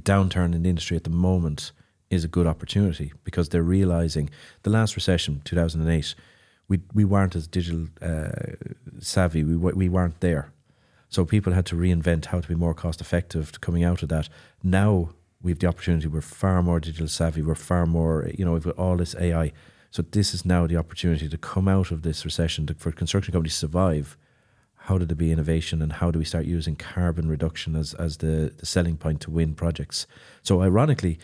downturn 0.00 0.54
in 0.54 0.62
the 0.62 0.68
industry 0.68 0.96
at 0.96 1.04
the 1.04 1.10
moment 1.10 1.72
is 2.10 2.24
a 2.24 2.28
good 2.28 2.46
opportunity 2.46 3.12
because 3.24 3.48
they're 3.48 3.62
realizing 3.62 4.30
the 4.62 4.70
last 4.70 4.96
recession, 4.96 5.42
two 5.44 5.56
thousand 5.56 5.80
and 5.82 5.90
eight, 5.90 6.14
we 6.68 6.80
we 6.94 7.04
weren't 7.04 7.36
as 7.36 7.46
digital 7.46 7.86
uh, 8.02 8.30
savvy. 9.00 9.44
We 9.44 9.56
we 9.56 9.88
weren't 9.88 10.20
there, 10.20 10.52
so 11.08 11.24
people 11.24 11.52
had 11.52 11.66
to 11.66 11.76
reinvent 11.76 12.26
how 12.26 12.40
to 12.40 12.48
be 12.48 12.54
more 12.54 12.74
cost 12.74 13.00
effective. 13.00 13.60
Coming 13.60 13.84
out 13.84 14.02
of 14.02 14.08
that, 14.10 14.28
now 14.62 15.10
we 15.42 15.50
have 15.50 15.58
the 15.58 15.66
opportunity. 15.66 16.06
We're 16.08 16.20
far 16.20 16.62
more 16.62 16.80
digital 16.80 17.08
savvy. 17.08 17.42
We're 17.42 17.54
far 17.54 17.86
more, 17.86 18.30
you 18.36 18.44
know, 18.44 18.52
we've 18.52 18.64
got 18.64 18.78
all 18.78 18.96
this 18.96 19.14
AI. 19.16 19.52
So 19.90 20.02
this 20.02 20.34
is 20.34 20.44
now 20.44 20.66
the 20.66 20.76
opportunity 20.76 21.28
to 21.28 21.38
come 21.38 21.68
out 21.68 21.90
of 21.90 22.02
this 22.02 22.24
recession 22.24 22.66
to, 22.66 22.74
for 22.74 22.92
construction 22.92 23.32
companies 23.32 23.54
to 23.54 23.58
survive 23.58 24.16
how 24.88 24.96
did 24.96 25.08
there 25.10 25.16
be 25.16 25.30
innovation 25.30 25.82
and 25.82 25.92
how 25.92 26.10
do 26.10 26.18
we 26.18 26.24
start 26.24 26.46
using 26.46 26.74
carbon 26.74 27.28
reduction 27.28 27.76
as, 27.76 27.92
as 27.94 28.16
the, 28.16 28.54
the 28.56 28.64
selling 28.64 28.96
point 28.96 29.20
to 29.20 29.30
win 29.30 29.54
projects? 29.54 30.06
So, 30.42 30.62
ironically, 30.62 31.18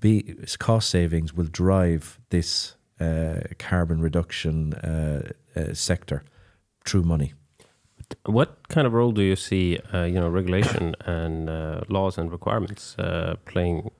be, 0.00 0.34
cost 0.58 0.88
savings 0.88 1.34
will 1.34 1.50
drive 1.64 2.18
this 2.30 2.74
uh, 2.98 3.40
carbon 3.58 4.00
reduction 4.00 4.72
uh, 4.72 5.32
uh, 5.54 5.74
sector 5.74 6.24
through 6.86 7.02
money. 7.02 7.34
What 8.24 8.68
kind 8.68 8.86
of 8.86 8.94
role 8.94 9.12
do 9.12 9.22
you 9.22 9.36
see, 9.36 9.78
uh, 9.92 10.04
you 10.04 10.18
know, 10.18 10.30
regulation 10.30 10.94
and 11.04 11.50
uh, 11.50 11.82
laws 11.88 12.16
and 12.16 12.32
requirements 12.32 12.98
uh, 12.98 13.34
playing 13.44 13.90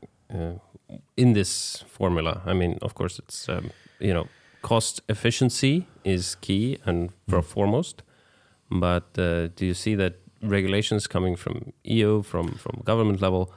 in 1.19 1.33
this 1.35 1.85
formula? 1.87 2.41
I 2.47 2.55
mean, 2.55 2.79
of 2.81 2.95
course, 2.95 3.19
it's 3.19 3.47
um, 3.51 3.73
you 4.01 4.15
know, 4.15 4.29
cost 4.63 5.03
efficiency 5.11 5.87
is 6.03 6.35
key 6.37 6.79
and 6.87 7.11
mm. 7.29 7.45
foremost 7.45 8.03
but 8.81 9.19
uh, 9.19 9.49
do 9.49 9.67
you 9.67 9.75
see 9.75 9.95
that 9.97 10.15
regulations 10.43 11.07
coming 11.07 11.37
from 11.37 11.73
EU, 11.85 12.23
from 12.23 12.55
from 12.55 12.83
government 12.85 13.21
level, 13.21 13.53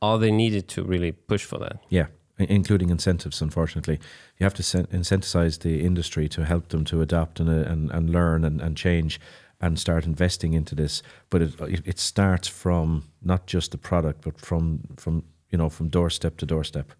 are 0.00 0.18
they 0.18 0.30
needed 0.30 0.68
to 0.68 0.82
really 0.82 1.12
push 1.12 1.44
for 1.44 1.58
that? 1.58 1.78
Yeah, 1.88 2.06
including 2.38 2.90
incentives. 2.90 3.42
Unfortunately, 3.42 3.98
you 4.38 4.44
have 4.44 4.54
to 4.54 4.62
incentivize 4.62 5.60
the 5.60 5.84
industry 5.84 6.28
to 6.28 6.44
help 6.44 6.68
them 6.68 6.84
to 6.84 7.00
adapt 7.00 7.40
and 7.40 7.48
uh, 7.48 7.70
and, 7.70 7.90
and 7.90 8.10
learn 8.10 8.44
and, 8.44 8.60
and 8.60 8.76
change 8.76 9.20
and 9.60 9.78
start 9.78 10.04
investing 10.04 10.52
into 10.52 10.74
this. 10.74 11.02
But 11.30 11.42
it 11.42 11.82
it 11.84 11.98
starts 11.98 12.48
from 12.48 13.04
not 13.22 13.46
just 13.46 13.70
the 13.70 13.78
product, 13.78 14.22
but 14.22 14.40
from 14.40 14.80
from 14.96 15.24
you 15.50 15.58
know 15.58 15.70
from 15.70 15.88
doorstep 15.88 16.36
to 16.38 16.46
doorstep, 16.46 16.92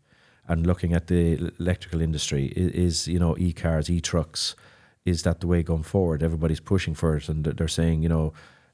and 0.46 0.66
looking 0.66 0.94
at 0.94 1.06
the 1.06 1.52
electrical 1.58 2.00
industry 2.00 2.52
is 2.56 3.08
you 3.08 3.18
know 3.18 3.36
e 3.38 3.52
cars, 3.52 3.90
e 3.90 4.00
trucks 4.00 4.56
is 5.04 5.22
that 5.22 5.40
the 5.40 5.46
way 5.46 5.62
going 5.62 5.82
forward? 5.82 6.22
Everybody's 6.22 6.60
pushing 6.60 6.94
for 6.94 7.16
it, 7.16 7.28
and 7.28 7.44
they're 7.44 7.68
saying, 7.68 8.02
you 8.02 8.08
know, 8.08 8.32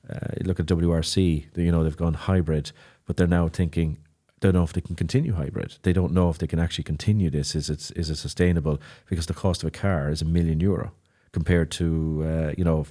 uh, 0.09 0.35
look 0.43 0.61
at 0.61 0.67
WRC, 0.67 1.47
you 1.57 1.73
know, 1.73 1.85
they've 1.85 1.97
gone 1.97 2.15
hybrid, 2.15 2.73
but 3.05 3.17
they're 3.17 3.27
now 3.27 3.49
thinking, 3.49 3.99
don't 4.41 4.55
know 4.55 4.63
if 4.63 4.73
they 4.73 4.81
can 4.81 4.97
continue 4.97 5.35
hybrid. 5.35 5.77
They 5.83 5.93
don't 5.93 6.13
know 6.13 6.31
if 6.31 6.39
they 6.39 6.47
can 6.47 6.59
actually 6.59 6.85
continue 6.85 7.29
this. 7.31 7.55
Is 7.55 7.69
it 7.69 7.91
is 7.95 8.09
it 8.09 8.17
sustainable? 8.17 8.81
Because 9.07 9.27
the 9.27 9.35
cost 9.35 9.63
of 9.63 9.67
a 9.67 9.71
car 9.71 10.09
is 10.09 10.23
a 10.23 10.25
million 10.25 10.61
euro 10.61 10.93
compared 11.33 11.71
to 11.73 12.25
uh, 12.25 12.55
you 12.57 12.65
know 12.65 12.87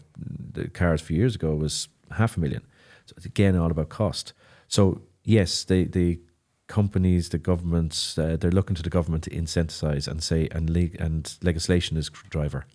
the 0.54 0.68
cars 0.70 1.02
a 1.02 1.06
few 1.06 1.18
years 1.18 1.36
ago 1.36 1.56
was 1.56 1.88
half 2.12 2.38
a 2.38 2.40
million. 2.40 2.62
So 3.06 3.16
it's 3.18 3.26
again 3.26 3.56
all 3.56 3.72
about 3.72 3.90
cost. 3.90 4.34
So 4.68 5.02
yes, 5.24 5.64
the 5.64 5.86
the 5.86 6.20
companies, 6.68 7.30
the 7.30 7.40
governments, 7.40 8.16
uh, 8.20 8.38
they're 8.40 8.52
looking 8.52 8.76
to 8.76 8.84
the 8.84 8.92
government 8.92 9.24
to 9.24 9.32
incentivize 9.32 10.08
and 10.08 10.22
say 10.22 10.50
and 10.52 10.70
leg- 10.70 10.98
and 11.00 11.36
legislation 11.42 11.98
is 11.98 12.12
driver 12.30 12.66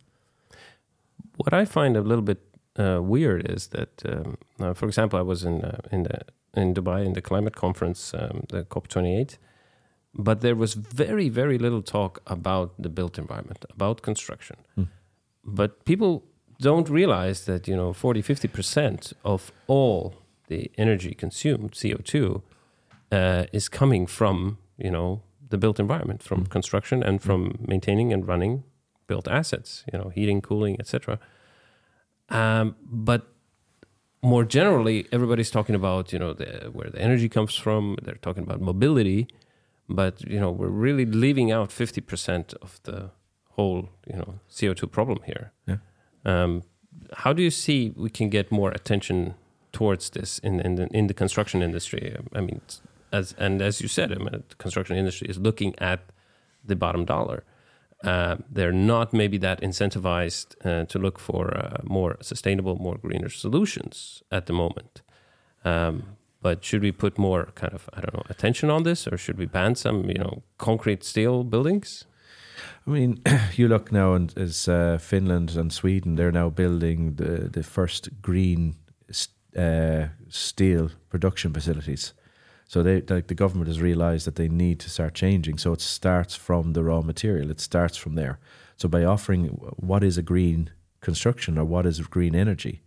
what 1.36 1.52
I 1.52 1.64
find 1.64 1.96
a 1.96 2.00
little 2.00 2.22
bit 2.22 2.40
uh, 2.78 3.00
weird 3.02 3.50
is 3.50 3.68
that, 3.68 4.02
um, 4.06 4.36
uh, 4.60 4.74
for 4.74 4.86
example, 4.86 5.18
I 5.18 5.22
was 5.22 5.44
in 5.44 5.64
uh, 5.64 5.78
in 5.92 6.04
the 6.04 6.20
in 6.54 6.74
Dubai 6.74 7.04
in 7.04 7.12
the 7.12 7.22
climate 7.22 7.56
conference, 7.56 8.14
um, 8.14 8.44
the 8.48 8.64
COP 8.64 8.88
twenty 8.88 9.16
eight, 9.16 9.38
but 10.14 10.40
there 10.40 10.56
was 10.56 10.74
very 10.74 11.28
very 11.28 11.58
little 11.58 11.82
talk 11.82 12.20
about 12.26 12.74
the 12.78 12.88
built 12.88 13.18
environment, 13.18 13.64
about 13.70 14.02
construction. 14.02 14.56
Mm. 14.76 14.88
But 15.44 15.84
people 15.84 16.24
don't 16.60 16.88
realize 16.88 17.44
that 17.46 17.68
you 17.68 17.76
know 17.76 17.92
40 17.92 18.22
50 18.22 18.48
percent 18.48 19.12
of 19.24 19.52
all 19.66 20.14
the 20.48 20.70
energy 20.78 21.14
consumed 21.14 21.72
CO2 21.72 22.42
uh, 23.12 23.44
is 23.52 23.68
coming 23.68 24.06
from 24.06 24.58
you 24.78 24.90
know 24.90 25.22
the 25.50 25.58
built 25.58 25.78
environment, 25.78 26.22
from 26.22 26.46
construction 26.46 27.02
and 27.02 27.22
from 27.22 27.58
maintaining 27.60 28.12
and 28.12 28.26
running 28.26 28.64
built 29.06 29.28
assets, 29.28 29.84
you 29.92 29.98
know, 29.98 30.08
heating, 30.08 30.40
cooling, 30.40 30.76
etc. 30.78 31.18
Um, 32.28 32.76
but 32.84 33.28
more 34.22 34.44
generally, 34.44 35.06
everybody's 35.12 35.50
talking 35.50 35.74
about 35.74 36.12
you 36.12 36.18
know 36.18 36.32
the, 36.32 36.70
where 36.72 36.90
the 36.90 37.00
energy 37.00 37.28
comes 37.28 37.54
from. 37.54 37.96
They're 38.02 38.14
talking 38.22 38.42
about 38.42 38.60
mobility, 38.60 39.28
but 39.88 40.22
you 40.22 40.40
know 40.40 40.50
we're 40.50 40.68
really 40.68 41.04
leaving 41.04 41.52
out 41.52 41.70
fifty 41.70 42.00
percent 42.00 42.54
of 42.62 42.80
the 42.84 43.10
whole 43.50 43.90
you 44.06 44.16
know 44.16 44.40
CO 44.58 44.74
two 44.74 44.86
problem 44.86 45.20
here. 45.24 45.52
Yeah. 45.66 45.76
Um, 46.24 46.62
how 47.12 47.32
do 47.32 47.42
you 47.42 47.50
see 47.50 47.92
we 47.96 48.10
can 48.10 48.30
get 48.30 48.50
more 48.50 48.70
attention 48.70 49.34
towards 49.72 50.10
this 50.10 50.38
in 50.38 50.60
in 50.60 50.76
the, 50.76 50.86
in 50.86 51.06
the 51.06 51.14
construction 51.14 51.62
industry? 51.62 52.16
I 52.34 52.40
mean, 52.40 52.62
as 53.12 53.34
and 53.38 53.60
as 53.60 53.80
you 53.80 53.88
said, 53.88 54.10
I 54.10 54.16
mean, 54.16 54.42
the 54.48 54.56
construction 54.56 54.96
industry 54.96 55.28
is 55.28 55.38
looking 55.38 55.74
at 55.78 56.00
the 56.64 56.76
bottom 56.76 57.04
dollar. 57.04 57.44
Uh, 58.04 58.36
they're 58.50 58.72
not 58.72 59.12
maybe 59.12 59.38
that 59.38 59.60
incentivized 59.60 60.54
uh, 60.64 60.84
to 60.86 60.98
look 60.98 61.18
for 61.18 61.56
uh, 61.56 61.78
more 61.84 62.16
sustainable, 62.20 62.76
more 62.76 62.98
greener 62.98 63.30
solutions 63.30 64.22
at 64.30 64.46
the 64.46 64.52
moment. 64.52 65.02
Um, 65.64 66.16
but 66.42 66.62
should 66.62 66.82
we 66.82 66.92
put 66.92 67.18
more 67.18 67.48
kind 67.54 67.72
of 67.72 67.88
I 67.94 68.00
don't 68.00 68.14
know 68.14 68.22
attention 68.28 68.70
on 68.70 68.82
this, 68.82 69.06
or 69.06 69.16
should 69.16 69.38
we 69.38 69.46
ban 69.46 69.74
some 69.74 70.10
you 70.10 70.18
know 70.18 70.42
concrete 70.58 71.02
steel 71.02 71.42
buildings? 71.42 72.04
I 72.86 72.90
mean, 72.90 73.22
you 73.56 73.68
look 73.68 73.90
now 73.90 74.12
and 74.12 74.36
as 74.36 74.68
uh, 74.68 74.98
Finland 75.00 75.56
and 75.56 75.72
Sweden, 75.72 76.16
they're 76.16 76.32
now 76.32 76.50
building 76.50 77.16
the 77.16 77.48
the 77.50 77.62
first 77.62 78.10
green 78.20 78.76
uh, 79.56 80.08
steel 80.28 80.90
production 81.08 81.52
facilities. 81.52 82.14
So 82.74 82.82
they 82.82 83.02
like 83.02 83.28
the 83.28 83.36
government 83.36 83.68
has 83.68 83.80
realised 83.80 84.26
that 84.26 84.34
they 84.34 84.48
need 84.48 84.80
to 84.80 84.90
start 84.90 85.14
changing. 85.14 85.58
So 85.58 85.72
it 85.72 85.80
starts 85.80 86.34
from 86.34 86.72
the 86.72 86.82
raw 86.82 87.02
material. 87.02 87.48
It 87.52 87.60
starts 87.60 87.96
from 87.96 88.16
there. 88.16 88.40
So 88.76 88.88
by 88.88 89.04
offering 89.04 89.46
what 89.76 90.02
is 90.02 90.18
a 90.18 90.22
green 90.22 90.70
construction 91.00 91.56
or 91.56 91.64
what 91.64 91.86
is 91.86 92.00
green 92.00 92.34
energy, 92.34 92.82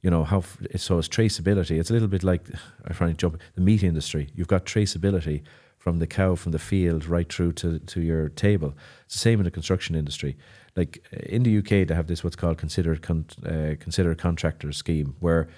you 0.00 0.10
know 0.10 0.22
how 0.22 0.44
so 0.76 1.00
it's 1.00 1.08
traceability. 1.08 1.80
It's 1.80 1.90
a 1.90 1.92
little 1.92 2.06
bit 2.06 2.22
like 2.22 2.46
I 2.84 2.92
find 2.92 3.18
jump 3.18 3.40
the 3.56 3.60
meat 3.60 3.82
industry. 3.82 4.28
You've 4.32 4.46
got 4.46 4.64
traceability 4.64 5.42
from 5.76 5.98
the 5.98 6.06
cow 6.06 6.36
from 6.36 6.52
the 6.52 6.60
field 6.60 7.06
right 7.06 7.28
through 7.32 7.54
to, 7.54 7.80
to 7.80 8.00
your 8.00 8.28
table. 8.28 8.74
It's 9.06 9.14
the 9.14 9.26
same 9.28 9.40
in 9.40 9.44
the 9.44 9.50
construction 9.50 9.96
industry. 9.96 10.36
Like 10.76 11.04
in 11.10 11.42
the 11.42 11.58
UK, 11.58 11.88
they 11.88 11.94
have 11.96 12.06
this 12.06 12.22
what's 12.22 12.36
called 12.36 12.58
considered 12.58 13.02
con, 13.02 13.24
uh, 13.44 13.74
consider 13.80 14.14
contractor 14.14 14.70
scheme, 14.70 15.16
where 15.18 15.48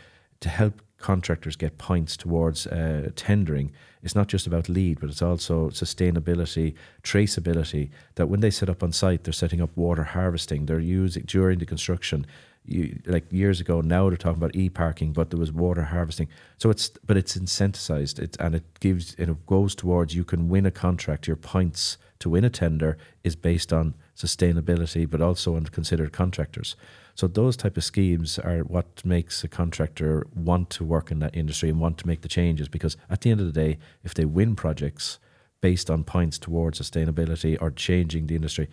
to 0.41 0.49
help 0.49 0.80
contractors 1.05 1.55
get 1.55 1.76
points 1.76 2.16
towards 2.16 2.66
uh, 2.66 3.11
tendering, 3.14 3.70
it's 4.02 4.14
not 4.14 4.26
just 4.26 4.46
about 4.46 4.70
LEED, 4.70 5.00
but 5.00 5.11
it's 5.11 5.20
also 5.20 5.68
sustainability, 5.68 6.74
traceability. 7.02 7.90
That 8.14 8.28
when 8.30 8.40
they 8.40 8.50
set 8.50 8.70
up 8.70 8.82
on 8.82 8.90
site, 8.92 9.24
they're 9.24 9.42
setting 9.42 9.61
up 9.61 9.76
water 9.76 10.05
harvesting. 10.05 10.64
They're 10.64 10.80
using 10.80 11.24
during 11.26 11.59
the 11.59 11.66
construction. 11.66 12.26
You, 12.64 12.98
like 13.05 13.30
years 13.30 13.61
ago, 13.61 13.82
now 13.82 14.09
they're 14.09 14.16
talking 14.16 14.42
about 14.42 14.57
e-parking, 14.57 15.12
but 15.12 15.28
there 15.28 15.38
was 15.38 15.52
water 15.52 15.82
harvesting. 15.82 16.28
So 16.57 16.70
it's 16.70 16.88
but 17.07 17.18
it's 17.18 17.36
incentivized, 17.36 18.18
it 18.18 18.36
and 18.40 18.55
it 18.55 18.64
gives 18.80 19.14
and 19.18 19.28
it 19.28 19.46
goes 19.46 19.74
towards 19.74 20.14
you 20.14 20.24
can 20.24 20.48
win 20.48 20.64
a 20.64 20.70
contract. 20.70 21.26
Your 21.26 21.36
points 21.36 21.98
to 22.20 22.30
win 22.30 22.44
a 22.44 22.50
tender 22.50 22.96
is 23.22 23.36
based 23.36 23.72
on 23.72 23.94
sustainability, 24.16 25.08
but 25.08 25.20
also 25.20 25.56
on 25.56 25.64
considered 25.66 26.12
contractors. 26.12 26.76
So 27.14 27.26
those 27.26 27.56
type 27.56 27.76
of 27.76 27.84
schemes 27.84 28.38
are 28.38 28.60
what 28.60 29.04
makes 29.04 29.44
a 29.44 29.48
contractor 29.48 30.26
want 30.34 30.70
to 30.70 30.84
work 30.84 31.10
in 31.10 31.20
that 31.20 31.36
industry 31.36 31.68
and 31.68 31.80
want 31.80 31.98
to 31.98 32.06
make 32.06 32.22
the 32.22 32.28
changes 32.28 32.68
because 32.68 32.96
at 33.08 33.20
the 33.20 33.30
end 33.30 33.40
of 33.40 33.46
the 33.46 33.52
day, 33.52 33.78
if 34.02 34.14
they 34.14 34.24
win 34.24 34.56
projects 34.56 35.18
based 35.60 35.90
on 35.90 36.04
points 36.04 36.38
towards 36.38 36.80
sustainability 36.80 37.56
or 37.60 37.70
changing 37.70 38.26
the 38.26 38.34
industry, 38.34 38.68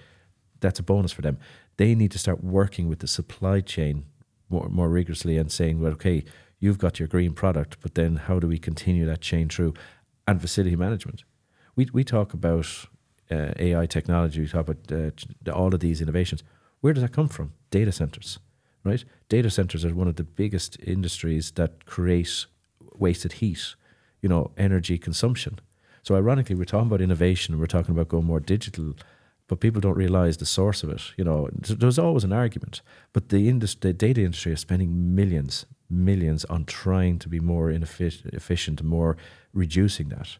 that's 0.59 0.79
a 0.79 0.83
bonus 0.83 1.11
for 1.11 1.21
them. 1.21 1.37
They 1.77 1.95
need 1.95 2.11
to 2.11 2.19
start 2.19 2.43
working 2.43 2.87
with 2.87 2.99
the 2.99 3.07
supply 3.07 3.61
chain 3.61 4.05
more, 4.49 4.69
more 4.69 4.89
rigorously 4.89 5.37
and 5.37 5.51
saying, 5.51 5.79
well, 5.79 5.93
okay, 5.93 6.23
you've 6.59 6.77
got 6.77 6.99
your 6.99 7.07
green 7.07 7.33
product, 7.33 7.77
but 7.81 7.95
then 7.95 8.15
how 8.15 8.39
do 8.39 8.47
we 8.47 8.57
continue 8.57 9.05
that 9.05 9.21
chain 9.21 9.49
through? 9.49 9.73
And 10.27 10.39
facility 10.39 10.75
management. 10.75 11.23
We, 11.75 11.87
we 11.93 12.03
talk 12.03 12.33
about 12.33 12.67
uh, 13.31 13.53
AI 13.57 13.85
technology, 13.85 14.41
we 14.41 14.47
talk 14.47 14.67
about 14.67 14.91
uh, 14.91 15.51
all 15.51 15.73
of 15.73 15.79
these 15.79 16.01
innovations. 16.01 16.43
Where 16.81 16.93
does 16.93 17.03
that 17.03 17.13
come 17.13 17.27
from? 17.27 17.53
Data 17.69 17.91
centers, 17.91 18.39
right? 18.83 19.03
Data 19.29 19.49
centers 19.49 19.85
are 19.85 19.95
one 19.95 20.07
of 20.07 20.15
the 20.15 20.23
biggest 20.23 20.77
industries 20.83 21.51
that 21.51 21.85
create 21.85 22.45
wasted 22.93 23.33
heat, 23.33 23.75
you 24.21 24.29
know, 24.29 24.51
energy 24.57 24.97
consumption. 24.97 25.59
So 26.03 26.15
ironically, 26.15 26.55
we're 26.55 26.65
talking 26.65 26.87
about 26.87 27.01
innovation, 27.01 27.59
we're 27.59 27.67
talking 27.67 27.93
about 27.93 28.09
going 28.09 28.25
more 28.25 28.39
digital, 28.39 28.95
but 29.47 29.59
people 29.59 29.81
don't 29.81 29.97
realize 29.97 30.37
the 30.37 30.45
source 30.45 30.83
of 30.83 30.89
it. 30.89 31.01
You 31.17 31.23
know, 31.23 31.49
there's 31.51 31.99
always 31.99 32.23
an 32.23 32.33
argument, 32.33 32.81
but 33.13 33.29
the 33.29 33.47
industry, 33.49 33.91
the 33.91 33.93
data 33.93 34.21
industry 34.21 34.53
is 34.53 34.61
spending 34.61 35.13
millions, 35.15 35.65
millions 35.89 36.45
on 36.45 36.65
trying 36.65 37.19
to 37.19 37.29
be 37.29 37.39
more 37.39 37.69
efficient 37.69 38.79
and 38.79 38.89
more 38.89 39.17
reducing 39.53 40.09
that, 40.09 40.37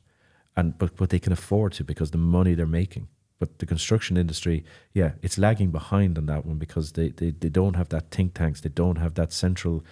and 0.55 0.77
but 0.77 0.95
but 0.95 1.09
they 1.09 1.19
can 1.19 1.33
afford 1.33 1.73
to 1.73 1.83
because 1.83 2.11
the 2.11 2.17
money 2.17 2.53
they're 2.53 2.65
making. 2.65 3.07
But 3.39 3.57
the 3.57 3.65
construction 3.65 4.17
industry, 4.17 4.63
yeah, 4.93 5.13
it's 5.23 5.39
lagging 5.39 5.71
behind 5.71 6.19
on 6.19 6.27
that 6.27 6.45
one 6.45 6.59
because 6.59 6.91
they, 6.91 7.09
they, 7.09 7.31
they 7.31 7.49
don't 7.49 7.75
have 7.75 7.89
that 7.89 8.11
think 8.11 8.35
tanks, 8.35 8.61
they 8.61 8.69
don't 8.69 8.99
have 8.99 9.15
that 9.15 9.33
central, 9.33 9.83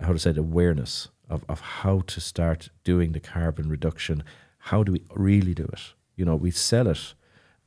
how 0.00 0.12
to 0.12 0.18
say, 0.18 0.30
it, 0.30 0.38
awareness 0.38 1.06
of, 1.30 1.44
of 1.48 1.60
how 1.60 2.00
to 2.08 2.20
start 2.20 2.70
doing 2.82 3.12
the 3.12 3.20
carbon 3.20 3.68
reduction. 3.68 4.24
How 4.58 4.82
do 4.82 4.90
we 4.90 5.02
really 5.14 5.54
do 5.54 5.62
it? 5.62 5.94
You 6.16 6.24
know, 6.24 6.34
we 6.34 6.50
sell 6.50 6.88
it 6.88 7.14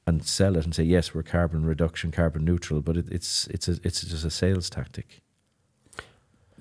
and 0.05 0.25
sell 0.25 0.57
it 0.57 0.65
and 0.65 0.75
say 0.75 0.83
yes, 0.83 1.15
we're 1.15 1.23
carbon 1.23 1.65
reduction, 1.65 2.11
carbon 2.11 2.43
neutral, 2.43 2.81
but 2.81 2.97
it, 2.97 3.07
it's 3.09 3.47
it's 3.47 3.69
a, 3.69 3.77
it's 3.83 4.01
just 4.01 4.25
a 4.25 4.29
sales 4.29 4.69
tactic. 4.69 5.21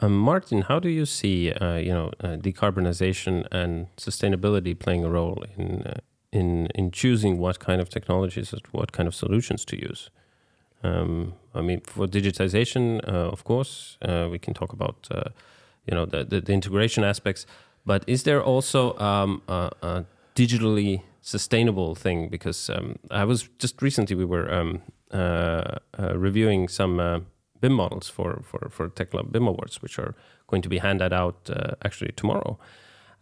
Um, 0.03 0.17
Martin, 0.17 0.63
how 0.63 0.79
do 0.79 0.89
you 0.89 1.05
see 1.05 1.53
uh, 1.53 1.77
you 1.77 1.93
know 1.93 2.11
uh, 2.21 2.37
decarbonization 2.37 3.47
and 3.53 3.87
sustainability 3.97 4.79
playing 4.79 5.05
a 5.05 5.11
role 5.11 5.45
in 5.59 5.83
uh, 5.83 6.01
in 6.33 6.67
in 6.75 6.91
choosing 6.91 7.39
what 7.39 7.59
kind 7.59 7.81
of 7.81 7.89
technologies, 7.89 8.53
and 8.53 8.63
what 8.73 8.93
kind 8.93 9.07
of 9.07 9.15
solutions 9.15 9.65
to 9.67 9.77
use. 9.77 10.11
Um, 10.83 11.35
I 11.55 11.61
mean, 11.61 11.81
for 11.83 12.07
digitization, 12.07 13.07
uh, 13.07 13.31
of 13.31 13.45
course, 13.45 13.99
uh, 14.03 14.29
we 14.31 14.39
can 14.39 14.55
talk 14.55 14.73
about 14.73 15.09
uh, 15.11 15.31
you 15.87 15.95
know 15.95 16.07
the, 16.07 16.25
the, 16.25 16.41
the 16.41 16.53
integration 16.53 17.05
aspects. 17.05 17.47
But 17.85 18.05
is 18.07 18.23
there 18.23 18.43
also 18.43 18.97
um, 18.99 19.43
a, 19.49 19.71
a, 19.83 20.05
digitally 20.35 21.03
sustainable 21.23 21.95
thing? 21.95 22.29
Because 22.29 22.71
um, 22.71 22.97
I 23.11 23.25
was 23.25 23.49
just 23.59 23.83
recently 23.83 24.17
we 24.17 24.25
were 24.25 24.53
um, 24.53 24.83
uh, 25.13 25.79
uh, 25.99 26.17
reviewing 26.17 26.69
some 26.69 27.01
uh, 27.01 27.21
BIM 27.61 27.73
models 27.73 28.09
for 28.09 28.43
for 28.43 28.69
for 28.71 28.89
TechLab 28.89 29.33
BIM 29.33 29.47
Awards, 29.47 29.83
which 29.83 29.99
are 29.99 30.15
going 30.47 30.63
to 30.63 30.69
be 30.69 30.79
handed 30.79 31.13
out 31.13 31.51
actually 31.85 32.13
tomorrow, 32.13 32.59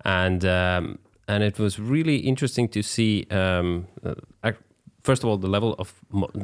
and 0.05 0.45
um, 0.45 0.99
and 1.28 1.43
it 1.43 1.59
was 1.59 1.78
really 1.78 2.16
interesting 2.16 2.68
to 2.68 2.82
see. 2.82 3.26
Um, 3.30 3.86
uh, 4.03 4.14
first 5.03 5.22
of 5.22 5.28
all, 5.28 5.36
the 5.36 5.49
level 5.49 5.74
of 5.78 5.95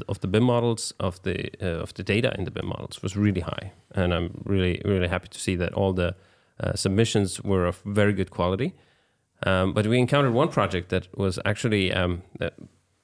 of 0.09 0.21
the 0.21 0.29
BIM 0.29 0.45
models 0.45 0.93
of 1.01 1.23
the 1.23 1.51
uh, 1.63 1.83
of 1.83 1.95
the 1.95 2.03
data 2.03 2.35
in 2.39 2.45
the 2.45 2.51
BIM 2.51 2.67
models 2.67 3.03
was 3.03 3.17
really 3.17 3.41
high, 3.41 3.73
and 3.93 4.13
I'm 4.13 4.43
really 4.45 4.81
really 4.85 5.09
happy 5.09 5.29
to 5.29 5.41
see 5.41 5.57
that 5.57 5.73
all 5.75 5.93
the 5.93 6.15
uh, 6.61 6.75
submissions 6.75 7.41
were 7.43 7.67
of 7.67 7.83
very 7.85 8.13
good 8.13 8.31
quality. 8.31 8.75
Um, 9.47 9.73
but 9.75 9.87
we 9.87 9.99
encountered 9.99 10.33
one 10.33 10.49
project 10.49 10.89
that 10.89 11.09
was 11.19 11.39
actually 11.45 11.93
um, 11.93 12.23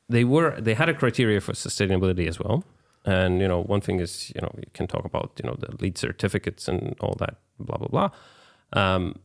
they 0.09 0.25
were 0.25 0.61
they 0.61 0.75
had 0.75 0.89
a 0.89 0.95
criteria 0.95 1.41
for 1.41 1.53
sustainability 1.53 2.29
as 2.29 2.39
well, 2.39 2.65
and 3.05 3.41
you 3.41 3.49
know 3.49 3.61
one 3.63 3.81
thing 3.81 4.01
is 4.01 4.33
you 4.35 4.41
know 4.41 4.53
you 4.57 4.71
can 4.75 4.87
talk 4.87 5.05
about 5.05 5.33
you 5.43 5.49
know 5.49 5.57
the 5.59 5.75
LEED 5.81 5.99
certificates 5.99 6.69
and 6.69 6.97
all 7.01 7.17
that 7.19 7.37
blah 7.59 7.77
blah 7.77 7.89
blah. 7.89 8.11
Um, 8.73 9.19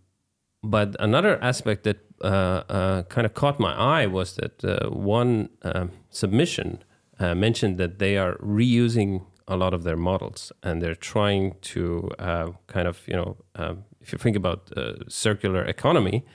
but 0.63 0.95
another 0.99 1.41
aspect 1.43 1.83
that 1.83 1.97
uh, 2.23 2.63
uh, 2.69 3.03
kind 3.03 3.25
of 3.25 3.33
caught 3.33 3.59
my 3.59 3.73
eye 3.73 4.07
was 4.07 4.35
that 4.35 4.63
uh, 4.63 4.89
one 4.89 5.49
um, 5.61 5.91
submission 6.09 6.83
uh, 7.19 7.35
mentioned 7.35 7.77
that 7.77 7.99
they 7.99 8.17
are 8.17 8.35
reusing 8.37 9.25
a 9.47 9.55
lot 9.55 9.73
of 9.73 9.83
their 9.83 9.95
models 9.95 10.51
and 10.63 10.81
they're 10.81 10.95
trying 10.95 11.55
to 11.61 12.09
uh, 12.17 12.49
kind 12.67 12.87
of, 12.87 13.01
you 13.07 13.13
know, 13.13 13.37
um, 13.55 13.83
if 14.01 14.11
you 14.11 14.17
think 14.17 14.35
about 14.35 14.71
circular 15.07 15.63
economy, 15.63 16.25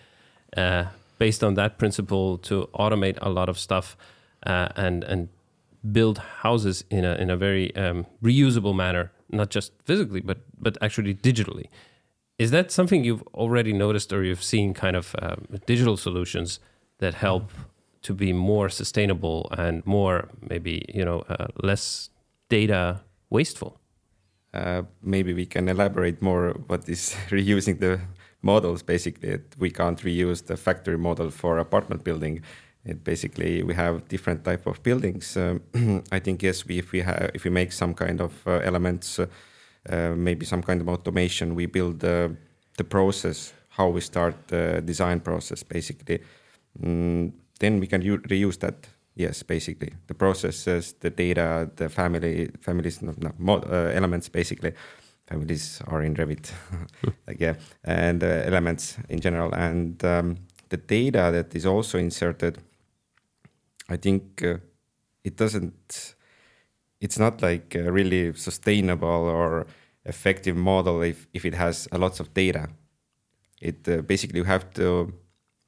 based 1.19 1.43
on 1.43 1.55
that 1.55 1.79
principle, 1.79 2.39
to 2.39 2.69
automate 2.75 3.19
a 3.21 3.31
lot 3.31 3.49
of 3.49 3.59
stuff 3.59 3.97
and 4.43 5.05
and 5.05 5.29
build 5.93 6.19
houses 6.19 6.85
in 6.91 7.05
a 7.05 7.15
in 7.15 7.31
a 7.31 7.37
very 7.37 7.75
um, 7.77 8.07
reusable 8.23 8.75
manner, 8.75 9.13
not 9.31 9.51
just 9.51 9.73
physically 9.85 10.21
but 10.21 10.39
but 10.59 10.77
actually 10.83 11.15
digitally. 11.15 11.67
Is 12.39 12.51
that 12.53 12.71
something 12.71 13.05
you've 13.05 13.23
already 13.35 13.73
noticed 13.73 14.13
or 14.13 14.25
you've 14.25 14.43
seen 14.43 14.73
kind 14.73 14.97
of 14.97 15.15
uh, 15.21 15.37
digital 15.67 15.97
solutions 15.97 16.59
that 16.99 17.15
help 17.15 17.51
to 18.03 18.15
be 18.15 18.33
more 18.33 18.71
sustainable 18.71 19.49
and 19.59 19.85
more 19.87 20.29
maybe 20.49 20.85
you 20.95 21.05
know 21.05 21.21
uh, 21.29 21.49
less 21.63 22.11
data 22.49 23.01
wasteful? 23.31 23.81
Uh, 24.53 24.83
maybe 25.03 25.33
we 25.33 25.47
can 25.47 25.69
elaborate 25.69 26.21
more 26.21 26.55
what 26.67 26.89
is 26.89 27.15
reusing 27.31 27.79
the 27.79 28.01
models. 28.43 28.83
Basically, 28.83 29.39
we 29.59 29.71
can't 29.71 30.01
reuse 30.01 30.47
the 30.47 30.57
factory 30.57 30.99
model 30.99 31.31
for 31.31 31.59
apartment 31.59 32.05
building. 32.05 32.43
It 32.85 33.05
basically 33.05 33.63
we 33.63 33.75
have 33.75 34.09
different 34.09 34.45
type 34.45 34.67
of 34.67 34.83
buildings. 34.83 35.37
Um, 35.37 35.63
I 36.13 36.19
think 36.19 36.43
yes, 36.43 36.67
we, 36.67 36.79
if 36.79 36.93
we 36.93 37.01
have 37.03 37.31
if 37.35 37.45
we 37.45 37.51
make 37.51 37.73
some 37.73 37.95
kind 37.95 38.21
of 38.21 38.33
uh, 38.47 38.61
elements, 38.65 39.19
uh, 39.19 39.27
uh, 39.89 40.15
maybe 40.17 40.47
some 40.47 40.63
kind 40.63 40.81
of 40.81 40.89
automation, 40.89 41.55
we 41.55 41.67
build 41.67 42.01
the 42.01 42.37
process 42.89 43.53
how 43.71 43.89
we 43.89 44.01
start 44.01 44.35
the 44.49 44.83
design 44.85 45.21
process 45.21 45.63
basically. 45.63 46.21
Mm, 46.83 47.33
then 47.59 47.81
we 47.81 47.87
can 47.87 48.03
reuse 48.03 48.59
that. 48.59 48.89
Yes, 49.17 49.43
basically 49.43 49.93
the 50.07 50.15
processes, 50.15 50.95
the 51.01 51.11
data, 51.11 51.71
the 51.77 51.89
family 51.89 52.51
families, 52.61 53.03
no, 53.03 53.13
no, 53.19 53.55
uh, 53.55 53.91
elements 53.95 54.29
basically 54.29 54.73
families 55.27 55.83
are 55.87 56.03
in 56.03 56.15
Revit, 56.15 56.53
like 57.27 57.41
yeah, 57.41 57.55
and 57.85 58.23
uh, 58.23 58.27
elements 58.27 58.97
in 59.09 59.21
general, 59.21 59.53
and 59.53 60.03
um, 60.05 60.37
the 60.69 60.77
data 60.77 61.31
that 61.33 61.55
is 61.55 61.67
also 61.67 61.99
inserted. 61.99 62.59
I 63.91 63.97
think 63.97 64.43
uh, 64.43 64.59
it 65.25 65.37
doesn't. 65.37 66.15
It's 67.01 67.19
not 67.19 67.43
like 67.43 67.75
a 67.75 67.91
really 67.91 68.33
sustainable 68.35 69.09
or 69.09 69.67
effective 70.05 70.57
model 70.57 71.03
if 71.03 71.27
if 71.35 71.45
it 71.45 71.55
has 71.55 71.89
a 71.93 71.99
lots 71.99 72.21
of 72.21 72.33
data. 72.35 72.69
It 73.61 73.89
uh, 73.89 74.03
basically 74.03 74.39
you 74.39 74.47
have 74.47 74.73
to 74.75 75.13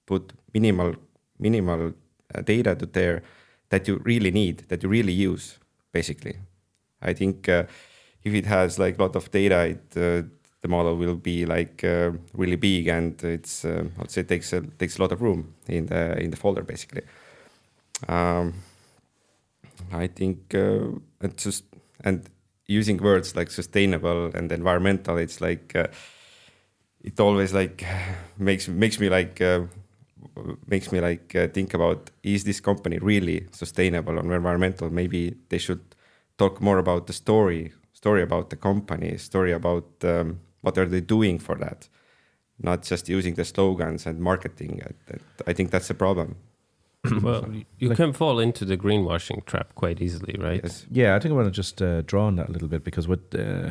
put 0.07 0.33
minimal 0.55 0.95
minimal 1.39 1.93
uh, 2.35 2.43
data 2.43 2.75
to 2.77 2.87
there 2.87 3.23
that 3.69 3.89
you 3.89 4.01
really 4.05 4.31
need 4.31 4.69
that 4.69 4.83
you 4.83 4.89
really 4.89 5.13
use 5.13 5.59
basically. 5.93 6.37
I 7.03 7.15
think 7.15 7.49
uh, 7.49 7.65
if 8.23 8.35
it 8.35 8.47
has 8.47 8.79
like 8.79 8.99
a 8.99 9.03
lot 9.03 9.17
of 9.17 9.31
data, 9.31 9.67
it, 9.67 9.97
uh, 9.97 10.23
the 10.61 10.69
model 10.69 10.97
will 10.97 11.17
be 11.17 11.45
like 11.45 11.83
uh, 11.85 12.13
really 12.35 12.57
big 12.57 12.89
and 12.89 13.23
it's 13.25 13.65
uh, 13.65 13.85
I'd 13.99 14.11
say 14.11 14.23
takes 14.23 14.53
a, 14.53 14.61
takes 14.61 14.99
a 14.99 15.03
lot 15.03 15.13
of 15.13 15.21
room 15.21 15.55
in 15.69 15.87
the 15.87 16.19
in 16.19 16.31
the 16.31 16.37
folder 16.37 16.63
basically. 16.63 17.03
Um, 18.09 18.55
I 19.93 20.07
think 20.07 20.55
uh, 20.55 20.99
and 21.21 21.37
just 21.37 21.65
and 22.05 22.29
using 22.67 22.99
words 22.99 23.37
like 23.37 23.51
sustainable 23.51 24.31
and 24.35 24.51
environmental, 24.51 25.19
it's 25.19 25.41
like 25.41 25.75
uh, 25.77 25.89
it 27.03 27.21
always 27.21 27.53
like 27.53 27.85
makes 28.39 28.69
makes 28.69 28.99
me 28.99 29.09
like 29.09 29.41
uh, 29.41 29.63
makes 30.67 30.93
me 30.93 31.01
like 31.01 31.35
uh, 31.35 31.49
think 31.49 31.75
about 31.75 32.11
is 32.23 32.45
this 32.45 32.61
company 32.61 32.99
really 32.99 33.47
sustainable 33.53 34.19
or 34.19 34.35
environmental? 34.35 34.91
Maybe 34.91 35.37
they 35.49 35.59
should 35.59 35.81
talk 36.39 36.61
more 36.61 36.79
about 36.79 37.07
the 37.07 37.13
story 37.13 37.73
story 37.93 38.23
about 38.23 38.51
the 38.51 38.57
company, 38.57 39.17
story 39.17 39.53
about 39.53 39.87
um, 40.03 40.41
what 40.63 40.77
are 40.77 40.87
they 40.87 41.01
doing 41.01 41.39
for 41.39 41.55
that, 41.55 41.89
not 42.59 42.83
just 42.83 43.09
using 43.09 43.35
the 43.35 43.45
slogans 43.45 44.07
and 44.07 44.19
marketing. 44.19 44.83
I 45.47 45.53
think 45.53 45.71
that's 45.71 45.91
a 45.91 45.95
problem. 45.95 46.37
well, 47.23 47.47
you 47.79 47.89
like, 47.89 47.97
can 47.97 48.13
fall 48.13 48.39
into 48.39 48.65
the 48.65 48.77
greenwashing 48.77 49.45
trap 49.45 49.75
quite 49.75 50.01
easily, 50.01 50.37
right? 50.39 50.61
Yes. 50.63 50.87
Yeah, 50.91 51.17
I 51.17 51.19
think 51.19 51.33
I 51.33 51.37
want 51.37 51.47
to 51.47 51.51
just 51.51 51.83
uh, 51.83 52.03
draw 52.03 52.27
on 52.27 52.37
that 52.37 52.49
a 52.49 52.53
little 52.53 52.69
bit 52.69 52.85
because 52.85 53.09
what 53.09 53.21
uh, 53.37 53.71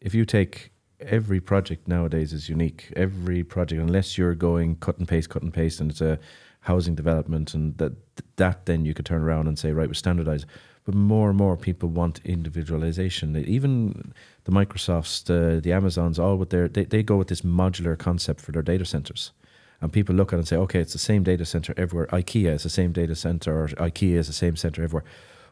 if 0.00 0.14
you 0.14 0.24
take 0.24 0.72
every 1.00 1.40
project 1.40 1.86
nowadays 1.86 2.32
is 2.32 2.48
unique. 2.48 2.92
Every 2.96 3.44
project, 3.44 3.80
unless 3.80 4.16
you're 4.16 4.34
going 4.34 4.76
cut 4.76 4.98
and 4.98 5.06
paste, 5.06 5.28
cut 5.28 5.42
and 5.42 5.52
paste, 5.52 5.80
and 5.80 5.90
it's 5.90 6.00
a 6.00 6.18
housing 6.60 6.94
development, 6.94 7.54
and 7.54 7.76
that 7.78 7.92
that 8.36 8.66
then 8.66 8.84
you 8.84 8.94
could 8.94 9.06
turn 9.06 9.22
around 9.22 9.46
and 9.46 9.58
say, 9.58 9.72
right, 9.72 9.88
we 9.88 9.94
standardize 9.94 10.46
but 10.84 10.94
more 10.94 11.28
and 11.30 11.36
more 11.36 11.56
people 11.56 11.88
want 11.88 12.20
individualization. 12.24 13.36
Even 13.36 14.14
the 14.44 14.52
Microsofts, 14.52 15.24
the, 15.24 15.60
the 15.60 15.72
Amazons, 15.72 16.16
all 16.16 16.36
with 16.36 16.50
their 16.50 16.68
they, 16.68 16.84
they 16.84 17.02
go 17.02 17.16
with 17.16 17.28
this 17.28 17.42
modular 17.42 17.98
concept 17.98 18.40
for 18.40 18.52
their 18.52 18.62
data 18.62 18.84
centers. 18.84 19.32
And 19.80 19.92
people 19.92 20.14
look 20.14 20.32
at 20.32 20.36
it 20.36 20.40
and 20.40 20.48
say, 20.48 20.56
okay, 20.56 20.80
it's 20.80 20.92
the 20.92 20.98
same 20.98 21.22
data 21.22 21.44
center 21.44 21.74
everywhere. 21.76 22.06
IKEA 22.08 22.52
is 22.52 22.62
the 22.62 22.70
same 22.70 22.92
data 22.92 23.14
center, 23.14 23.62
or 23.62 23.68
IKEA 23.68 24.14
is 24.14 24.26
the 24.26 24.32
same 24.32 24.56
center 24.56 24.82
everywhere. 24.82 25.04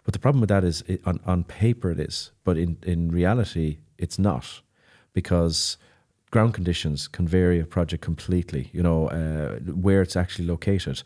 But 0.05 0.13
the 0.13 0.19
problem 0.19 0.41
with 0.41 0.49
that 0.49 0.65
is, 0.65 0.83
it, 0.87 1.01
on, 1.07 1.21
on 1.27 1.45
paper 1.45 1.91
it 1.91 2.01
is, 2.01 2.31
but 2.43 2.57
in, 2.57 2.79
in 2.83 3.11
reality, 3.11 3.79
it's 3.99 4.19
not 4.19 4.61
because 5.13 5.77
ground 6.31 6.55
conditions 6.55 7.07
can 7.07 7.29
vary 7.29 7.61
a 7.61 7.65
project 7.65 8.03
completely, 8.03 8.71
you 8.73 8.83
know, 8.83 9.09
uh, 9.09 9.59
where 9.73 10.03
it's 10.03 10.17
actually 10.17 10.47
located 10.47 11.03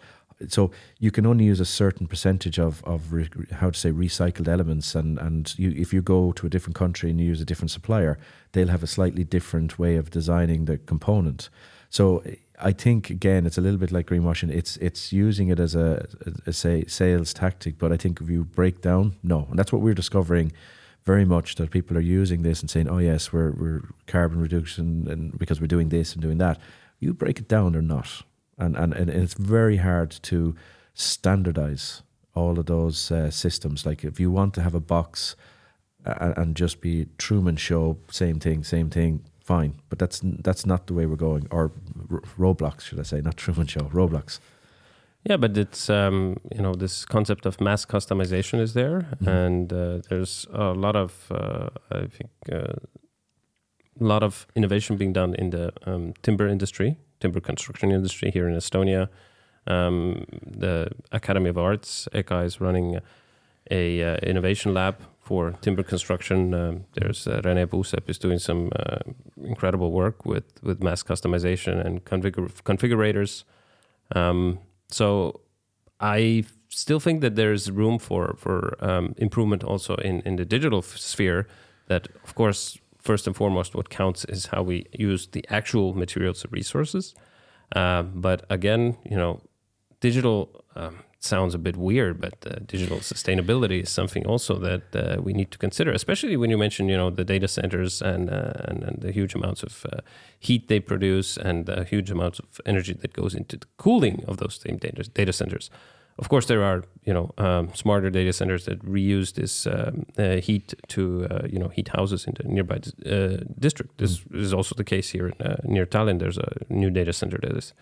so 0.47 0.71
you 0.99 1.11
can 1.11 1.27
only 1.27 1.45
use 1.45 1.59
a 1.61 1.65
certain 1.65 2.07
percentage 2.07 2.59
of 2.59 2.85
of 2.85 3.13
re, 3.13 3.29
how 3.53 3.71
to 3.71 3.79
say 3.79 3.91
recycled 3.91 4.47
elements, 4.47 4.95
and 4.95 5.19
and 5.19 5.59
you, 5.59 5.71
if 5.77 5.93
you 5.93 6.01
go 6.01 6.33
to 6.33 6.47
a 6.47 6.51
different 6.51 6.77
country 6.77 7.11
and 7.11 7.21
you 7.21 7.27
use 7.27 7.41
a 7.41 7.45
different 7.45 7.71
supplier, 7.71 8.19
they'll 8.53 8.69
have 8.69 8.83
a 8.83 8.87
slightly 8.87 9.25
different 9.25 9.79
way 9.79 9.97
of 9.97 10.11
designing 10.11 10.67
the 10.67 10.79
component. 10.79 11.51
So 11.91 12.23
I 12.61 12.73
think 12.73 13.11
again, 13.11 13.47
it's 13.47 13.59
a 13.59 13.61
little 13.61 13.79
bit 13.79 13.93
like 13.93 14.07
greenwashing. 14.07 14.51
It's 14.51 14.77
it's 14.79 15.13
using 15.13 15.49
it 15.49 15.61
as 15.61 15.75
a, 15.75 16.07
a, 16.27 16.51
a 16.51 16.53
say 16.53 16.85
sales 16.87 17.33
tactic, 17.33 17.79
but 17.79 17.93
I 17.93 17.97
think 17.97 18.21
if 18.21 18.29
you 18.29 18.45
break 18.45 18.81
down, 18.81 19.17
no, 19.23 19.47
and 19.51 19.59
that's 19.59 19.73
what 19.73 19.83
we're 19.83 19.95
discovering 19.95 20.53
very 21.05 21.25
much 21.25 21.55
that 21.55 21.71
people 21.71 21.97
are 21.97 22.01
using 22.01 22.43
this 22.43 22.61
and 22.61 22.71
saying, 22.71 22.89
"Oh 22.89 22.99
yes, 22.99 23.33
we're 23.33 23.53
we're 23.53 23.83
carbon 24.07 24.41
reduction 24.41 25.07
and 25.09 25.39
because 25.39 25.61
we're 25.61 25.67
doing 25.67 25.89
this 25.89 26.13
and 26.13 26.23
doing 26.23 26.39
that." 26.39 26.59
You 27.01 27.15
break 27.15 27.39
it 27.39 27.49
down 27.49 27.77
or 27.77 27.83
not, 27.83 28.23
and, 28.59 28.77
and, 28.77 28.93
and 28.93 29.09
it's 29.09 29.35
very 29.35 29.77
hard 29.77 30.11
to 30.23 30.57
standardize 30.95 32.03
all 32.35 32.59
of 32.59 32.67
those 32.67 33.13
uh, 33.13 33.31
systems. 33.31 33.87
Like 33.87 34.05
if 34.05 34.19
you 34.19 34.31
want 34.33 34.55
to 34.55 34.63
have 34.63 34.75
a 34.75 34.81
box 34.81 35.37
and, 36.05 36.37
and 36.37 36.57
just 36.57 36.81
be 36.81 37.07
Truman 37.19 37.57
Show, 37.57 37.99
same 38.11 38.41
thing, 38.41 38.65
same 38.65 38.91
thing, 38.91 39.25
fine. 39.55 39.73
But 39.89 39.99
that's 39.99 40.21
that's 40.47 40.65
not 40.73 40.81
the 40.87 40.95
way 40.95 41.05
we're 41.07 41.25
going. 41.31 41.45
Or 41.51 41.65
R- 42.11 42.23
Roblox, 42.45 42.77
should 42.87 43.01
I 43.01 43.07
say, 43.13 43.21
not 43.21 43.37
Truman 43.37 43.67
Show, 43.67 43.85
Roblox. 44.01 44.41
Yeah, 45.29 45.39
but 45.39 45.57
it's 45.57 45.91
um, 45.91 46.37
you 46.57 46.63
know 46.63 46.75
this 46.85 47.05
concept 47.05 47.47
of 47.47 47.61
mass 47.61 47.87
customization 47.95 48.61
is 48.61 48.73
there, 48.73 48.99
mm-hmm. 49.01 49.29
and 49.29 49.73
uh, 49.73 49.99
there's 50.09 50.47
a 50.53 50.73
lot 50.85 50.97
of 50.97 51.11
uh, 51.31 51.69
I 51.91 52.07
think 52.17 52.31
uh, 52.53 52.77
a 54.01 54.07
lot 54.13 54.23
of 54.23 54.47
innovation 54.55 54.97
being 54.97 55.15
done 55.15 55.35
in 55.35 55.51
the 55.51 55.73
um, 55.87 56.15
timber 56.23 56.49
industry 56.49 56.97
timber 57.21 57.41
construction 57.41 57.91
industry 57.91 58.31
here 58.31 58.49
in 58.49 58.55
Estonia. 58.55 59.09
Um, 59.67 60.25
the 60.47 60.91
Academy 61.13 61.51
of 61.51 61.59
Arts, 61.59 62.09
EKA, 62.15 62.45
is 62.45 62.61
running 62.61 63.01
a 63.71 64.03
uh, 64.03 64.17
innovation 64.23 64.73
lab 64.73 64.97
for 65.29 65.53
timber 65.61 65.83
construction. 65.83 66.55
Um, 66.55 66.85
there's 66.95 67.27
uh, 67.27 67.41
Renee 67.45 67.67
Puusepp 67.67 68.09
is 68.09 68.19
doing 68.19 68.39
some 68.39 68.71
uh, 68.83 68.99
incredible 69.53 69.91
work 69.93 70.25
with 70.25 70.49
with 70.63 70.83
mass 70.83 71.03
customization 71.03 71.75
and 71.87 72.05
configurators. 72.65 73.45
Um, 74.17 74.59
so 74.91 75.41
I 76.01 76.45
still 76.69 77.01
think 77.01 77.21
that 77.21 77.35
there's 77.35 77.71
room 77.71 77.99
for 77.99 78.37
for 78.39 78.59
um, 78.81 79.15
improvement 79.17 79.65
also 79.65 79.95
in 79.97 80.23
in 80.29 80.37
the 80.37 80.45
digital 80.45 80.83
sphere. 80.83 81.47
That 81.89 82.09
of 82.25 82.35
course 82.35 82.79
first 83.09 83.27
and 83.27 83.37
foremost, 83.37 83.75
what 83.75 83.89
counts 83.91 84.25
is 84.25 84.47
how 84.47 84.63
we 84.63 84.77
use 85.11 85.29
the 85.29 85.45
actual 85.49 85.95
materials 85.95 86.45
and 86.45 86.53
resources. 86.53 87.15
Uh, 87.77 88.03
but 88.03 88.45
again, 88.51 88.97
you 89.11 89.17
know, 89.17 89.41
digital 90.01 90.65
um, 90.77 90.95
sounds 91.21 91.55
a 91.55 91.59
bit 91.59 91.77
weird, 91.77 92.21
but 92.21 92.35
uh, 92.47 92.57
digital 92.67 92.99
sustainability 92.99 93.83
is 93.83 93.91
something 93.91 94.27
also 94.27 94.55
that 94.59 94.95
uh, 94.95 95.21
we 95.21 95.33
need 95.33 95.51
to 95.51 95.59
consider, 95.59 95.91
especially 95.91 96.37
when 96.37 96.51
you 96.51 96.59
mention, 96.59 96.89
you 96.89 96.97
know, 96.97 97.11
the 97.11 97.25
data 97.25 97.49
centers 97.49 98.01
and 98.01 98.31
uh, 98.31 98.53
and, 98.69 98.83
and, 98.85 99.03
the 99.03 99.13
huge 99.13 99.35
amounts 99.35 99.63
of 99.63 99.85
uh, 99.93 100.01
heat 100.39 100.69
they 100.69 100.81
produce 100.81 101.37
and 101.37 101.67
the 101.67 101.85
huge 101.85 102.11
amounts 102.11 102.39
of 102.39 102.61
energy 102.65 102.93
that 102.93 103.13
goes 103.13 103.35
into 103.35 103.57
the 103.57 103.67
cooling 103.77 104.25
of 104.29 104.37
those 104.37 104.61
same 104.61 104.77
data, 104.77 105.03
data 105.03 105.33
centers. 105.33 105.71
Of 106.19 106.29
course, 106.29 106.47
there 106.47 106.65
are 106.65 106.85
you 107.05 107.15
know 107.15 107.31
um, 107.39 107.75
smarter 107.75 108.11
data 108.11 108.33
centers 108.33 108.65
that 108.65 108.85
reuse 108.85 109.35
this 109.35 109.67
um, 109.67 110.07
uh, 110.17 110.37
heat 110.37 110.75
to 110.89 111.27
uh, 111.31 111.47
you 111.49 111.59
know 111.59 111.69
heat 111.69 111.89
houses 111.89 112.27
in 112.27 112.35
the 112.35 112.45
nearby 112.45 112.81
uh, 113.07 113.45
district. 113.59 113.99
This 113.99 114.21
mm. 114.21 114.41
is 114.41 114.53
also 114.53 114.75
the 114.75 114.85
case 114.85 115.11
here 115.11 115.29
in, 115.29 115.47
uh, 115.47 115.57
near 115.65 115.87
Tallinn. 115.87 116.19
There's 116.19 116.39
a 116.39 116.51
new 116.69 116.91
data 116.91 117.13
center 117.13 117.39
that 117.43 117.57
is 117.57 117.73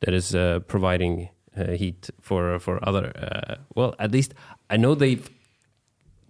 that 0.00 0.14
is 0.14 0.34
uh, 0.34 0.60
providing 0.66 1.28
heat 1.76 2.10
for 2.20 2.58
for 2.58 2.78
other. 2.88 3.12
well, 3.74 3.94
at 3.98 4.12
least 4.12 4.34
I 4.70 4.76
know 4.76 4.94
they've 4.94 5.28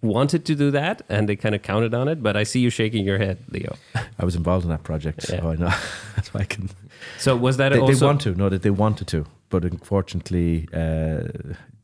wanted 0.01 0.45
to 0.45 0.55
do 0.55 0.69
that 0.71 1.01
and 1.09 1.27
they 1.27 1.35
kind 1.35 1.55
of 1.55 1.61
counted 1.63 1.93
on 1.93 2.07
it. 2.07 2.21
But 2.21 2.37
I 2.37 2.43
see 2.43 2.59
you 2.59 2.69
shaking 2.69 3.05
your 3.05 3.17
head, 3.17 3.37
Leo. 3.49 3.75
I 4.19 4.25
was 4.25 4.35
involved 4.35 4.63
in 4.63 4.69
that 4.69 4.83
project, 4.83 5.25
yeah. 5.29 5.39
so 5.39 5.49
I 5.49 5.55
know 5.55 5.73
that's 6.15 6.33
why 6.33 6.41
I 6.41 6.45
can. 6.45 6.69
So 7.17 7.35
was 7.35 7.57
that 7.57 7.73
they, 7.73 7.79
also? 7.79 7.93
They 7.93 8.05
want 8.05 8.21
to 8.21 8.35
no, 8.35 8.49
that 8.49 8.61
they 8.61 8.69
wanted 8.69 9.07
to 9.07 9.25
but 9.49 9.63
unfortunately, 9.63 10.67
uh, 10.73 11.23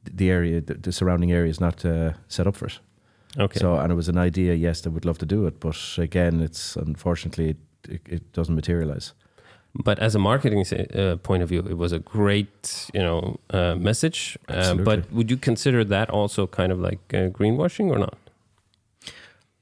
the 0.04 0.30
area, 0.30 0.62
the, 0.62 0.76
the, 0.76 0.92
surrounding 0.92 1.32
area, 1.32 1.50
is 1.50 1.60
not 1.60 1.86
uh, 1.86 2.14
set 2.28 2.48
up 2.48 2.56
for 2.56 2.66
it. 2.68 2.80
Okay. 3.38 3.60
So, 3.60 3.76
and 3.76 3.92
it 3.92 3.96
was 3.96 4.10
an 4.10 4.18
idea. 4.18 4.54
Yes, 4.54 4.82
they 4.82 4.90
would 4.90 5.06
love 5.06 5.18
to 5.20 5.26
do 5.26 5.48
it, 5.48 5.60
but 5.60 5.78
again, 5.98 6.42
it's 6.42 6.76
unfortunately 6.76 7.56
it, 7.90 8.02
it 8.06 8.34
doesn't 8.34 8.54
materialize. 8.54 9.14
But 9.76 9.98
as 10.00 10.14
a 10.14 10.20
marketing 10.20 10.64
uh, 10.72 11.18
point 11.18 11.42
of 11.42 11.50
view, 11.50 11.60
it 11.68 11.78
was 11.78 11.92
a 11.92 12.00
great, 12.00 12.90
you 12.94 13.02
know, 13.02 13.40
uh, 13.50 13.74
message. 13.76 14.38
Uh, 14.48 14.76
but 14.76 15.12
would 15.12 15.32
you 15.32 15.38
consider 15.38 15.84
that 15.84 16.12
also 16.12 16.46
kind 16.46 16.72
of 16.72 16.80
like 16.80 17.00
uh, 17.14 17.30
greenwashing 17.30 17.90
or 17.90 17.98
not? 17.98 18.18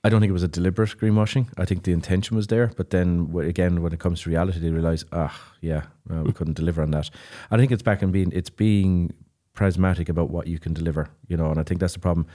I 0.03 0.09
don't 0.09 0.19
think 0.19 0.31
it 0.31 0.33
was 0.33 0.43
a 0.43 0.47
deliberate 0.47 0.97
greenwashing. 0.97 1.47
I 1.57 1.65
think 1.65 1.83
the 1.83 1.91
intention 1.91 2.35
was 2.35 2.47
there, 2.47 2.71
but 2.75 2.89
then 2.89 3.33
again, 3.39 3.83
when 3.83 3.93
it 3.93 3.99
comes 3.99 4.21
to 4.21 4.29
reality, 4.29 4.59
they 4.59 4.71
realize, 4.71 5.05
ah, 5.13 5.39
yeah, 5.61 5.83
uh, 6.11 6.23
we 6.23 6.33
couldn't 6.33 6.55
deliver 6.55 6.81
on 6.81 6.91
that. 6.91 7.09
I 7.51 7.57
think 7.57 7.71
it's 7.71 7.83
back 7.83 8.01
in 8.01 8.11
being 8.11 8.31
it's 8.33 8.49
being 8.49 9.13
prismatic 9.53 10.09
about 10.09 10.29
what 10.29 10.47
you 10.47 10.57
can 10.59 10.73
deliver, 10.73 11.09
you 11.27 11.37
know, 11.37 11.51
and 11.51 11.59
I 11.59 11.63
think 11.63 11.79
that's 11.79 11.93
the 11.93 11.99
problem. 11.99 12.25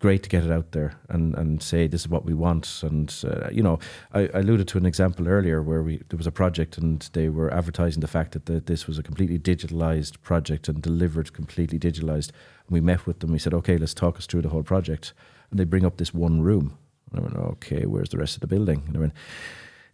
Great 0.00 0.22
to 0.22 0.28
get 0.28 0.44
it 0.44 0.52
out 0.52 0.70
there 0.70 0.92
and, 1.08 1.34
and 1.34 1.60
say 1.60 1.88
this 1.88 2.02
is 2.02 2.08
what 2.08 2.24
we 2.24 2.32
want, 2.32 2.82
and 2.84 3.12
uh, 3.24 3.48
you 3.50 3.64
know, 3.64 3.80
I, 4.12 4.28
I 4.32 4.38
alluded 4.38 4.68
to 4.68 4.78
an 4.78 4.86
example 4.86 5.26
earlier 5.26 5.60
where 5.60 5.82
we 5.82 5.96
there 6.08 6.16
was 6.16 6.26
a 6.28 6.30
project 6.30 6.78
and 6.78 7.00
they 7.14 7.28
were 7.28 7.52
advertising 7.52 8.00
the 8.00 8.06
fact 8.06 8.30
that 8.32 8.46
the, 8.46 8.60
this 8.60 8.86
was 8.86 8.96
a 8.98 9.02
completely 9.02 9.40
digitalized 9.40 10.22
project 10.22 10.68
and 10.68 10.80
delivered 10.80 11.32
completely 11.32 11.80
digitalized. 11.80 12.30
And 12.66 12.70
we 12.70 12.80
met 12.80 13.06
with 13.06 13.18
them. 13.18 13.32
We 13.32 13.40
said, 13.40 13.54
okay, 13.54 13.76
let's 13.76 13.92
talk 13.92 14.18
us 14.18 14.26
through 14.26 14.42
the 14.42 14.50
whole 14.50 14.62
project, 14.62 15.14
and 15.50 15.58
they 15.58 15.64
bring 15.64 15.84
up 15.84 15.96
this 15.96 16.14
one 16.14 16.42
room. 16.42 16.78
And 17.10 17.18
I 17.18 17.22
went, 17.24 17.36
okay, 17.36 17.84
where's 17.84 18.10
the 18.10 18.18
rest 18.18 18.36
of 18.36 18.40
the 18.40 18.46
building? 18.46 18.84
And 18.86 18.96
I 18.96 19.00
went, 19.00 19.14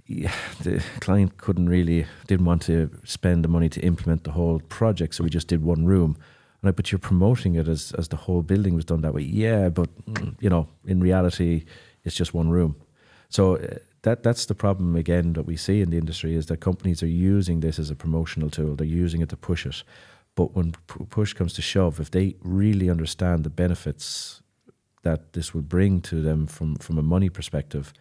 yeah, 0.06 0.34
the 0.60 0.82
client 1.00 1.38
couldn't 1.38 1.70
really, 1.70 2.04
didn't 2.26 2.44
want 2.44 2.60
to 2.62 2.90
spend 3.04 3.42
the 3.42 3.48
money 3.48 3.70
to 3.70 3.80
implement 3.80 4.24
the 4.24 4.32
whole 4.32 4.60
project, 4.68 5.14
so 5.14 5.24
we 5.24 5.30
just 5.30 5.48
did 5.48 5.62
one 5.62 5.86
room. 5.86 6.18
But 6.72 6.92
you're 6.92 6.98
promoting 6.98 7.54
it 7.54 7.68
as, 7.68 7.92
as 7.98 8.08
the 8.08 8.16
whole 8.16 8.42
building 8.42 8.74
was 8.74 8.84
done 8.84 9.02
that 9.02 9.14
way. 9.14 9.22
Yeah, 9.22 9.68
but 9.68 9.88
mm, 10.06 10.34
you 10.40 10.50
know, 10.50 10.68
in 10.86 11.00
reality, 11.00 11.64
it's 12.04 12.16
just 12.16 12.34
one 12.34 12.50
room. 12.50 12.76
So 13.28 13.56
uh, 13.56 13.78
that 14.02 14.22
that's 14.22 14.46
the 14.46 14.54
problem 14.54 14.96
again 14.96 15.32
that 15.32 15.46
we 15.46 15.56
see 15.56 15.80
in 15.80 15.90
the 15.90 15.98
industry 15.98 16.34
is 16.34 16.46
that 16.46 16.60
companies 16.60 17.02
are 17.02 17.06
using 17.08 17.60
this 17.60 17.78
as 17.78 17.90
a 17.90 17.96
promotional 17.96 18.50
tool. 18.50 18.76
They're 18.76 18.86
using 18.86 19.22
it 19.22 19.28
to 19.30 19.36
push 19.36 19.66
it. 19.66 19.82
But 20.34 20.54
when 20.54 20.72
push 21.10 21.32
comes 21.32 21.52
to 21.54 21.62
shove, 21.62 22.00
if 22.00 22.10
they 22.10 22.34
really 22.42 22.90
understand 22.90 23.44
the 23.44 23.50
benefits 23.50 24.42
that 25.02 25.32
this 25.32 25.54
will 25.54 25.62
bring 25.62 26.00
to 26.02 26.20
them 26.22 26.46
from 26.46 26.76
from 26.76 26.98
a 26.98 27.02
money 27.02 27.28
perspective, 27.28 27.92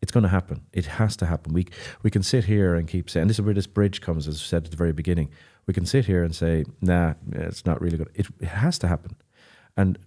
it's 0.00 0.12
going 0.12 0.22
to 0.22 0.28
happen. 0.28 0.62
It 0.72 0.86
has 0.86 1.16
to 1.16 1.26
happen. 1.26 1.52
We 1.52 1.66
we 2.02 2.10
can 2.10 2.22
sit 2.22 2.44
here 2.44 2.74
and 2.74 2.88
keep 2.88 3.08
saying, 3.08 3.28
this 3.28 3.38
is 3.38 3.44
where 3.44 3.54
this 3.54 3.66
bridge 3.66 4.00
comes, 4.00 4.26
as 4.28 4.36
I 4.36 4.44
said 4.44 4.64
at 4.64 4.70
the 4.70 4.76
very 4.76 4.92
beginning. 4.92 5.30
We 5.66 5.74
can 5.74 5.86
sit 5.86 6.06
here 6.06 6.24
and 6.24 6.34
say, 6.34 6.64
nah, 6.80 7.14
it's 7.30 7.64
not 7.64 7.80
really 7.80 7.96
good. 7.96 8.10
It, 8.14 8.26
it 8.40 8.48
has 8.48 8.78
to 8.78 8.88
happen. 8.88 9.16
And 9.76 9.98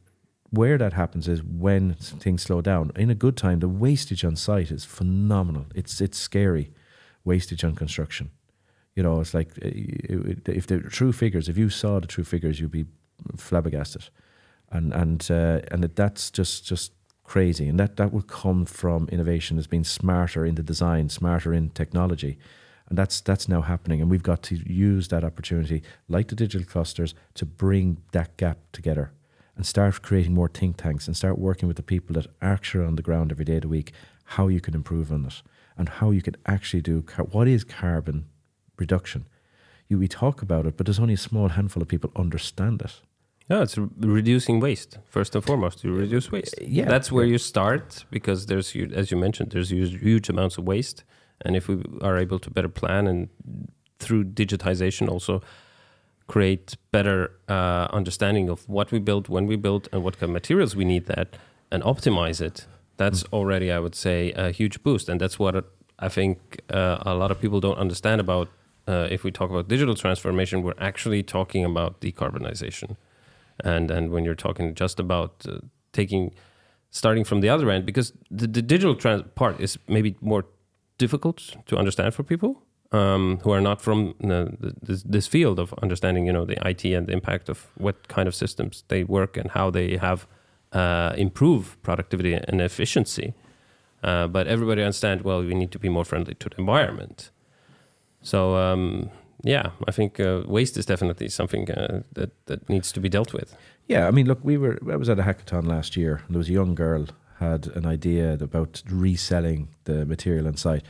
where 0.49 0.77
that 0.77 0.93
happens 0.93 1.27
is 1.27 1.43
when 1.43 1.95
things 1.95 2.43
slow 2.43 2.61
down. 2.61 2.91
In 2.95 3.09
a 3.09 3.15
good 3.15 3.37
time, 3.37 3.59
the 3.59 3.67
wastage 3.67 4.23
on 4.23 4.35
site 4.35 4.71
is 4.71 4.85
phenomenal. 4.85 5.65
It's 5.73 6.01
it's 6.01 6.17
scary, 6.17 6.71
wastage 7.23 7.63
on 7.63 7.75
construction. 7.75 8.31
You 8.95 9.03
know, 9.03 9.19
it's 9.19 9.33
like 9.33 9.49
uh, 9.63 9.69
if 10.45 10.67
the 10.67 10.79
true 10.79 11.11
figures, 11.11 11.49
if 11.49 11.57
you 11.57 11.69
saw 11.69 11.99
the 11.99 12.07
true 12.07 12.23
figures, 12.23 12.59
you'd 12.59 12.71
be 12.71 12.85
flabbergasted, 13.35 14.09
and 14.71 14.93
and 14.93 15.27
uh, 15.29 15.59
and 15.71 15.83
that's 15.83 16.31
just 16.31 16.65
just 16.65 16.93
crazy. 17.23 17.67
And 17.67 17.79
that 17.79 17.97
that 17.97 18.13
will 18.13 18.21
come 18.21 18.65
from 18.65 19.09
innovation 19.11 19.57
as 19.57 19.67
being 19.67 19.83
smarter 19.83 20.45
in 20.45 20.55
the 20.55 20.63
design, 20.63 21.09
smarter 21.09 21.53
in 21.53 21.69
technology, 21.69 22.37
and 22.89 22.97
that's 22.97 23.21
that's 23.21 23.47
now 23.47 23.61
happening. 23.61 24.01
And 24.01 24.09
we've 24.09 24.23
got 24.23 24.43
to 24.43 24.55
use 24.55 25.07
that 25.09 25.23
opportunity, 25.23 25.81
like 26.07 26.27
the 26.27 26.35
digital 26.35 26.67
clusters, 26.67 27.15
to 27.35 27.45
bring 27.45 27.97
that 28.11 28.37
gap 28.37 28.57
together 28.71 29.11
and 29.55 29.65
start 29.65 30.01
creating 30.01 30.33
more 30.33 30.49
think 30.49 30.77
tanks 30.77 31.07
and 31.07 31.15
start 31.15 31.37
working 31.39 31.67
with 31.67 31.77
the 31.77 31.83
people 31.83 32.13
that 32.13 32.27
are 32.27 32.53
actually 32.53 32.85
on 32.85 32.95
the 32.95 33.01
ground 33.01 33.31
every 33.31 33.45
day 33.45 33.55
of 33.55 33.61
the 33.61 33.67
week, 33.67 33.91
how 34.25 34.47
you 34.47 34.59
can 34.59 34.73
improve 34.75 35.11
on 35.11 35.25
it 35.25 35.41
and 35.77 35.89
how 35.89 36.11
you 36.11 36.21
can 36.21 36.35
actually 36.45 36.81
do 36.81 37.01
car- 37.01 37.25
what 37.25 37.47
is 37.47 37.63
carbon 37.63 38.25
reduction. 38.77 39.25
You, 39.87 39.99
we 39.99 40.07
talk 40.07 40.41
about 40.41 40.65
it, 40.65 40.77
but 40.77 40.85
there's 40.85 40.99
only 40.99 41.13
a 41.13 41.17
small 41.17 41.49
handful 41.49 41.81
of 41.81 41.87
people 41.87 42.11
understand 42.15 42.81
it. 42.81 43.01
Yeah, 43.49 43.61
it's 43.61 43.77
reducing 43.77 44.59
waste 44.59 44.97
first 45.07 45.35
and 45.35 45.43
foremost. 45.43 45.83
You 45.83 45.93
reduce 45.93 46.31
waste. 46.31 46.55
Yeah, 46.59 46.85
that's 46.85 47.11
where 47.11 47.25
you 47.25 47.37
start 47.37 48.05
because 48.09 48.47
there's, 48.47 48.75
as 48.75 49.11
you 49.11 49.17
mentioned, 49.17 49.51
there's 49.51 49.71
huge, 49.71 49.99
huge 50.01 50.29
amounts 50.29 50.57
of 50.57 50.63
waste, 50.63 51.03
and 51.41 51.55
if 51.55 51.67
we 51.67 51.83
are 52.01 52.17
able 52.17 52.39
to 52.39 52.49
better 52.49 52.69
plan 52.69 53.07
and 53.07 53.29
through 53.99 54.23
digitization 54.23 55.09
also 55.09 55.41
create 56.27 56.75
better 56.91 57.31
uh, 57.47 57.87
understanding 57.91 58.49
of 58.49 58.67
what 58.67 58.91
we 58.91 58.99
build, 58.99 59.27
when 59.29 59.45
we 59.45 59.55
build, 59.55 59.87
and 59.91 60.03
what 60.03 60.15
kind 60.15 60.29
of 60.29 60.31
materials 60.31 60.75
we 60.75 60.85
need 60.85 61.05
that, 61.05 61.37
and 61.71 61.83
optimize 61.83 62.41
it. 62.41 62.65
That's 62.97 63.23
already, 63.25 63.71
I 63.71 63.79
would 63.79 63.95
say, 63.95 64.31
a 64.31 64.51
huge 64.51 64.81
boost, 64.81 65.09
and 65.09 65.19
that's 65.19 65.37
what 65.37 65.71
I 65.99 66.09
think 66.09 66.61
uh, 66.69 66.97
a 67.01 67.13
lot 67.13 67.31
of 67.31 67.39
people 67.39 67.59
don't 67.59 67.77
understand 67.77 68.21
about. 68.21 68.49
Uh, 68.87 69.07
if 69.09 69.23
we 69.23 69.31
talk 69.31 69.49
about 69.49 69.67
digital 69.67 69.95
transformation, 69.95 70.61
we're 70.61 70.73
actually 70.77 71.23
talking 71.23 71.65
about 71.65 72.01
decarbonization, 72.01 72.95
and 73.63 73.91
and 73.91 74.11
when 74.11 74.23
you're 74.23 74.35
talking 74.35 74.75
just 74.75 74.99
about 74.99 75.45
uh, 75.49 75.57
taking, 75.91 76.33
starting 76.91 77.23
from 77.23 77.41
the 77.41 77.49
other 77.49 77.69
end, 77.69 77.85
because 77.85 78.13
the, 78.29 78.47
the 78.47 78.61
digital 78.61 78.95
trans- 78.95 79.23
part 79.35 79.59
is 79.59 79.77
maybe 79.87 80.15
more 80.21 80.45
difficult 80.97 81.55
to 81.65 81.77
understand 81.77 82.13
for 82.13 82.23
people 82.23 82.61
um, 82.91 83.39
who 83.43 83.51
are 83.51 83.61
not 83.61 83.81
from 83.81 84.15
this, 84.81 85.03
this 85.03 85.27
field 85.27 85.59
of 85.59 85.73
understanding, 85.81 86.25
you 86.25 86.33
know, 86.33 86.45
the 86.45 86.57
IT 86.67 86.85
and 86.85 87.07
the 87.07 87.13
impact 87.13 87.49
of 87.49 87.67
what 87.75 88.07
kind 88.07 88.27
of 88.27 88.35
systems 88.35 88.83
they 88.87 89.03
work 89.03 89.37
and 89.37 89.51
how 89.51 89.69
they 89.69 89.97
have 89.97 90.27
uh, 90.71 91.15
productivity 91.83 92.33
and 92.33 92.61
efficiency. 92.61 93.33
Uh, 94.03 94.27
but 94.27 94.47
everybody 94.47 94.81
understand. 94.83 95.21
Well, 95.23 95.43
we 95.43 95.55
need 95.55 95.71
to 95.71 95.79
be 95.79 95.89
more 95.89 96.05
friendly 96.05 96.35
to 96.35 96.49
the 96.49 96.57
environment. 96.57 97.31
So 98.21 98.55
um, 98.55 99.09
yeah, 99.43 99.71
I 99.87 99.91
think 99.91 100.19
uh, 100.19 100.43
waste 100.45 100.77
is 100.77 100.85
definitely 100.85 101.29
something 101.29 101.71
uh, 101.71 102.03
that 102.13 102.31
that 102.45 102.69
needs 102.69 102.91
to 102.91 102.99
be 102.99 103.09
dealt 103.09 103.33
with. 103.33 103.55
Yeah, 103.87 104.07
I 104.07 104.11
mean, 104.11 104.27
look, 104.27 104.39
we 104.43 104.57
were. 104.57 104.77
I 104.91 104.95
was 104.95 105.09
at 105.09 105.19
a 105.19 105.23
hackathon 105.23 105.67
last 105.67 105.95
year, 105.95 106.21
and 106.25 106.35
there 106.35 106.39
was 106.39 106.49
a 106.49 106.53
young 106.53 106.75
girl 106.75 107.07
had 107.39 107.67
an 107.67 107.85
idea 107.85 108.33
about 108.33 108.81
reselling 108.89 109.69
the 109.83 110.05
material 110.05 110.47
on 110.47 110.57
site, 110.57 110.83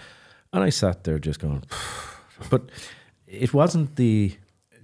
and 0.54 0.64
I 0.64 0.70
sat 0.70 1.04
there 1.04 1.20
just 1.20 1.40
going, 1.40 1.64
but 2.50 2.70
it 3.28 3.54
wasn't 3.54 3.96
the. 3.96 4.38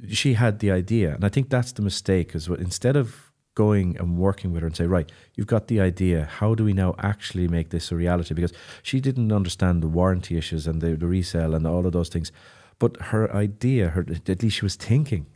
She 0.09 0.34
had 0.34 0.59
the 0.59 0.72
idea, 0.72 1.14
and 1.14 1.24
I 1.24 1.30
think 1.30 1.49
that's 1.49 1.74
the 1.74 1.84
mistake. 1.84 2.34
Is 2.34 2.49
what 2.49 2.59
instead 2.59 2.95
of 2.95 3.32
going 3.53 3.97
and 3.97 4.18
working 4.18 4.51
with 4.51 4.62
her 4.62 4.68
and 4.68 4.76
say, 4.76 4.86
right, 4.86 5.12
you've 5.36 5.47
got 5.47 5.68
the 5.68 5.80
idea. 5.80 6.26
How 6.26 6.55
do 6.55 6.64
we 6.64 6.74
now 6.74 6.95
actually 6.99 7.47
make 7.47 7.70
this 7.70 7.91
a 7.91 7.95
reality? 7.95 8.34
Because 8.34 8.53
she 8.82 8.99
didn't 8.99 9.32
understand 9.32 9.84
the 9.84 9.88
warranty 9.88 10.38
issues 10.38 10.68
and 10.68 10.82
the, 10.82 10.95
the 10.95 11.07
resale 11.07 11.53
and 11.53 11.68
all 11.68 11.86
of 11.86 11.91
those 11.91 12.09
things. 12.09 12.32
But 12.80 12.97
her 13.01 13.34
idea, 13.36 13.89
her 13.89 14.05
at 14.28 14.41
least 14.41 14.57
she 14.57 14.66
was 14.66 14.76
thinking. 14.76 15.28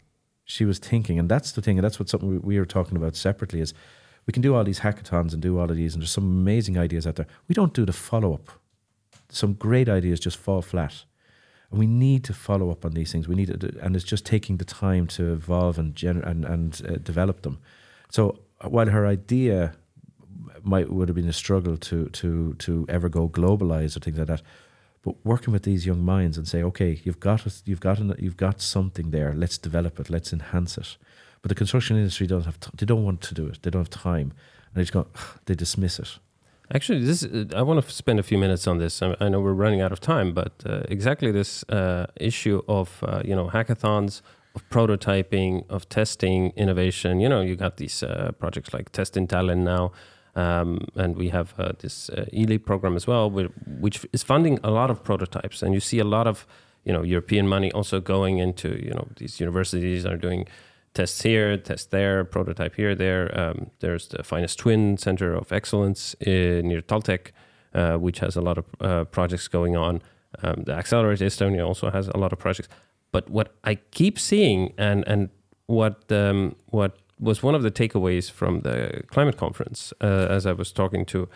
She 0.46 0.66
was 0.66 0.80
thinking, 0.80 1.20
and 1.20 1.28
that's 1.30 1.52
the 1.52 1.62
thing, 1.62 1.78
and 1.78 1.84
that's 1.84 2.00
what 2.00 2.08
something 2.08 2.30
we, 2.30 2.38
we 2.38 2.60
were 2.60 2.66
talking 2.66 2.98
about 2.98 3.16
separately 3.16 3.62
is 3.62 3.74
we 4.26 4.34
can 4.34 4.42
do 4.42 4.56
all 4.56 4.64
these 4.64 4.80
hackathons 4.80 5.34
and 5.34 5.42
do 5.42 5.60
all 5.60 5.70
of 5.70 5.76
these, 5.76 5.94
and 5.94 6.02
there's 6.02 6.12
some 6.12 6.26
amazing 6.26 6.78
ideas 6.78 7.06
out 7.06 7.16
there. 7.16 7.28
We 7.48 7.54
don't 7.54 7.74
do 7.74 7.86
the 7.86 7.94
follow 7.94 8.34
up. 8.34 8.50
Some 9.30 9.54
great 9.54 9.90
ideas 9.90 10.20
just 10.20 10.38
fall 10.38 10.62
flat. 10.62 11.06
And 11.72 11.80
we 11.80 11.88
need 11.88 12.24
to 12.26 12.34
follow 12.34 12.70
up 12.70 12.86
on 12.86 12.92
these 12.92 13.12
things. 13.12 13.28
We 13.28 13.36
need 13.36 13.60
to, 13.60 13.80
and 13.82 13.96
it's 13.96 14.06
just 14.06 14.26
taking 14.26 14.58
the 14.58 14.66
time 14.66 15.08
to 15.08 15.34
evolve 15.34 15.78
and 15.78 15.96
gener- 15.96 16.26
and, 16.26 16.46
and 16.46 16.82
uh, 16.88 16.96
develop 16.98 17.42
them. 17.42 17.60
So 18.10 18.40
while 18.62 18.88
her 18.88 19.06
idea 19.06 19.76
might 20.64 20.92
would 20.92 21.10
have 21.10 21.16
been 21.16 21.28
a 21.28 21.34
struggle 21.34 21.78
to 21.78 22.10
to 22.10 22.54
to 22.56 22.86
ever 22.90 23.10
go 23.10 23.28
globalized 23.28 23.98
or 23.98 24.00
things 24.00 24.18
like 24.18 24.28
that, 24.28 24.42
but 25.04 25.16
working 25.24 25.54
with 25.54 25.64
these 25.64 25.86
young 25.86 26.04
minds 26.04 26.38
and 26.38 26.48
say, 26.48 26.64
okay, 26.64 27.00
you've 27.04 27.20
got 27.20 27.46
a, 27.46 27.52
you've 27.66 27.80
got 27.80 28.00
an, 28.00 28.16
you've 28.18 28.38
got 28.38 28.62
something 28.62 29.12
there. 29.12 29.34
Let's 29.36 29.58
develop 29.58 30.00
it. 30.00 30.10
Let's 30.10 30.34
enhance 30.34 30.78
it. 30.78 30.98
But 31.46 31.50
the 31.50 31.56
construction 31.56 31.96
industry 31.96 32.26
don't 32.26 32.46
have 32.46 32.60
t- 32.60 32.72
they 32.76 32.88
don't 32.88 33.04
want 33.04 33.22
to 33.22 33.36
do 33.36 33.46
it. 33.46 33.62
They 33.62 33.70
don't 33.70 33.84
have 33.84 34.02
time, 34.02 34.32
and 34.32 34.74
they 34.74 34.82
just 34.82 34.94
go 34.94 35.06
they 35.46 35.54
dismiss 35.54 36.00
it. 36.00 36.18
Actually, 36.74 37.06
this 37.06 37.24
uh, 37.24 37.46
I 37.56 37.62
want 37.62 37.86
to 37.86 37.92
spend 37.94 38.20
a 38.20 38.24
few 38.24 38.40
minutes 38.40 38.66
on 38.66 38.80
this. 38.80 39.04
I, 39.04 39.16
I 39.20 39.30
know 39.30 39.40
we're 39.42 39.54
running 39.54 39.80
out 39.80 39.92
of 39.92 40.00
time, 40.00 40.34
but 40.34 40.54
uh, 40.66 40.82
exactly 40.90 41.32
this 41.32 41.64
uh, 41.70 42.08
issue 42.20 42.64
of 42.68 43.04
uh, 43.04 43.22
you 43.24 43.36
know 43.36 43.50
hackathons, 43.50 44.24
of 44.56 44.68
prototyping, 44.72 45.70
of 45.70 45.88
testing, 45.88 46.52
innovation. 46.56 47.20
You 47.20 47.30
know, 47.30 47.42
you 47.42 47.56
got 47.56 47.78
these 47.78 48.02
uh, 48.02 48.32
projects 48.40 48.74
like 48.74 48.92
Test 48.92 49.16
in 49.16 49.28
Tallinn 49.28 49.64
now, 49.64 49.92
um, 50.36 50.88
and 50.96 51.16
we 51.16 51.30
have 51.30 51.54
uh, 51.60 51.74
this 51.78 52.10
uh, 52.10 52.26
ELEAP 52.34 52.66
program 52.66 52.96
as 52.96 53.06
well, 53.06 53.30
which 53.30 54.04
is 54.14 54.24
funding 54.24 54.58
a 54.64 54.72
lot 54.72 54.90
of 54.90 55.04
prototypes. 55.04 55.62
And 55.62 55.76
you 55.76 55.80
see 55.80 56.00
a 56.00 56.10
lot 56.18 56.26
of 56.26 56.48
you 56.86 56.92
know 56.92 57.04
European 57.04 57.48
money 57.48 57.72
also 57.72 58.00
going 58.00 58.40
into 58.40 58.70
you 58.84 58.96
know 58.96 59.08
these 59.18 59.40
universities 59.40 60.08
are 60.08 60.18
doing 60.18 60.48
tests 60.96 61.22
here, 61.22 61.58
tests 61.58 61.88
there, 61.88 62.24
prototype 62.24 62.76
here, 62.76 62.96
there. 62.96 63.30
Um, 63.40 63.70
there's 63.80 64.08
the 64.08 64.24
Finest 64.24 64.58
Twin 64.58 64.98
Center 64.98 65.36
of 65.36 65.52
Excellence 65.52 66.16
in, 66.20 66.70
near 66.70 66.82
Taltech, 66.82 67.32
uh, 67.76 67.98
which 67.98 68.20
has 68.20 68.36
a 68.36 68.42
lot 68.42 68.58
of 68.58 68.66
uh, 68.82 69.04
projects 69.06 69.48
going 69.48 69.76
on. 69.76 70.02
Um, 70.42 70.64
the 70.66 70.74
Accelerator 70.74 71.26
Estonia 71.26 71.66
also 71.66 71.92
has 71.92 72.08
a 72.08 72.18
lot 72.18 72.34
of 72.34 72.40
projects. 72.40 72.70
But 73.12 73.30
what 73.30 73.54
I 73.64 73.76
keep 73.92 74.18
seeing, 74.20 74.74
and 74.78 75.04
and 75.08 75.30
what 75.68 76.12
um, 76.12 76.56
what 76.66 76.98
was 77.20 77.44
one 77.44 77.56
of 77.56 77.64
the 77.64 77.72
takeaways 77.72 78.32
from 78.32 78.62
the 78.62 79.04
climate 79.08 79.38
conference, 79.38 79.94
uh, 80.02 80.28
as 80.30 80.46
I 80.46 80.52
was 80.52 80.72
talking 80.72 81.06
to 81.06 81.30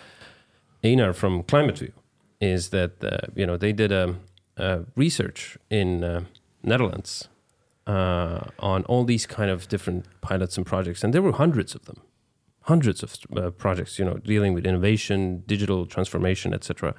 Einar 0.84 1.14
from 1.14 1.43
ClimateView, 1.43 1.93
is 2.41 2.70
that 2.70 3.03
uh, 3.03 3.28
you 3.36 3.45
know 3.45 3.57
they 3.57 3.72
did 3.72 3.91
a, 3.91 4.16
a 4.57 4.86
research 4.95 5.57
in 5.70 6.03
uh, 6.03 6.24
Netherlands 6.64 7.30
uh, 7.89 8.41
on 8.59 8.83
all 8.85 9.03
these 9.03 9.25
kind 9.25 9.49
of 9.49 9.67
different 9.67 10.05
pilots 10.21 10.57
and 10.57 10.65
projects, 10.65 11.03
and 11.03 11.11
there 11.11 11.23
were 11.23 11.31
hundreds 11.31 11.73
of 11.73 11.85
them, 11.85 11.99
hundreds 12.61 13.01
of 13.01 13.17
uh, 13.35 13.49
projects, 13.49 13.97
you 13.97 14.05
know, 14.05 14.17
dealing 14.33 14.53
with 14.53 14.65
innovation, 14.65 15.43
digital 15.47 15.87
transformation, 15.87 16.53
etc. 16.53 16.93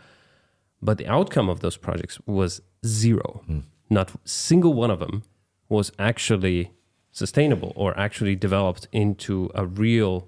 But 0.82 0.98
the 0.98 1.06
outcome 1.06 1.48
of 1.48 1.60
those 1.60 1.76
projects 1.76 2.18
was 2.26 2.60
zero. 2.84 3.44
Not 3.88 4.10
single 4.24 4.74
one 4.74 4.90
of 4.90 4.98
them 4.98 5.22
was 5.68 5.92
actually 5.98 6.72
sustainable 7.12 7.72
or 7.76 7.96
actually 7.96 8.34
developed 8.34 8.88
into 8.90 9.50
a 9.54 9.66
real 9.66 10.26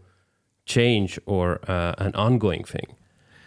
change 0.64 1.18
or 1.26 1.58
uh, 1.68 1.94
an 1.98 2.14
ongoing 2.14 2.62
thing. 2.62 2.94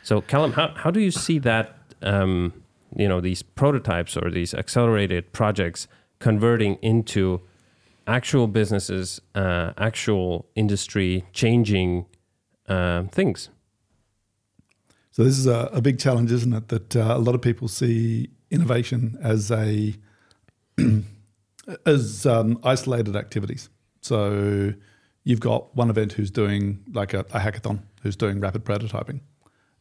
So, 0.04 0.22
Calum, 0.22 0.52
how, 0.54 0.74
how 0.76 0.92
do 0.92 1.00
you 1.00 1.12
see 1.12 1.40
that? 1.40 1.78
Um, 2.02 2.62
you 2.96 3.08
know, 3.08 3.20
these 3.22 3.42
prototypes 3.42 4.16
or 4.16 4.30
these 4.30 4.54
accelerated 4.54 5.32
projects 5.34 5.88
converting 6.26 6.74
into 6.82 7.40
actual 8.08 8.48
businesses, 8.48 9.22
uh, 9.36 9.74
actual 9.78 10.50
industry 10.56 11.24
changing 11.34 12.04
uh, 12.68 13.04
things. 13.12 13.50
So 15.12 15.24
this 15.24 15.38
is 15.38 15.46
a, 15.46 15.70
a 15.72 15.82
big 15.82 16.00
challenge, 16.00 16.32
isn't 16.32 16.52
it? 16.52 16.70
That 16.70 16.96
uh, 16.96 17.14
a 17.16 17.20
lot 17.20 17.36
of 17.36 17.44
people 17.44 17.68
see 17.68 18.32
innovation 18.50 19.20
as 19.22 19.52
a 19.52 19.94
as 21.86 22.26
um, 22.26 22.60
isolated 22.64 23.16
activities. 23.16 23.70
So 24.02 24.74
you've 25.26 25.42
got 25.42 25.76
one 25.76 25.92
event 25.92 26.14
who's 26.14 26.32
doing 26.32 26.84
like 26.92 27.14
a, 27.14 27.20
a 27.20 27.40
hackathon, 27.40 27.84
who's 28.02 28.16
doing 28.16 28.40
rapid 28.40 28.66
prototyping. 28.66 29.20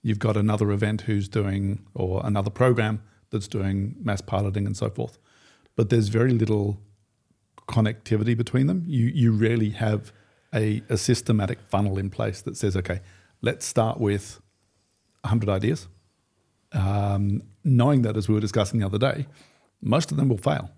You've 0.03 0.19
got 0.19 0.37
another 0.37 0.73
event 0.73 1.01
who's 1.01 1.27
doing, 1.27 1.87
or 1.95 2.21
another 2.23 2.51
program 2.51 3.03
that's 3.31 3.49
doing 3.49 3.97
mass 3.99 4.21
piloting 4.21 4.67
and 4.67 4.77
so 4.77 4.91
forth. 4.91 5.17
But 5.77 5.91
there's 5.91 6.09
very 6.09 6.33
little 6.33 6.81
connectivity 7.69 8.37
between 8.37 8.67
them. 8.67 8.85
You 8.87 9.07
you 9.07 9.33
rarely 9.33 9.71
have 9.71 10.13
a, 10.55 10.83
a 10.89 10.97
systematic 10.97 11.59
funnel 11.69 11.99
in 11.99 12.11
place 12.11 12.41
that 12.43 12.57
says, 12.57 12.77
okay, 12.77 13.01
let's 13.43 13.67
start 13.67 13.99
with 13.99 14.41
100 15.23 15.49
ideas. 15.49 15.89
Um, 16.73 17.43
knowing 17.65 18.03
that, 18.03 18.17
as 18.17 18.29
we 18.29 18.35
were 18.35 18.41
discussing 18.41 18.81
the 18.81 18.87
other 18.87 18.99
day, 18.99 19.27
most 19.81 20.11
of 20.11 20.17
them 20.17 20.29
will 20.29 20.39
fail. 20.39 20.71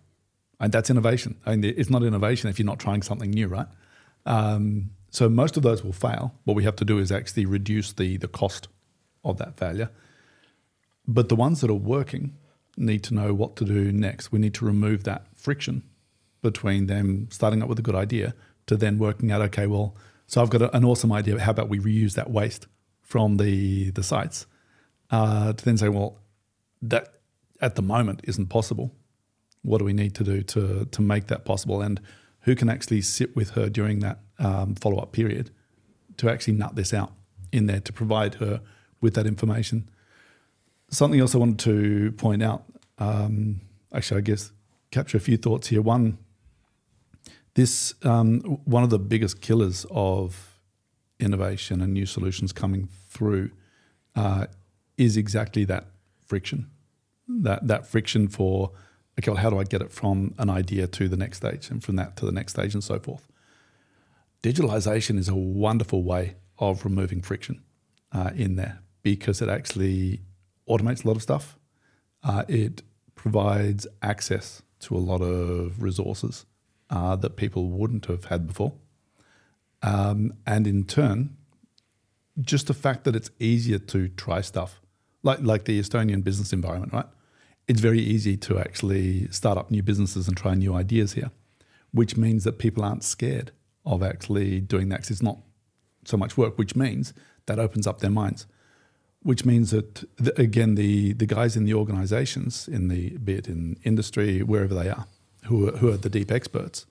And 0.59 0.72
that's 0.72 0.88
innovation. 0.88 1.36
I 1.44 1.55
mean, 1.55 1.74
it's 1.76 1.90
not 1.90 2.03
innovation 2.03 2.49
if 2.49 2.59
you're 2.59 2.66
not 2.66 2.78
trying 2.78 3.03
something 3.03 3.30
new, 3.30 3.49
right? 3.49 3.66
Um, 4.24 4.90
so 5.11 5.28
most 5.28 5.57
of 5.57 5.62
those 5.62 5.84
will 5.84 5.92
fail. 5.92 6.34
What 6.44 6.57
we 6.57 6.64
have 6.64 6.76
to 6.76 6.84
do 6.84 6.99
is 6.99 7.12
actually 7.12 7.47
reduce 7.47 7.92
the, 7.92 8.16
the 8.16 8.28
cost 8.28 8.68
of 9.24 9.36
that 9.38 9.59
failure. 9.59 9.90
But 11.07 11.28
the 11.28 11.36
ones 11.36 11.61
that 11.61 11.70
are 11.70 11.74
working 11.74 12.36
need 12.77 13.03
to 13.05 13.14
know 13.14 13.33
what 13.35 13.57
to 13.57 13.64
do 13.64 13.93
next. 13.93 14.33
We 14.33 14.39
need 14.39 14.55
to 14.55 14.64
remove 14.64 15.05
that 15.05 15.27
friction 15.35 15.83
between 16.43 16.87
them 16.87 17.29
starting 17.31 17.62
up 17.62 17.68
with 17.68 17.79
a 17.79 17.83
good 17.83 17.95
idea 17.95 18.35
to 18.66 18.77
then 18.77 18.99
working 18.99 19.33
out, 19.33 19.41
okay, 19.43 19.66
well, 19.66 19.97
so 20.27 20.43
I've 20.43 20.51
got 20.51 20.62
a, 20.62 20.77
an 20.77 20.85
awesome 20.85 21.12
idea. 21.12 21.39
How 21.41 21.53
about 21.53 21.68
we 21.68 21.79
reuse 21.79 22.14
that 22.14 22.31
waste 22.31 22.66
from 23.01 23.37
the 23.37 23.91
the 23.91 24.03
sites? 24.03 24.47
Uh, 25.11 25.53
to 25.53 25.64
then 25.64 25.79
say, 25.79 25.89
well, 25.89 26.18
that 26.83 27.14
at 27.61 27.77
the 27.77 27.83
moment 27.83 28.20
isn't 28.24 28.47
possible. 28.47 28.93
What 29.62 29.79
do 29.79 29.85
we 29.85 29.93
need 29.93 30.14
to 30.16 30.24
do 30.24 30.43
to 30.43 30.87
to 30.87 31.03
make 31.03 31.29
that 31.29 31.45
possible? 31.45 31.81
And 31.81 32.01
who 32.41 32.55
can 32.55 32.68
actually 32.68 33.03
sit 33.03 33.35
with 33.35 33.51
her 33.51 33.68
during 33.68 34.01
that 34.01 34.20
um, 34.39 34.74
follow 34.74 34.99
up 34.99 35.12
period 35.12 35.51
to 36.16 36.31
actually 36.31 36.55
nut 36.55 36.77
this 36.77 36.93
out 36.93 37.12
in 37.53 37.66
there 37.66 37.81
to 37.81 37.93
provide 37.93 38.35
her 38.37 38.61
with 39.01 39.14
that 39.14 39.27
information? 39.27 39.89
Something 40.91 41.20
else 41.20 41.34
I 41.34 41.39
wanted 41.39 41.59
to 41.61 42.12
point 42.12 42.43
out. 42.43 42.64
Um, 42.99 43.61
actually, 43.93 44.18
I 44.18 44.20
guess 44.22 44.53
capture 44.91 45.16
a 45.16 45.20
few 45.20 45.37
thoughts 45.37 45.68
here. 45.68 45.82
One, 45.82 46.18
this 47.55 47.95
um, 48.03 48.41
one 48.64 48.82
of 48.82 48.91
the 48.91 48.99
biggest 48.99 49.41
killers 49.41 49.87
of 49.91 50.61
innovation 51.18 51.80
and 51.80 51.93
new 51.93 52.07
solutions 52.07 52.53
coming 52.53 52.89
through 53.09 53.51
uh, 54.14 54.47
is 54.97 55.16
exactly 55.16 55.64
that 55.64 55.87
friction. 56.24 56.70
That 57.28 57.66
that 57.66 57.87
friction 57.87 58.28
for 58.28 58.70
okay, 59.18 59.30
well, 59.30 59.41
how 59.41 59.51
do 59.51 59.59
I 59.59 59.64
get 59.64 59.82
it 59.82 59.91
from 59.91 60.34
an 60.39 60.51
idea 60.51 60.87
to 60.87 61.09
the 61.09 61.16
next 61.16 61.39
stage, 61.39 61.70
and 61.70 61.82
from 61.82 61.97
that 61.97 62.16
to 62.18 62.26
the 62.26 62.32
next 62.32 62.53
stage, 62.53 62.74
and 62.74 62.84
so 62.84 62.99
forth. 62.99 63.26
Digitalization 64.43 65.18
is 65.18 65.28
a 65.28 65.34
wonderful 65.34 66.05
way 66.05 66.37
of 66.59 66.84
removing 66.84 67.20
friction 67.20 67.62
uh, 68.12 68.30
in 68.37 68.57
there 68.57 68.80
because 69.03 69.43
it 69.43 69.49
actually 69.49 70.20
automates 70.68 71.04
a 71.04 71.08
lot 71.08 71.16
of 71.16 71.22
stuff. 71.22 71.58
Uh, 72.22 72.44
it 72.48 72.82
provides 73.14 73.86
access 74.02 74.62
to 74.80 74.96
a 74.96 74.98
lot 74.98 75.20
of 75.22 75.82
resources 75.82 76.46
uh, 76.90 77.16
that 77.16 77.36
people 77.36 77.68
wouldn't 77.68 78.06
have 78.06 78.26
had 78.26 78.46
before. 78.46 78.72
Um, 79.82 80.34
and 80.46 80.66
in 80.66 80.84
turn, 80.84 81.36
just 82.40 82.66
the 82.66 82.74
fact 82.74 83.04
that 83.04 83.16
it's 83.16 83.30
easier 83.38 83.78
to 83.78 84.08
try 84.08 84.40
stuff, 84.40 84.80
like 85.22 85.40
like 85.40 85.64
the 85.64 85.80
Estonian 85.80 86.22
business 86.22 86.52
environment, 86.52 86.92
right? 86.92 87.06
It's 87.68 87.80
very 87.80 88.00
easy 88.00 88.36
to 88.38 88.58
actually 88.58 89.28
start 89.28 89.58
up 89.58 89.70
new 89.70 89.82
businesses 89.82 90.28
and 90.28 90.36
try 90.36 90.54
new 90.54 90.74
ideas 90.74 91.14
here, 91.14 91.30
which 91.92 92.16
means 92.16 92.44
that 92.44 92.58
people 92.58 92.84
aren't 92.84 93.04
scared 93.04 93.50
of 93.84 94.02
actually 94.02 94.60
doing 94.60 94.88
that 94.90 94.96
because 94.96 95.10
it's 95.10 95.22
not 95.22 95.38
so 96.04 96.16
much 96.16 96.36
work, 96.36 96.58
which 96.58 96.76
means 96.76 97.12
that 97.46 97.58
opens 97.58 97.86
up 97.86 98.00
their 98.00 98.10
minds. 98.10 98.46
Which 99.27 99.45
means 99.45 99.72
that 99.72 100.05
the, 100.16 100.33
again, 100.41 100.77
the 100.77 101.12
the 101.12 101.27
guys 101.27 101.57
in 101.57 101.64
the 101.64 101.74
organisations, 101.74 102.68
in 102.68 102.89
the 102.89 103.18
be 103.18 103.35
it 103.35 103.49
in 103.49 103.77
industry, 103.83 104.43
wherever 104.43 104.74
they 104.74 104.89
are, 104.89 105.07
who 105.47 105.68
are, 105.68 105.77
who 105.79 105.91
are 105.93 105.97
the 105.97 106.11
deep 106.18 106.31
experts, 106.31 106.87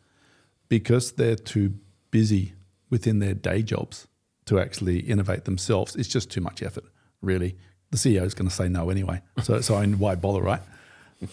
because 0.68 1.14
they're 1.14 1.38
too 1.54 1.76
busy 2.12 2.54
within 2.90 3.20
their 3.20 3.34
day 3.34 3.62
jobs 3.62 4.08
to 4.46 4.60
actually 4.60 5.00
innovate 5.00 5.46
themselves. 5.46 5.96
It's 5.96 6.10
just 6.10 6.30
too 6.30 6.42
much 6.42 6.62
effort, 6.62 6.86
really. 7.22 7.56
The 7.92 7.98
CEO 7.98 8.24
is 8.24 8.34
going 8.34 8.50
to 8.50 8.56
say 8.56 8.70
no 8.70 8.90
anyway. 8.90 9.22
So, 9.44 9.62
so 9.62 9.82
why 9.84 10.16
bother, 10.16 10.42
right? 10.42 10.62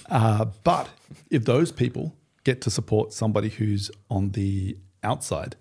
Uh, 0.09 0.47
but 0.65 0.89
if 1.31 1.45
those 1.45 1.73
people 1.73 2.15
get 2.45 2.61
to 2.63 2.71
support 2.71 3.13
somebody 3.13 3.49
who's 3.49 3.91
on 4.11 4.31
the 4.31 4.77
outside, 5.03 5.57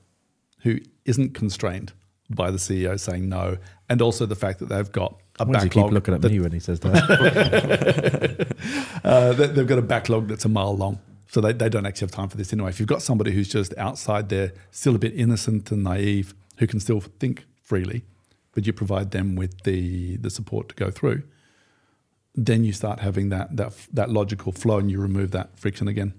who 0.59 0.79
isn't 1.05 1.33
constrained 1.33 1.93
by 2.29 2.51
the 2.51 2.57
CEO 2.57 2.99
saying 2.99 3.27
no, 3.27 3.57
and 3.89 4.01
also 4.01 4.25
the 4.25 4.35
fact 4.35 4.59
that 4.59 4.69
they've 4.69 4.91
got 4.91 5.19
a 5.47 5.51
Why 5.51 5.53
does 5.53 5.63
he 5.63 5.69
keep 5.69 5.91
looking 5.91 6.13
at 6.13 6.21
that- 6.21 6.31
me 6.31 6.39
when 6.39 6.51
he 6.51 6.59
says 6.59 6.79
that? 6.81 8.47
uh, 9.03 9.33
they- 9.33 9.47
they've 9.47 9.67
got 9.67 9.77
a 9.79 9.81
backlog 9.83 10.27
that's 10.27 10.45
a 10.45 10.49
mile 10.49 10.75
long. 10.75 10.99
So 11.27 11.39
they, 11.39 11.53
they 11.53 11.69
don't 11.69 11.85
actually 11.85 12.07
have 12.07 12.11
time 12.11 12.27
for 12.29 12.35
this 12.37 12.51
anyway. 12.51 12.69
If 12.69 12.79
you've 12.79 12.89
got 12.89 13.01
somebody 13.01 13.31
who's 13.31 13.47
just 13.47 13.73
outside 13.77 14.27
there, 14.29 14.51
still 14.71 14.95
a 14.95 14.99
bit 14.99 15.13
innocent 15.15 15.71
and 15.71 15.83
naive, 15.83 16.33
who 16.57 16.67
can 16.67 16.79
still 16.81 16.99
think 16.99 17.45
freely, 17.63 18.03
but 18.53 18.67
you 18.67 18.73
provide 18.73 19.11
them 19.11 19.35
with 19.35 19.61
the, 19.63 20.17
the 20.17 20.29
support 20.29 20.67
to 20.69 20.75
go 20.75 20.91
through, 20.91 21.23
then 22.35 22.65
you 22.65 22.73
start 22.73 22.99
having 22.99 23.29
that, 23.29 23.55
that, 23.55 23.73
that 23.93 24.09
logical 24.09 24.51
flow 24.51 24.77
and 24.77 24.91
you 24.91 24.99
remove 24.99 25.31
that 25.31 25.57
friction 25.57 25.87
again. 25.87 26.13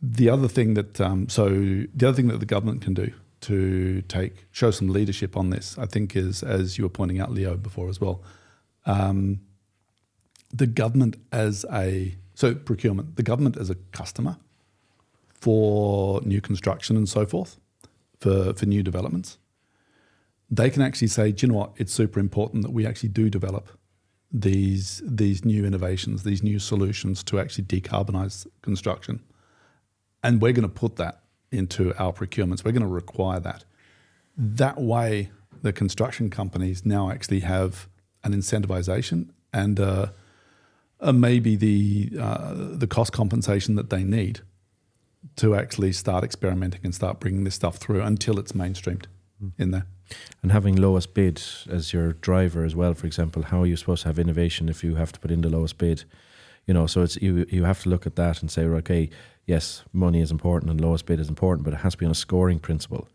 The 0.00 0.28
other 0.28 0.46
thing 0.48 0.74
that, 0.74 1.00
um, 1.00 1.28
so 1.28 1.48
the 1.48 2.06
other 2.08 2.12
thing 2.14 2.28
that 2.28 2.38
the 2.38 2.46
government 2.46 2.82
can 2.82 2.94
do 2.94 3.12
to 3.44 4.02
take, 4.02 4.46
show 4.50 4.70
some 4.70 4.88
leadership 4.88 5.36
on 5.36 5.50
this, 5.50 5.78
I 5.78 5.86
think 5.86 6.16
is, 6.16 6.42
as 6.42 6.78
you 6.78 6.84
were 6.84 6.90
pointing 6.90 7.20
out, 7.20 7.30
Leo, 7.30 7.56
before 7.56 7.88
as 7.88 8.00
well, 8.00 8.22
um, 8.86 9.40
the 10.52 10.66
government 10.66 11.16
as 11.32 11.64
a 11.72 12.14
so 12.34 12.54
procurement, 12.54 13.16
the 13.16 13.22
government 13.22 13.56
as 13.56 13.70
a 13.70 13.76
customer 13.92 14.36
for 15.28 16.20
new 16.22 16.40
construction 16.40 16.96
and 16.96 17.08
so 17.08 17.26
forth, 17.26 17.58
for 18.20 18.54
for 18.54 18.66
new 18.66 18.82
developments, 18.82 19.38
they 20.50 20.70
can 20.70 20.82
actually 20.82 21.08
say, 21.08 21.32
do 21.32 21.46
you 21.46 21.52
know 21.52 21.58
what? 21.58 21.72
It's 21.76 21.92
super 21.92 22.20
important 22.20 22.62
that 22.62 22.72
we 22.72 22.86
actually 22.86 23.10
do 23.10 23.28
develop 23.28 23.68
these 24.32 25.02
these 25.04 25.44
new 25.44 25.64
innovations, 25.64 26.22
these 26.22 26.42
new 26.42 26.58
solutions 26.58 27.22
to 27.24 27.38
actually 27.38 27.64
decarbonize 27.64 28.46
construction, 28.62 29.20
and 30.22 30.40
we're 30.40 30.52
going 30.52 30.68
to 30.68 30.80
put 30.80 30.96
that 30.96 31.23
into 31.56 31.94
our 32.02 32.12
procurements. 32.12 32.64
We're 32.64 32.72
going 32.72 32.82
to 32.82 32.88
require 32.88 33.40
that. 33.40 33.64
That 34.36 34.80
way, 34.80 35.30
the 35.62 35.72
construction 35.72 36.30
companies 36.30 36.84
now 36.84 37.10
actually 37.10 37.40
have 37.40 37.88
an 38.22 38.32
incentivization 38.32 39.30
and. 39.52 39.78
Uh, 39.80 40.06
uh, 41.00 41.12
maybe 41.12 41.56
the 41.56 42.10
uh, 42.18 42.54
the 42.54 42.86
cost 42.86 43.12
compensation 43.12 43.74
that 43.74 43.90
they 43.90 44.02
need 44.02 44.40
to 45.36 45.54
actually 45.54 45.92
start 45.92 46.24
experimenting 46.24 46.80
and 46.84 46.94
start 46.94 47.20
bringing 47.20 47.44
this 47.44 47.54
stuff 47.54 47.76
through 47.76 48.00
until 48.00 48.38
it's 48.38 48.52
mainstreamed 48.52 49.04
in 49.58 49.70
there. 49.70 49.86
and 50.42 50.52
having 50.52 50.76
lowest 50.76 51.14
bid 51.14 51.42
as 51.68 51.92
your 51.92 52.12
driver 52.12 52.64
as 52.64 52.74
well, 52.74 52.94
for 52.94 53.06
example, 53.06 53.42
how 53.42 53.62
are 53.62 53.66
you 53.66 53.76
supposed 53.76 54.02
to 54.02 54.08
have 54.08 54.18
innovation 54.18 54.68
if 54.68 54.84
you 54.84 54.94
have 54.94 55.12
to 55.12 55.20
put 55.20 55.30
in 55.30 55.40
the 55.40 55.48
lowest 55.48 55.78
bid? 55.78 56.04
You 56.66 56.74
know, 56.74 56.86
so 56.86 57.02
it's 57.02 57.16
you 57.16 57.46
you 57.50 57.64
have 57.64 57.82
to 57.82 57.88
look 57.88 58.06
at 58.06 58.16
that 58.16 58.40
and 58.40 58.50
say, 58.50 58.64
okay, 58.64 59.10
yes, 59.46 59.84
money 59.92 60.20
is 60.20 60.30
important 60.30 60.70
and 60.70 60.80
lowest 60.80 61.06
bid 61.06 61.20
is 61.20 61.28
important, 61.28 61.64
but 61.64 61.74
it 61.74 61.80
has 61.80 61.92
to 61.94 61.98
be 61.98 62.06
on 62.06 62.12
a 62.12 62.14
scoring 62.14 62.58
principle. 62.58 63.08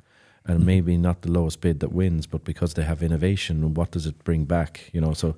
And 0.46 0.66
maybe 0.66 0.98
not 0.98 1.22
the 1.22 1.32
lowest 1.32 1.62
bid 1.62 1.80
that 1.80 1.92
wins, 1.92 2.26
but 2.26 2.44
because 2.44 2.74
they 2.74 2.84
have 2.84 3.04
innovation, 3.04 3.64
and 3.64 3.78
what 3.78 3.92
does 3.92 4.08
it 4.08 4.24
bring 4.24 4.46
back? 4.46 4.90
You 4.94 5.02
know, 5.02 5.14
so 5.14 5.36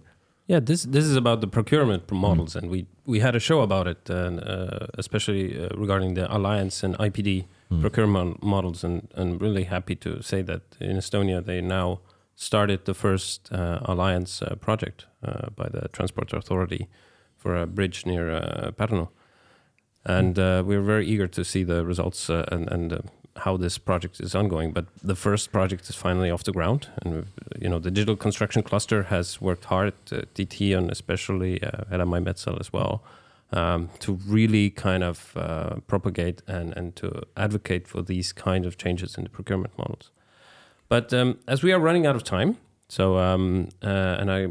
Yeah, 0.48 0.60
this 0.60 0.84
this 0.84 1.06
is 1.06 1.16
about 1.16 1.40
the 1.42 1.48
procurement 1.48 2.12
models, 2.12 2.56
and 2.56 2.70
we 2.70 2.86
we 3.06 3.20
had 3.20 3.36
a 3.36 3.40
show 3.40 3.62
about 3.62 3.88
it, 3.88 4.10
and 4.10 4.40
uh, 4.40 4.88
especially 4.98 5.58
uh, 5.58 5.70
regarding 5.78 6.16
the 6.16 6.26
alliance 6.36 6.86
and 6.86 6.96
IPD 6.98 7.46
procurement 7.82 8.44
models, 8.44 8.84
and 8.84 9.08
and 9.16 9.42
really 9.42 9.64
happy 9.64 9.96
to 9.96 10.22
say 10.22 10.44
that 10.44 10.62
in 10.80 10.98
Estonia 10.98 11.42
they 11.42 11.62
now 11.62 12.00
started 12.36 12.86
the 12.86 12.94
first 12.94 13.52
uh, 13.52 13.80
alliance 13.86 14.42
uh, 14.42 14.56
project 14.56 15.06
uh, 15.24 15.50
by 15.56 15.70
the 15.70 15.88
transport 15.90 16.34
authority 16.34 16.88
for 17.38 17.56
a 17.56 17.66
bridge 17.66 18.06
near 18.06 18.32
uh, 18.32 18.72
Pärnu, 18.72 19.08
and 20.06 20.38
uh, 20.40 20.64
we're 20.66 20.82
very 20.82 21.08
eager 21.08 21.28
to 21.28 21.44
see 21.44 21.64
the 21.64 21.86
results 21.86 22.30
uh, 22.30 22.46
and 22.52 22.70
and. 22.72 22.94
Uh, 22.94 23.00
how 23.38 23.56
this 23.56 23.78
project 23.78 24.20
is 24.20 24.36
ongoing, 24.36 24.74
but 24.74 24.86
the 25.02 25.16
first 25.16 25.54
project 25.54 25.90
is 25.90 25.96
finally 25.96 26.30
off 26.30 26.44
the 26.44 26.52
ground, 26.52 26.90
and 27.02 27.28
you 27.60 27.70
know 27.70 27.80
the 27.80 27.90
digital 27.90 28.18
construction 28.18 28.62
cluster 28.62 29.04
has 29.04 29.40
worked 29.40 29.66
hard, 29.66 29.94
uh, 30.12 30.22
DT 30.36 30.78
and 30.78 30.92
especially 30.92 31.64
uh, 31.64 32.06
my 32.06 32.20
Metzal 32.20 32.60
as 32.60 32.74
well, 32.74 33.04
um, 33.54 33.90
to 34.00 34.20
really 34.28 34.70
kind 34.70 35.04
of 35.04 35.36
uh, 35.36 35.76
propagate 35.88 36.42
and, 36.48 36.76
and 36.76 36.96
to 36.98 37.24
advocate 37.38 37.88
for 37.88 38.02
these 38.02 38.34
kind 38.34 38.66
of 38.66 38.78
changes 38.78 39.18
in 39.18 39.24
the 39.24 39.30
procurement 39.30 39.78
models. 39.78 40.12
But 40.90 41.14
um, 41.14 41.40
as 41.48 41.64
we 41.64 41.72
are 41.72 41.80
running 41.80 42.06
out 42.06 42.16
of 42.16 42.24
time, 42.24 42.58
so 42.90 43.18
um, 43.18 43.70
uh, 43.82 44.18
and 44.20 44.32
I 44.32 44.48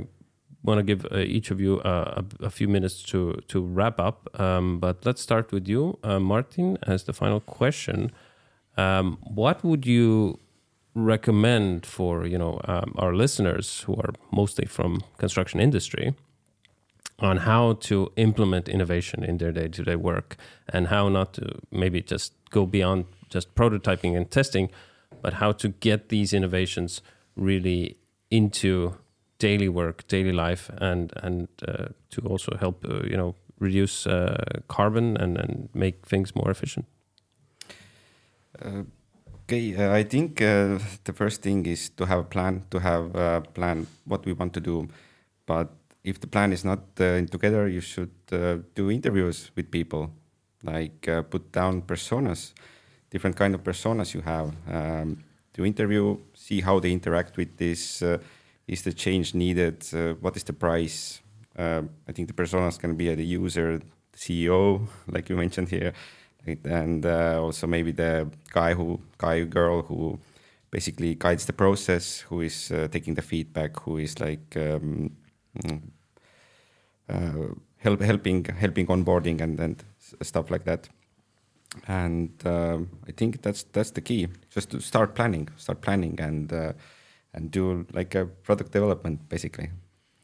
want 0.63 0.79
to 0.79 0.83
give 0.83 1.07
uh, 1.11 1.19
each 1.19 1.51
of 1.51 1.61
you 1.61 1.81
uh, 1.81 2.23
a, 2.41 2.47
a 2.47 2.51
few 2.51 2.69
minutes 2.69 3.03
to 3.05 3.41
to 3.49 3.61
wrap 3.63 3.99
up. 3.99 4.29
Um, 4.39 4.79
but 4.79 5.05
let's 5.05 5.23
start 5.23 5.53
with 5.53 5.69
you, 5.69 5.99
uh, 6.03 6.21
Martin, 6.21 6.79
as 6.83 7.05
the 7.05 7.13
final 7.13 7.41
question. 7.41 8.13
Um, 8.77 9.19
what 9.23 9.65
would 9.65 9.87
you 9.87 10.39
recommend 10.95 11.87
for 11.87 12.27
you 12.27 12.39
know 12.39 12.61
um, 12.65 12.95
our 12.99 13.15
listeners 13.15 13.83
who 13.83 13.95
are 13.95 14.13
mostly 14.33 14.67
from 14.67 15.03
construction 15.19 15.61
industry 15.61 16.15
on 17.21 17.39
how 17.39 17.75
to 17.75 18.11
implement 18.17 18.69
innovation 18.69 19.23
in 19.23 19.39
their 19.39 19.53
day-to-day 19.53 19.95
work 19.95 20.37
and 20.73 20.89
how 20.89 21.09
not 21.09 21.35
to 21.35 21.59
maybe 21.71 22.01
just 22.01 22.33
go 22.51 22.67
beyond 22.67 23.05
just 23.29 23.55
prototyping 23.55 24.17
and 24.17 24.31
testing 24.31 24.69
but 25.23 25.35
how 25.35 25.53
to 25.53 25.69
get 25.69 26.09
these 26.09 26.33
innovations 26.33 27.03
really 27.37 27.97
into 28.31 28.97
daily 29.41 29.69
work 29.69 30.07
daily 30.09 30.33
life 30.33 30.71
and 30.81 31.13
and 31.23 31.49
uh, 31.67 31.87
to 32.11 32.21
also 32.29 32.57
help 32.61 32.85
uh, 32.85 33.03
you 33.11 33.17
know 33.17 33.35
reduce 33.59 34.07
uh, 34.07 34.37
carbon 34.69 35.17
and, 35.17 35.37
and 35.37 35.69
make 35.75 36.07
things 36.07 36.35
more 36.35 36.51
efficient 36.51 36.87
Uh, 38.61 38.83
okay, 39.45 39.75
uh, 39.77 40.01
I 40.01 40.03
think 40.05 40.39
the 40.39 41.13
first 41.15 41.43
thing 41.43 41.67
is 41.67 41.91
to 41.91 42.05
have 42.05 42.19
a 42.19 42.25
plan, 42.25 42.63
to 42.71 42.79
have 42.79 43.15
a 43.15 43.43
plan 43.55 43.87
what 44.05 44.27
we 44.27 44.33
want 44.33 44.53
to 44.55 44.61
do. 44.61 44.89
But 45.47 45.69
if 46.05 46.19
the 46.21 46.27
plan 46.27 46.53
is 46.53 46.65
not 46.65 46.97
together, 46.97 47.69
you 47.69 47.81
should 47.81 48.11
do 48.75 48.91
interviews 48.91 49.51
with 49.57 49.71
people, 49.71 50.11
like 50.63 51.09
put 51.31 51.53
down 51.53 51.83
personas, 51.83 52.53
different 53.11 53.37
kind 53.37 53.55
of 53.55 53.63
personas 53.63 54.15
you 54.15 54.23
have. 54.23 54.53
Um, 54.69 55.25
to 55.55 55.65
interview, 55.65 56.17
see 56.35 56.61
how 56.61 56.81
they 56.81 56.93
interact 56.93 57.37
with 57.37 57.57
this. 57.57 58.03
Is 58.71 58.83
the 58.83 58.93
change 58.93 59.35
needed? 59.35 59.85
Uh, 59.93 60.15
what 60.21 60.37
is 60.37 60.45
the 60.45 60.53
price? 60.53 61.21
Uh, 61.59 61.83
I 62.09 62.13
think 62.13 62.29
the 62.29 62.35
personas 62.35 62.79
can 62.79 62.95
be 62.95 63.13
the 63.13 63.25
user, 63.25 63.79
the 63.79 64.17
CEO, 64.17 64.87
like 65.09 65.29
you 65.29 65.37
mentioned 65.37 65.71
here, 65.71 65.93
and 66.65 67.05
uh, 67.05 67.43
also 67.43 67.67
maybe 67.67 67.91
the 67.91 68.31
guy 68.53 68.75
who 68.75 69.01
guy 69.19 69.43
girl 69.43 69.83
who 69.83 70.21
basically 70.71 71.17
guides 71.17 71.47
the 71.47 71.53
process 71.53 72.21
who 72.21 72.43
is 72.43 72.71
uh, 72.71 72.87
taking 72.93 73.15
the 73.15 73.23
feedback 73.23 73.81
who 73.81 73.99
is 73.99 74.21
like 74.21 74.57
um, 74.57 75.11
mm, 75.59 75.81
uh, 77.09 77.55
help, 77.79 78.01
helping 78.01 78.45
helping 78.45 78.87
onboarding 78.87 79.41
and 79.41 79.59
and 79.59 79.85
stuff 80.23 80.51
like 80.51 80.65
that 80.65 80.89
and 81.89 82.31
um, 82.47 82.89
i 83.09 83.13
think 83.13 83.43
that's 83.43 83.65
that's 83.73 83.91
the 83.93 84.01
key 84.01 84.29
just 84.51 84.71
to 84.71 84.81
start 84.81 85.15
planning 85.15 85.49
start 85.57 85.81
planning 85.81 86.21
and 86.21 86.53
uh, 86.53 86.73
and 87.35 87.51
do 87.51 87.87
like 87.93 88.15
a 88.15 88.27
product 88.27 88.73
development 88.73 89.29
basically 89.29 89.71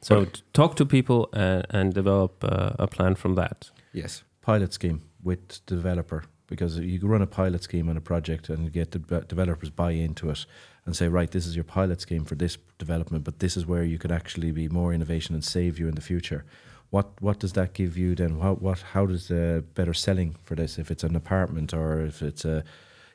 so 0.00 0.24
t- 0.24 0.42
talk 0.52 0.76
to 0.76 0.84
people 0.84 1.28
and, 1.32 1.66
and 1.70 1.94
develop 1.94 2.44
uh, 2.44 2.70
a 2.78 2.86
plan 2.86 3.14
from 3.14 3.34
that 3.34 3.70
yes 3.92 4.22
pilot 4.42 4.72
scheme 4.72 5.02
with 5.22 5.64
the 5.66 5.74
developer 5.74 6.24
because 6.46 6.78
you 6.78 7.00
run 7.02 7.22
a 7.22 7.26
pilot 7.26 7.62
scheme 7.62 7.88
on 7.88 7.96
a 7.96 8.00
project 8.00 8.48
and 8.48 8.72
get 8.72 8.92
the 8.92 8.98
developers 9.28 9.70
buy 9.70 9.90
into 9.90 10.30
it 10.30 10.46
and 10.84 10.96
say, 10.96 11.08
right, 11.08 11.30
this 11.30 11.46
is 11.46 11.56
your 11.56 11.64
pilot 11.64 12.00
scheme 12.00 12.24
for 12.24 12.36
this 12.36 12.56
development, 12.78 13.24
but 13.24 13.40
this 13.40 13.56
is 13.56 13.66
where 13.66 13.82
you 13.82 13.98
could 13.98 14.12
actually 14.12 14.52
be 14.52 14.68
more 14.68 14.92
innovation 14.92 15.34
and 15.34 15.44
save 15.44 15.78
you 15.78 15.88
in 15.88 15.96
the 15.96 16.00
future. 16.00 16.44
What 16.90 17.20
what 17.20 17.40
does 17.40 17.54
that 17.54 17.74
give 17.74 17.98
you 17.98 18.14
then? 18.14 18.38
How 18.38 18.54
what 18.54 18.80
how 18.92 19.06
does 19.06 19.26
the 19.26 19.64
better 19.74 19.92
selling 19.92 20.36
for 20.44 20.54
this? 20.54 20.78
If 20.78 20.90
it's 20.92 21.02
an 21.02 21.16
apartment 21.16 21.74
or 21.74 22.00
if 22.00 22.22
it's 22.22 22.44
a 22.44 22.62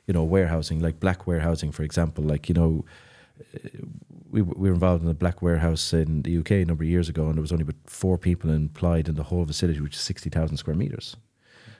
you 0.06 0.12
know 0.12 0.24
warehousing 0.24 0.80
like 0.80 1.00
black 1.00 1.26
warehousing, 1.26 1.72
for 1.72 1.82
example, 1.82 2.22
like 2.22 2.50
you 2.50 2.54
know 2.54 2.84
we, 4.30 4.42
we 4.42 4.68
were 4.68 4.74
involved 4.74 5.04
in 5.04 5.10
a 5.10 5.14
black 5.14 5.42
warehouse 5.42 5.92
in 5.92 6.22
the 6.22 6.38
UK 6.38 6.50
a 6.52 6.64
number 6.64 6.84
of 6.84 6.90
years 6.90 7.08
ago, 7.08 7.26
and 7.26 7.34
there 7.34 7.42
was 7.42 7.52
only 7.52 7.62
about 7.62 7.76
four 7.86 8.18
people 8.18 8.50
employed 8.50 9.08
in 9.08 9.14
the 9.14 9.24
whole 9.24 9.46
facility, 9.46 9.80
which 9.80 9.94
is 9.94 10.00
sixty 10.00 10.30
thousand 10.30 10.56
square 10.56 10.76
meters. 10.76 11.16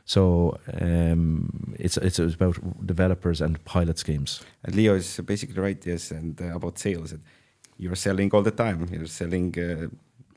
So 0.05 0.59
um, 0.81 1.75
it's 1.79 1.97
it's 1.97 2.19
about 2.19 2.57
developers 2.87 3.41
and 3.41 3.63
pilot 3.65 3.99
schemes. 3.99 4.43
And 4.65 4.75
Leo 4.75 4.95
is 4.95 5.21
basically 5.25 5.61
right, 5.61 5.87
yes, 5.87 6.11
and 6.11 6.41
uh, 6.41 6.57
about 6.57 6.79
sales. 6.79 7.15
You're 7.79 7.97
selling 7.97 8.31
all 8.33 8.43
the 8.43 8.51
time. 8.51 8.87
You're 8.93 9.07
selling 9.07 9.55
uh, 9.59 9.89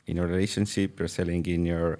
in 0.07 0.17
your 0.17 0.27
relationship. 0.27 0.99
You're 0.99 1.07
selling 1.07 1.45
in 1.45 1.65
your 1.65 1.97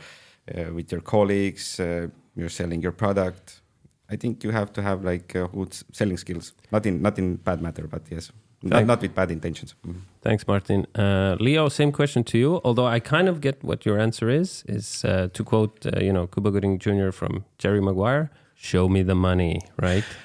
uh, 0.56 0.74
with 0.74 0.92
your 0.92 1.02
colleagues. 1.02 1.80
Uh, 1.80 2.08
you're 2.36 2.50
selling 2.50 2.82
your 2.82 2.92
product. 2.92 3.62
I 4.10 4.16
think 4.16 4.44
you 4.44 4.52
have 4.52 4.72
to 4.74 4.82
have 4.82 5.04
like 5.04 5.36
uh, 5.36 5.48
good 5.48 5.76
selling 5.92 6.18
skills. 6.18 6.54
Not 6.72 6.86
in 6.86 7.02
not 7.02 7.18
in 7.18 7.38
bad 7.38 7.62
matter, 7.62 7.88
but 7.88 8.04
yes, 8.10 8.32
not, 8.64 8.86
not 8.86 9.02
with 9.02 9.14
bad 9.16 9.32
intentions. 9.32 9.76
Mhm. 9.86 10.02
Thanks, 10.22 10.48
Martin. 10.48 10.86
Uh, 10.96 11.36
Leo, 11.40 11.70
same 11.70 11.92
question 11.92 12.24
to 12.24 12.38
you. 12.38 12.62
Although 12.64 12.88
I 12.88 13.00
kind 13.00 13.28
of 13.30 13.40
get 13.40 13.64
what 13.64 13.86
your 13.86 14.00
answer 14.00 14.30
is. 14.30 14.64
Is 14.68 15.04
uh, 15.06 15.28
to 15.34 15.44
quote, 15.44 15.86
uh, 15.86 16.00
you 16.02 16.12
know, 16.12 16.28
Cuba 16.28 16.52
Gooding 16.52 16.80
Jr. 16.80 17.12
from 17.12 17.44
Jerry 17.60 17.82
Maguire: 17.82 18.30
"Show 18.56 18.90
me 18.90 19.04
the 19.04 19.16
money." 19.16 19.62
Right? 19.82 20.04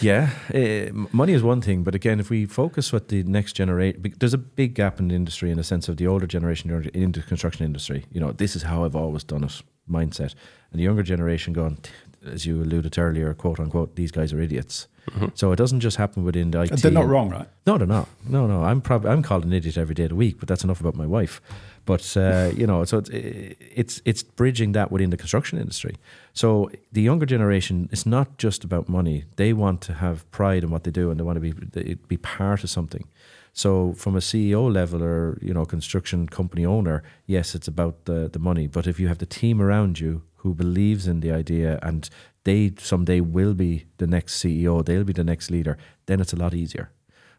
Yeah, 0.00 0.30
uh, 0.52 0.90
money 1.12 1.32
is 1.32 1.42
one 1.42 1.60
thing, 1.60 1.84
but 1.84 1.94
again, 1.94 2.18
if 2.18 2.28
we 2.28 2.44
focus 2.46 2.92
what 2.92 3.06
the 3.08 3.22
next 3.22 3.52
generation, 3.56 4.02
there's 4.18 4.34
a 4.34 4.38
big 4.38 4.74
gap 4.74 4.98
in 4.98 5.08
the 5.08 5.14
industry 5.14 5.50
in 5.50 5.56
the 5.56 5.62
sense 5.62 5.88
of 5.88 5.96
the 5.96 6.08
older 6.08 6.26
generation 6.26 6.70
in 6.92 7.12
the 7.12 7.22
construction 7.22 7.64
industry. 7.64 8.04
You 8.10 8.20
know, 8.20 8.32
this 8.32 8.56
is 8.56 8.62
how 8.64 8.84
I've 8.84 8.96
always 8.96 9.22
done 9.24 9.44
it 9.44 9.62
mindset, 9.88 10.34
and 10.72 10.80
the 10.80 10.82
younger 10.82 11.04
generation 11.04 11.52
going, 11.52 11.78
as 12.26 12.46
you 12.46 12.62
alluded 12.62 12.92
to 12.92 13.00
earlier, 13.00 13.32
quote 13.34 13.60
unquote, 13.60 13.96
these 13.96 14.10
guys 14.10 14.32
are 14.32 14.40
idiots. 14.40 14.88
So 15.34 15.52
it 15.52 15.56
doesn't 15.56 15.80
just 15.80 15.96
happen 15.96 16.24
within 16.24 16.50
the 16.50 16.62
IT. 16.62 16.76
They're 16.78 16.90
not 16.90 17.06
wrong, 17.06 17.30
right? 17.30 17.46
No, 17.66 17.76
they're 17.76 17.86
not. 17.86 18.08
No, 18.26 18.46
no. 18.46 18.64
I'm 18.64 18.80
probably 18.80 19.10
I'm 19.10 19.22
called 19.22 19.44
an 19.44 19.52
idiot 19.52 19.76
every 19.76 19.94
day 19.94 20.04
of 20.04 20.08
the 20.08 20.14
week, 20.14 20.36
but 20.38 20.48
that's 20.48 20.64
enough 20.64 20.80
about 20.80 20.94
my 20.94 21.06
wife. 21.06 21.40
But 21.84 22.16
uh, 22.16 22.50
you 22.56 22.66
know, 22.66 22.84
so 22.84 22.98
it's 22.98 23.10
it's 23.12 24.02
it's 24.04 24.22
bridging 24.22 24.72
that 24.72 24.90
within 24.90 25.10
the 25.10 25.16
construction 25.16 25.58
industry. 25.58 25.96
So 26.32 26.70
the 26.92 27.02
younger 27.02 27.26
generation, 27.26 27.88
it's 27.92 28.06
not 28.06 28.38
just 28.38 28.64
about 28.64 28.88
money. 28.88 29.24
They 29.36 29.52
want 29.52 29.82
to 29.82 29.94
have 29.94 30.28
pride 30.30 30.64
in 30.64 30.70
what 30.70 30.84
they 30.84 30.90
do, 30.90 31.10
and 31.10 31.20
they 31.20 31.24
want 31.24 31.36
to 31.36 31.40
be 31.40 31.94
be 32.08 32.16
part 32.16 32.64
of 32.64 32.70
something. 32.70 33.04
So 33.52 33.92
from 33.92 34.16
a 34.16 34.20
CEO 34.20 34.72
level 34.72 35.02
or 35.02 35.38
you 35.42 35.52
know 35.52 35.64
construction 35.66 36.28
company 36.28 36.64
owner, 36.64 37.02
yes, 37.26 37.54
it's 37.54 37.68
about 37.68 38.06
the 38.06 38.28
the 38.32 38.38
money. 38.38 38.66
But 38.66 38.86
if 38.86 38.98
you 38.98 39.08
have 39.08 39.18
the 39.18 39.26
team 39.26 39.60
around 39.60 40.00
you 40.00 40.22
who 40.44 40.54
believes 40.54 41.08
in 41.08 41.20
the 41.20 41.32
idea 41.32 41.78
and 41.82 42.08
they 42.44 42.70
someday 42.78 43.20
will 43.20 43.54
be 43.54 43.86
the 43.96 44.06
next 44.06 44.40
CEO, 44.40 44.84
they'll 44.84 45.02
be 45.02 45.12
the 45.14 45.24
next 45.24 45.50
leader, 45.50 45.76
then 46.06 46.20
it's 46.20 46.34
a 46.34 46.36
lot 46.36 46.54
easier. 46.54 46.90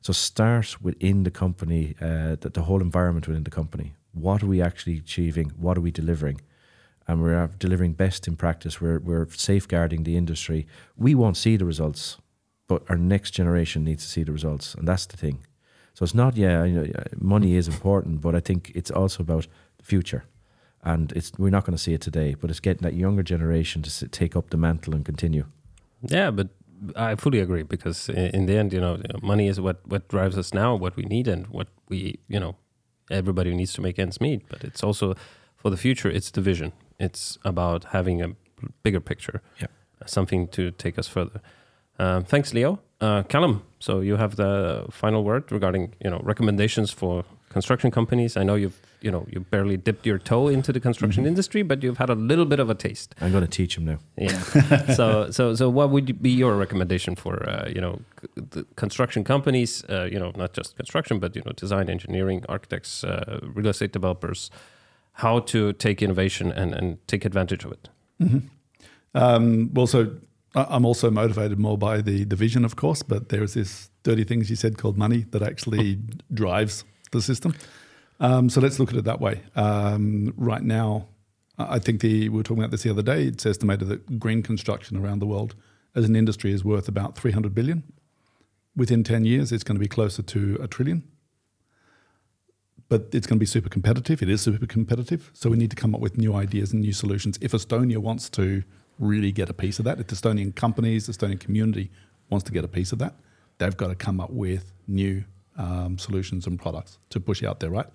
So 0.01 0.12
start 0.12 0.82
within 0.82 1.24
the 1.24 1.32
company, 1.32 1.95
uh, 2.01 2.36
the, 2.41 2.49
the 2.51 2.64
whole 2.64 2.82
environment 2.82 3.28
within 3.28 3.43
the 3.43 3.51
company. 3.51 3.93
What 4.12 4.41
are 4.41 4.47
we 4.47 4.60
actually 4.60 4.97
achieving? 4.97 5.51
What 5.56 5.78
are 5.78 5.82
we 5.82 5.91
delivering? 5.91 6.41
And 7.08 7.22
we're 7.22 7.47
delivering 7.60 7.93
best 7.93 8.28
in 8.28 8.36
practice. 8.36 8.82
We're, 8.82 8.99
we're 8.99 9.28
safeguarding 9.30 10.03
the 10.03 10.18
industry. 10.18 10.66
We 10.97 11.14
won't 11.14 11.38
see 11.38 11.58
the 11.58 11.66
results, 11.66 12.18
but 12.68 12.82
our 12.89 12.97
next 12.97 13.32
generation 13.32 13.84
needs 13.84 14.03
to 14.03 14.10
see 14.10 14.24
the 14.24 14.32
results. 14.32 14.74
And 14.74 14.88
that's 14.88 15.06
the 15.06 15.18
thing. 15.18 15.45
So 15.93 16.03
it's 16.03 16.16
not, 16.16 16.36
yeah, 16.36 16.64
you 16.64 16.74
know, 16.74 17.03
money 17.20 17.56
is 17.56 17.68
important, 17.68 18.22
but 18.22 18.34
I 18.34 18.39
think 18.39 18.72
it's 18.74 18.89
also 18.89 19.22
about 19.22 19.47
the 19.78 19.86
future. 19.86 20.26
And 20.86 21.12
it's 21.14 21.32
we're 21.38 21.50
not 21.50 21.66
going 21.66 21.76
to 21.78 21.82
see 21.84 21.94
it 21.94 22.02
today, 22.02 22.36
but 22.40 22.50
it's 22.52 22.60
getting 22.60 22.84
that 22.84 22.94
younger 22.94 23.24
generation 23.24 23.82
to 23.82 23.88
s- 23.90 24.04
take 24.12 24.36
up 24.36 24.50
the 24.50 24.58
mantle 24.58 24.94
and 24.96 25.04
continue. 25.06 25.46
Yeah, 26.02 26.32
but 26.32 26.50
I 26.96 27.16
fully 27.16 27.40
agree 27.40 27.64
because 27.64 28.10
in 28.10 28.46
the 28.46 28.56
end, 28.58 28.72
you 28.74 28.80
know, 28.80 28.98
money 29.22 29.48
is 29.48 29.60
what 29.60 29.78
what 29.88 30.08
drives 30.10 30.38
us 30.38 30.54
now, 30.54 30.76
what 30.76 30.96
we 30.96 31.04
need, 31.04 31.28
and 31.28 31.48
what 31.48 31.68
we, 31.90 32.20
you 32.28 32.40
know, 32.40 32.56
everybody 33.10 33.54
needs 33.56 33.74
to 33.74 33.82
make 33.82 33.98
ends 34.02 34.20
meet. 34.22 34.42
But 34.50 34.64
it's 34.64 34.84
also 34.84 35.16
for 35.58 35.72
the 35.72 35.78
future. 35.78 36.12
It's 36.16 36.32
the 36.32 36.42
vision. 36.42 36.72
It's 37.00 37.38
about 37.44 37.84
having 37.86 38.22
a 38.22 38.28
bigger 38.84 39.02
picture, 39.02 39.42
Yeah. 39.60 39.68
something 40.06 40.48
to 40.50 40.72
take 40.72 41.00
us 41.00 41.08
further. 41.08 41.42
Um, 42.00 42.24
thanks, 42.26 42.54
Leo. 42.54 42.80
Uh, 43.02 43.24
Calum, 43.24 43.62
so 43.80 44.02
you 44.02 44.18
have 44.18 44.36
the 44.36 44.86
final 44.92 45.24
word 45.24 45.52
regarding 45.52 45.96
you 46.04 46.10
know 46.12 46.22
recommendations 46.24 46.92
for 46.94 47.24
construction 47.58 47.89
companies. 47.91 48.32
I 48.41 48.43
know 48.43 48.56
you've 48.64 48.80
you 49.06 49.12
know 49.14 49.24
you 49.34 49.39
barely 49.53 49.78
dipped 49.88 50.06
your 50.10 50.20
toe 50.32 50.45
into 50.58 50.72
the 50.74 50.80
construction 50.80 51.22
Mm-hmm. 51.24 51.34
industry, 51.34 51.64
but 51.64 51.78
you've 51.84 51.99
had 52.03 52.10
a 52.10 52.16
little 52.32 52.45
bit 52.53 52.60
of 52.60 52.70
a 52.70 52.76
taste. 52.88 53.10
I'm 53.22 53.32
going 53.36 53.47
to 53.49 53.56
teach 53.62 53.74
him 53.78 53.86
now. 53.86 53.99
Yeah. 54.18 54.39
so 54.99 55.06
so 55.38 55.43
so 55.56 55.66
what 55.78 55.88
would 55.93 56.08
be 56.22 56.30
your 56.43 56.53
recommendation 56.66 57.16
for 57.16 57.34
uh, 57.49 57.68
you 57.76 57.82
know 57.82 57.95
the 58.53 58.62
construction 58.76 59.24
companies? 59.24 59.84
Uh, 59.89 60.08
you 60.14 60.20
know, 60.20 60.32
not 60.43 60.58
just 60.58 60.76
construction, 60.76 61.20
but 61.20 61.36
you 61.36 61.41
know, 61.45 61.53
design, 61.64 61.89
engineering, 61.89 62.39
architects, 62.49 63.03
uh, 63.03 63.39
real 63.56 63.70
estate 63.70 63.91
developers. 63.93 64.51
How 65.24 65.39
to 65.53 65.60
take 65.74 66.06
innovation 66.06 66.51
and 66.62 66.74
and 66.80 66.97
take 67.08 67.28
advantage 67.28 67.66
of 67.68 67.72
it. 67.78 67.89
Um, 69.14 69.74
well, 69.74 69.88
so 69.88 69.99
I'm 70.56 70.86
also 70.86 71.10
motivated 71.12 71.58
more 71.60 71.78
by 71.78 72.01
the, 72.01 72.26
the 72.26 72.36
vision, 72.36 72.66
of 72.66 72.76
course, 72.76 73.03
but 73.03 73.30
there's 73.30 73.53
this 73.53 73.89
dirty 74.03 74.24
things 74.26 74.49
you 74.49 74.56
said 74.56 74.78
called 74.78 74.97
money 74.97 75.26
that 75.32 75.41
actually 75.41 75.99
drives 76.34 76.84
the 77.16 77.22
system. 77.22 77.55
Um, 78.20 78.49
so 78.49 78.61
let's 78.61 78.80
look 78.80 78.89
at 78.89 78.95
it 78.95 79.05
that 79.05 79.20
way. 79.20 79.41
Um, 79.55 80.34
right 80.38 80.63
now, 80.63 81.07
I 81.57 81.80
think 81.80 82.01
the 82.01 82.30
we 82.30 82.38
were 82.38 82.43
talking 82.43 82.63
about 82.63 82.72
this 82.72 82.84
the 82.84 82.89
other 82.89 83.01
day. 83.01 83.24
It's 83.24 83.45
estimated 83.45 83.88
that 83.88 84.20
green 84.20 84.43
construction 84.43 84.97
around 84.97 85.20
the 85.20 85.26
world 85.26 85.55
as 85.95 86.05
an 86.05 86.16
industry 86.16 86.51
is 86.51 86.63
worth 86.63 86.88
about 86.88 87.16
300 87.16 87.55
billion. 87.55 87.84
Within 88.76 89.03
10 89.03 89.24
years, 89.26 89.51
it's 89.51 89.63
going 89.63 89.78
to 89.78 89.80
be 89.80 89.88
closer 89.88 90.22
to 90.22 90.57
a 90.61 90.68
trillion. 90.68 91.03
But 92.89 93.07
it's 93.13 93.26
going 93.26 93.38
to 93.38 93.39
be 93.39 93.45
super 93.45 93.70
competitive. 93.70 94.22
It 94.22 94.30
is 94.30 94.41
super 94.41 94.66
competitive. 94.66 95.32
So 95.34 95.49
we 95.49 95.57
need 95.57 95.70
to 95.70 95.76
come 95.76 95.95
up 95.95 96.01
with 96.01 96.18
new 96.18 96.36
ideas 96.36 96.74
and 96.74 96.82
new 96.82 96.93
solutions. 96.93 97.39
If 97.41 97.53
Estonia 97.53 97.97
wants 97.97 98.30
to 98.32 98.63
really 98.99 99.32
get 99.32 99.49
a 99.49 99.53
piece 99.53 99.80
of 99.80 99.86
that, 99.86 99.99
if 99.99 100.07
the 100.07 100.16
Estonian 100.16 100.53
companies, 100.53 101.07
Estonian 101.07 101.39
community 101.39 101.89
wants 102.30 102.43
to 102.45 102.51
get 102.51 102.63
a 102.63 102.68
piece 102.68 102.91
of 102.91 102.99
that, 102.99 103.16
they've 103.57 103.76
got 103.76 103.88
to 103.88 103.95
come 103.95 104.20
up 104.20 104.32
with 104.32 104.74
new 104.88 105.24
um, 105.58 105.97
solutions 105.97 106.47
and 106.47 106.60
products 106.60 106.97
to 107.10 107.20
push 107.20 107.43
out 107.43 107.60
there, 107.60 107.70
right? 107.70 107.88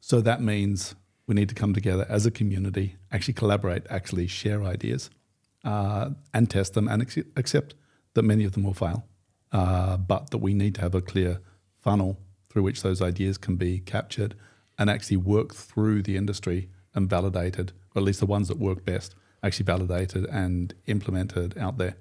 So 0.00 0.20
that 0.20 0.40
means 0.40 0.94
we 1.26 1.34
need 1.34 1.48
to 1.48 1.54
come 1.54 1.74
together 1.74 2.06
as 2.08 2.26
a 2.26 2.30
community, 2.30 2.96
actually 3.10 3.34
collaborate, 3.34 3.84
actually 3.88 4.26
share 4.26 4.62
ideas, 4.64 5.10
uh, 5.64 6.10
and 6.34 6.50
test 6.50 6.74
them 6.74 6.88
and 6.88 7.02
ac- 7.02 7.24
accept 7.36 7.74
that 8.14 8.22
many 8.22 8.44
of 8.44 8.52
them 8.52 8.64
will 8.64 8.74
fail, 8.74 9.04
uh, 9.52 9.96
but 9.96 10.30
that 10.30 10.38
we 10.38 10.54
need 10.54 10.74
to 10.74 10.80
have 10.80 10.94
a 10.94 11.00
clear 11.00 11.40
funnel 11.80 12.18
through 12.48 12.62
which 12.62 12.82
those 12.82 13.00
ideas 13.00 13.38
can 13.38 13.56
be 13.56 13.78
captured 13.78 14.34
and 14.78 14.90
actually 14.90 15.16
work 15.16 15.54
through 15.54 16.02
the 16.02 16.16
industry 16.16 16.68
and 16.94 17.08
validated, 17.08 17.72
or 17.94 18.00
at 18.00 18.04
least 18.04 18.20
the 18.20 18.26
ones 18.26 18.48
that 18.48 18.58
work 18.58 18.84
best, 18.84 19.14
actually 19.42 19.64
validated 19.64 20.26
and 20.26 20.74
implemented 20.86 21.56
out 21.56 21.78
there. 21.78 21.96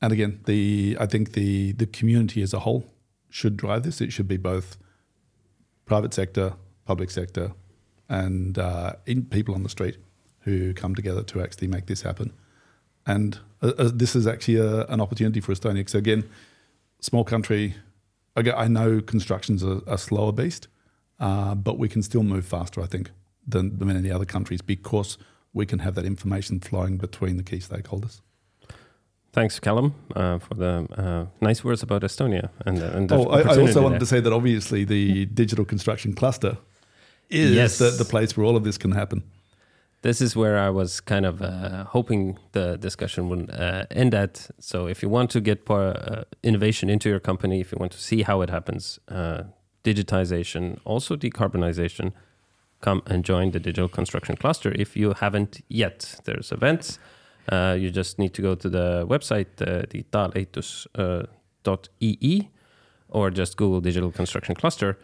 And 0.00 0.12
again, 0.12 0.40
the 0.44 0.96
I 1.00 1.06
think 1.06 1.32
the 1.32 1.72
the 1.72 1.86
community 1.86 2.40
as 2.42 2.54
a 2.54 2.60
whole 2.60 2.84
should 3.30 3.56
drive 3.56 3.82
this. 3.82 4.00
It 4.00 4.12
should 4.12 4.28
be 4.28 4.36
both 4.36 4.78
private 5.84 6.14
sector, 6.14 6.54
public 6.84 7.10
sector, 7.10 7.52
and 8.08 8.58
uh, 8.58 8.94
in 9.06 9.24
people 9.24 9.54
on 9.54 9.62
the 9.62 9.68
street 9.68 9.96
who 10.40 10.72
come 10.72 10.94
together 10.94 11.22
to 11.22 11.42
actually 11.42 11.68
make 11.68 11.86
this 11.86 12.02
happen. 12.02 12.32
And 13.06 13.38
uh, 13.62 13.72
uh, 13.78 13.90
this 13.92 14.14
is 14.14 14.26
actually 14.26 14.56
a, 14.56 14.86
an 14.86 15.00
opportunity 15.00 15.40
for 15.40 15.52
Estonia. 15.52 15.88
So 15.88 15.98
again, 15.98 16.24
small 17.00 17.24
country. 17.24 17.74
I 18.36 18.68
know 18.68 19.00
construction's 19.00 19.64
a, 19.64 19.82
a 19.88 19.98
slower 19.98 20.30
beast, 20.30 20.68
uh, 21.18 21.56
but 21.56 21.76
we 21.76 21.88
can 21.88 22.04
still 22.04 22.22
move 22.22 22.46
faster, 22.46 22.80
I 22.80 22.86
think, 22.86 23.10
than, 23.44 23.76
than 23.78 23.88
many 23.88 24.12
other 24.12 24.24
countries 24.24 24.62
because 24.62 25.18
we 25.52 25.66
can 25.66 25.80
have 25.80 25.96
that 25.96 26.04
information 26.04 26.60
flowing 26.60 26.98
between 26.98 27.36
the 27.36 27.42
key 27.42 27.58
stakeholders. 27.58 28.20
Thanks, 29.38 29.60
Calum, 29.60 29.94
uh, 30.16 30.38
for 30.40 30.54
the 30.54 30.72
uh, 30.98 31.26
nice 31.40 31.62
words 31.62 31.82
about 31.84 32.02
Estonia 32.02 32.48
and, 32.66 32.78
uh, 32.82 32.96
and 32.96 33.08
the 33.08 33.14
Oh, 33.14 33.22
I, 33.22 33.38
I 33.38 33.40
opportunity 33.42 33.60
also 33.68 33.82
wanted 33.82 33.94
there. 33.94 34.00
to 34.00 34.06
say 34.06 34.20
that 34.20 34.32
obviously 34.32 34.82
the 34.84 35.26
digital 35.26 35.64
construction 35.64 36.12
cluster 36.12 36.56
is 37.30 37.52
Yes. 37.54 37.78
the, 37.78 37.90
the 37.90 38.04
place 38.04 38.36
where 38.36 38.44
all 38.48 38.56
of 38.56 38.64
this 38.64 38.76
can 38.78 38.92
happen. 38.92 39.22
this 40.02 40.20
is 40.20 40.34
where 40.34 40.56
I 40.58 40.70
was 40.70 41.00
kind 41.00 41.24
of 41.26 41.40
uh, 41.40 41.84
hoping 41.84 42.36
the 42.52 42.76
discussion 42.78 43.28
would 43.28 43.50
uh, 43.50 43.84
end 44.02 44.12
at. 44.14 44.50
So, 44.58 44.88
if 44.88 45.02
you 45.02 45.08
want 45.08 45.30
to 45.30 45.40
get 45.40 45.64
par- 45.64 45.96
uh, 45.96 46.22
innovation 46.42 46.90
into 46.90 47.08
your 47.08 47.20
company, 47.20 47.60
if 47.60 47.70
you 47.72 47.78
want 47.78 47.92
to 47.92 47.98
see 48.00 48.22
how 48.22 48.42
it 48.42 48.50
happens, 48.50 48.98
uh, 49.08 49.42
digitization, 49.84 50.78
also 50.84 51.16
decarbonization, 51.16 52.12
come 52.80 53.02
and 53.06 53.24
join 53.24 53.50
the 53.52 53.60
digital 53.60 53.88
construction 53.88 54.36
cluster. 54.36 54.72
If 54.84 54.96
you 54.96 55.14
haven't 55.14 55.60
yet, 55.68 56.20
there's 56.24 56.52
events. 56.52 56.98
Uh, 57.50 57.76
you 57.78 57.90
just 57.90 58.18
need 58.18 58.34
to 58.34 58.42
go 58.42 58.54
to 58.54 58.68
the 58.68 59.06
website, 59.08 59.46
uh, 59.62 59.82
digitaalehitus.ee, 61.24 62.48
or 63.08 63.30
just 63.30 63.56
Google 63.56 63.80
digital 63.80 64.10
construction 64.12 64.54
cluster. 64.54 64.98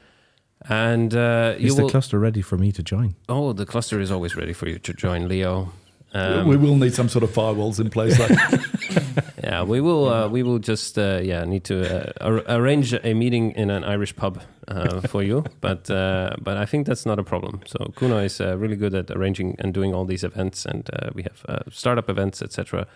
And 0.69 1.15
uh, 1.15 1.55
you 1.59 1.67
Is 1.69 1.77
the 1.77 1.83
will. 1.83 1.91
cluster 1.91 2.19
ready 2.19 2.43
for 2.43 2.57
me 2.59 2.73
to 2.73 2.83
join? 2.83 3.15
Oh, 3.29 3.53
the 3.53 3.67
cluster 3.67 4.01
is 4.01 4.11
always 4.11 4.35
ready 4.37 4.53
for 4.53 4.69
you 4.69 4.79
to 4.79 4.93
join, 4.95 5.29
Leo. 5.29 5.73
Um, 6.15 6.47
we 6.47 6.57
will 6.57 6.77
need 6.77 6.95
some 6.95 7.09
sort 7.09 7.25
of 7.25 7.31
firewalls 7.31 7.81
in 7.81 7.91
place. 7.91 8.19
Like, 8.21 8.31
yeah, 9.43 9.65
we 9.65 9.81
will. 9.81 10.09
Uh, 10.09 10.29
we 10.29 10.45
will 10.45 10.61
just 10.61 10.97
uh, 10.97 11.21
yeah 11.23 11.45
need 11.45 11.65
to 11.65 11.77
uh, 11.83 12.13
ar- 12.21 12.45
arrange 12.57 12.95
a 12.95 13.15
meeting 13.15 13.51
in 13.53 13.69
an 13.71 13.83
Irish 13.83 14.15
pub 14.15 14.41
uh, 14.69 15.01
for 15.01 15.23
you. 15.23 15.45
But 15.61 15.91
uh, 15.91 16.37
but 16.41 16.57
I 16.57 16.67
think 16.67 16.87
that's 16.87 17.05
not 17.05 17.19
a 17.19 17.25
problem. 17.25 17.61
So 17.67 17.93
Kuno 17.97 18.19
is 18.19 18.41
uh, 18.41 18.57
really 18.57 18.77
good 18.77 18.95
at 18.95 19.11
arranging 19.11 19.57
and 19.59 19.75
doing 19.75 19.93
all 19.95 20.05
these 20.05 20.23
events, 20.27 20.65
and 20.67 20.89
uh, 20.93 21.11
we 21.15 21.23
have 21.23 21.45
uh, 21.49 21.71
startup 21.71 22.09
events, 22.09 22.43
etc. 22.43 22.87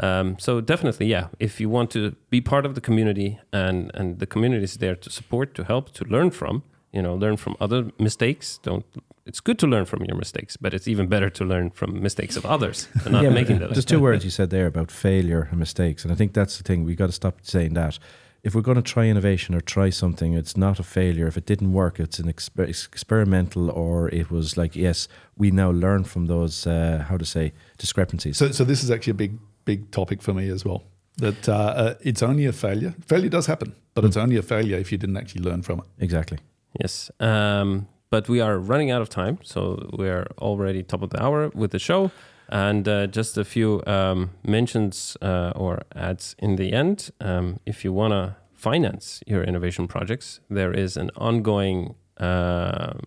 Um, 0.00 0.36
so 0.38 0.60
definitely, 0.60 1.06
yeah. 1.06 1.28
If 1.38 1.60
you 1.60 1.70
want 1.70 1.90
to 1.92 2.14
be 2.30 2.40
part 2.40 2.66
of 2.66 2.74
the 2.74 2.80
community, 2.80 3.38
and 3.52 3.90
and 3.94 4.18
the 4.18 4.26
community 4.26 4.64
is 4.64 4.76
there 4.76 4.96
to 4.96 5.10
support, 5.10 5.54
to 5.54 5.64
help, 5.64 5.92
to 5.92 6.04
learn 6.04 6.30
from, 6.30 6.62
you 6.92 7.02
know, 7.02 7.14
learn 7.14 7.36
from 7.36 7.56
other 7.60 7.90
mistakes. 7.98 8.58
Don't. 8.62 8.84
It's 9.24 9.40
good 9.40 9.58
to 9.60 9.66
learn 9.66 9.84
from 9.84 10.04
your 10.04 10.16
mistakes, 10.16 10.56
but 10.56 10.74
it's 10.74 10.88
even 10.88 11.06
better 11.06 11.30
to 11.30 11.44
learn 11.44 11.70
from 11.70 12.02
mistakes 12.02 12.36
of 12.36 12.44
others 12.44 12.88
and 13.04 13.12
not 13.12 13.22
Yeah, 13.22 13.30
making 13.30 13.58
but 13.58 13.68
those. 13.68 13.74
There's 13.76 13.84
two 13.84 14.00
words 14.08 14.24
you 14.24 14.30
said 14.30 14.50
there 14.50 14.66
about 14.66 14.90
failure 14.90 15.48
and 15.50 15.58
mistakes, 15.58 16.04
and 16.04 16.12
I 16.12 16.16
think 16.16 16.32
that's 16.34 16.56
the 16.58 16.64
thing. 16.64 16.84
We 16.84 16.94
got 16.94 17.06
to 17.06 17.12
stop 17.12 17.38
saying 17.42 17.74
that. 17.74 17.98
If 18.42 18.56
we're 18.56 18.62
going 18.62 18.82
to 18.82 18.92
try 18.94 19.06
innovation 19.06 19.54
or 19.54 19.60
try 19.60 19.90
something, 19.90 20.34
it's 20.34 20.56
not 20.56 20.80
a 20.80 20.82
failure. 20.82 21.28
If 21.28 21.36
it 21.36 21.46
didn't 21.46 21.72
work, 21.72 22.00
it's 22.00 22.18
an 22.18 22.26
exper- 22.32 22.68
experimental, 22.68 23.70
or 23.70 24.08
it 24.08 24.32
was 24.32 24.56
like, 24.56 24.74
yes, 24.74 25.06
we 25.36 25.52
now 25.52 25.70
learn 25.70 26.02
from 26.04 26.26
those. 26.26 26.66
Uh, 26.66 27.04
how 27.08 27.16
to 27.16 27.24
say 27.24 27.52
discrepancies. 27.78 28.36
so, 28.36 28.50
so 28.50 28.64
this 28.64 28.82
is 28.82 28.90
actually 28.90 29.12
a 29.12 29.14
big, 29.14 29.38
big 29.64 29.90
topic 29.92 30.20
for 30.22 30.34
me 30.34 30.48
as 30.48 30.64
well. 30.64 30.82
That 31.18 31.48
uh, 31.48 31.52
uh, 31.52 31.94
it's 32.00 32.22
only 32.22 32.46
a 32.46 32.52
failure. 32.52 32.94
Failure 33.06 33.28
does 33.28 33.46
happen, 33.46 33.74
but 33.94 34.04
it's 34.04 34.16
only 34.16 34.36
a 34.36 34.42
failure 34.42 34.76
if 34.78 34.90
you 34.90 34.98
didn't 34.98 35.16
actually 35.18 35.42
learn 35.42 35.62
from 35.62 35.78
it. 35.78 35.84
exactly. 36.00 36.38
Yes. 36.80 37.10
Um, 37.20 37.86
but 38.12 38.28
we 38.28 38.40
are 38.42 38.58
running 38.58 38.90
out 38.90 39.00
of 39.00 39.08
time. 39.08 39.38
So 39.42 39.88
we're 39.98 40.26
already 40.38 40.82
top 40.82 41.00
of 41.00 41.08
the 41.10 41.22
hour 41.22 41.48
with 41.54 41.70
the 41.70 41.78
show. 41.78 42.10
And 42.50 42.86
uh, 42.86 43.06
just 43.06 43.38
a 43.38 43.44
few 43.44 43.82
um, 43.86 44.32
mentions 44.44 45.16
uh, 45.22 45.54
or 45.56 45.80
ads 45.96 46.36
in 46.38 46.56
the 46.56 46.74
end. 46.74 47.10
Um, 47.22 47.58
if 47.64 47.84
you 47.84 47.92
want 47.94 48.12
to 48.12 48.36
finance 48.52 49.22
your 49.26 49.42
innovation 49.42 49.88
projects, 49.88 50.40
there 50.50 50.74
is 50.74 50.98
an 50.98 51.10
ongoing. 51.16 51.94
Uh, 52.18 52.98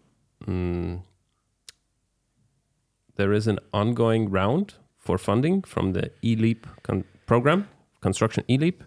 mm, 0.47 1.03
there 3.15 3.32
is 3.32 3.45
an 3.45 3.59
ongoing 3.71 4.32
round 4.32 4.73
for 4.97 5.19
funding 5.19 5.61
from 5.61 5.93
the 5.93 6.09
eLeap 6.23 6.65
con- 6.82 7.05
program, 7.27 7.67
Construction 8.01 8.43
eLeap. 8.49 8.82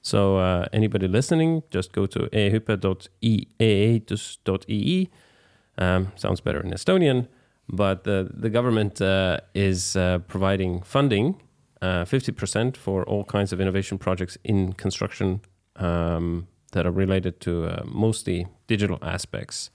So 0.00 0.38
uh, 0.38 0.68
anybody 0.72 1.06
listening, 1.06 1.64
just 1.70 1.92
go 1.92 2.06
to 2.06 2.30
ehype.eatus.ee. 2.32 5.10
Um, 5.80 6.12
sounds 6.16 6.40
better 6.42 6.60
in 6.60 6.72
Estonian, 6.72 7.26
but 7.68 8.04
the 8.04 8.28
the 8.42 8.50
government 8.50 9.00
uh, 9.00 9.38
is 9.54 9.96
uh, 9.96 10.18
providing 10.28 10.82
funding, 10.84 11.34
uh, 11.82 12.04
fifty 12.04 12.32
percent 12.32 12.76
for 12.76 13.02
all 13.04 13.24
kinds 13.24 13.52
of 13.52 13.60
innovation 13.60 13.98
projects 13.98 14.38
in 14.44 14.74
construction 14.74 15.40
um, 15.76 16.46
that 16.72 16.84
are 16.86 16.92
related 16.92 17.40
to 17.40 17.50
uh, 17.50 17.82
mostly 17.86 18.46
digital 18.66 18.98
aspects. 19.02 19.70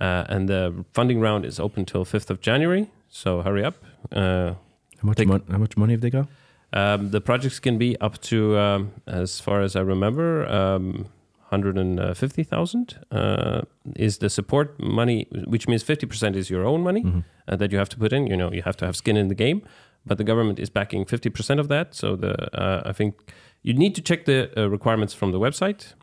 Uh, 0.00 0.24
and 0.28 0.48
the 0.48 0.84
funding 0.92 1.20
round 1.20 1.44
is 1.44 1.58
open 1.60 1.84
till 1.84 2.04
fifth 2.04 2.30
of 2.30 2.40
January. 2.40 2.86
So 3.08 3.42
hurry 3.42 3.64
up. 3.64 3.74
Uh, 4.12 4.54
How 5.00 5.06
much? 5.06 5.26
Mon- 5.26 5.42
how 5.50 5.58
much 5.58 5.76
money 5.76 5.92
have 5.94 6.00
they 6.00 6.10
got? 6.10 6.28
um, 6.72 7.10
the 7.10 7.20
projects 7.20 7.60
can 7.60 7.78
be 7.78 7.96
up 8.00 8.18
to, 8.20 8.36
um, 8.58 8.90
as 9.06 9.40
far 9.40 9.62
as 9.62 9.74
I 9.74 9.80
remember, 9.80 10.46
um, 10.46 11.06
150,000 11.50 12.98
uh, 13.10 13.62
is 13.96 14.18
the 14.18 14.28
support 14.30 14.78
money, 14.78 15.26
which 15.46 15.66
means 15.68 15.82
50% 15.82 16.36
is 16.36 16.50
your 16.50 16.64
own 16.66 16.82
money 16.82 17.02
Mhm. 17.02 17.24
uh, 17.48 17.56
that 17.56 17.72
you 17.72 17.78
have 17.78 17.88
to 17.90 17.96
put 17.98 18.12
in. 18.12 18.26
You 18.26 18.36
know, 18.36 18.52
you 18.52 18.62
have 18.62 18.76
to 18.76 18.84
have 18.84 18.94
skin 18.96 19.16
in 19.16 19.28
the 19.28 19.34
game, 19.34 19.60
but 20.06 20.18
the 20.18 20.24
government 20.24 20.58
is 20.58 20.70
backing 20.70 21.04
50% 21.06 21.60
of 21.60 21.68
that. 21.68 21.94
So 21.94 22.16
the 22.16 22.32
uh, 22.62 22.82
I 22.90 22.92
think 22.92 23.14
you 23.62 23.74
need 23.74 23.94
to 23.94 24.02
check 24.02 24.24
the 24.24 24.50
uh, 24.56 24.68
requirements 24.70 25.14
from 25.14 25.32
the 25.32 25.38
website, 25.40 25.94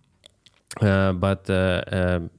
uh, 0.81 1.13
but 1.13 1.49
uh, 1.49 1.81
um, 1.91 2.29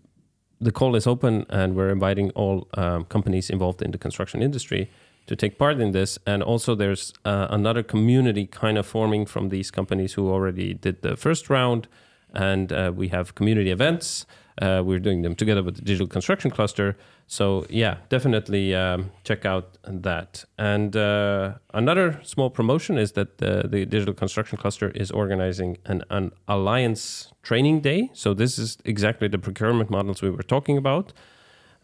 the 0.61 0.71
call 0.73 0.97
is 0.97 1.07
open, 1.07 1.45
and 1.49 1.75
we're 1.77 1.91
inviting 1.93 2.31
all 2.35 2.67
um, 2.75 3.05
companies 3.05 3.51
involved 3.51 3.83
in 3.83 3.91
the 3.91 3.99
construction 3.99 4.43
industry 4.43 4.89
to 5.27 5.35
take 5.37 5.59
part 5.59 5.81
in 5.81 5.93
this. 5.93 6.19
And 6.27 6.43
also, 6.43 6.75
there's 6.75 7.13
uh, 7.25 7.47
another 7.51 7.83
community 7.83 8.47
kind 8.47 8.79
of 8.79 8.87
forming 8.87 9.27
from 9.27 9.49
these 9.51 9.71
companies 9.71 10.15
who 10.17 10.31
already 10.31 10.75
did 10.75 11.03
the 11.03 11.17
first 11.17 11.51
round, 11.51 11.89
and 12.37 12.73
uh, 12.73 12.93
we 12.95 13.09
have 13.09 13.35
community 13.35 13.73
events. 13.73 14.27
Uh, 14.63 14.81
we're 14.85 15.01
doing 15.01 15.23
them 15.23 15.35
together 15.35 15.63
with 15.63 15.77
the 15.77 15.83
Digital 15.83 16.07
Construction 16.07 16.51
Cluster. 16.51 16.97
So 17.27 17.67
yeah, 17.69 17.99
definitely 18.09 18.75
um, 18.75 19.11
check 19.25 19.45
out 19.45 19.77
that. 19.85 20.47
And 20.57 20.97
uh, 20.97 21.55
another 21.75 22.21
small 22.23 22.49
promotion 22.51 22.97
is 22.97 23.13
that 23.13 23.37
the, 23.39 23.69
the 23.69 23.85
Digital 23.85 24.15
Construction 24.15 24.57
Cluster 24.57 24.89
is 24.91 25.11
organizing 25.11 25.77
an, 25.85 26.05
an 26.09 26.33
alliance 26.49 27.33
training 27.43 27.81
day. 27.81 28.09
So 28.15 28.33
this 28.33 28.59
is 28.59 28.79
exactly 28.85 29.29
the 29.29 29.39
procurement 29.39 29.91
models 29.91 30.23
we 30.23 30.31
were 30.31 30.43
talking 30.43 30.79
about 30.79 31.13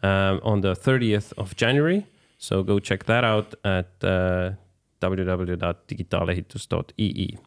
um, 0.01 0.39
on 0.43 0.61
the 0.61 0.75
30th 0.75 1.31
of 1.37 1.55
January. 1.55 2.07
So 2.37 2.63
go 2.63 2.79
check 2.79 3.03
that 3.05 3.23
out 3.23 3.53
at 3.63 3.91
uh, 4.01 4.53
www.digitaalehitus.ee. 5.01 7.37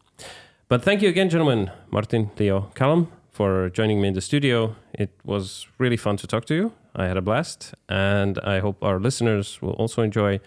But 0.69 0.83
thank 0.83 1.01
you 1.01 1.07
again, 1.07 1.29
gentlemen, 1.29 1.71
Martin, 1.91 2.29
Leo, 2.37 2.71
Calum, 2.75 3.07
for 3.31 3.69
joining 3.69 4.01
me 4.01 4.09
in 4.09 4.13
the 4.13 4.21
studio. 4.21 4.75
It 4.93 5.11
was 5.23 5.65
really 5.77 5.95
fun 5.95 6.17
to 6.17 6.27
talk 6.27 6.45
to 6.45 6.55
you. 6.55 6.71
I 6.93 7.05
had 7.05 7.15
a 7.15 7.21
blast, 7.21 7.73
and 7.87 8.37
I 8.39 8.59
hope 8.59 8.83
our 8.83 8.99
listeners 8.99 9.61
will 9.61 9.73
also 9.73 10.01
enjoy 10.01 10.41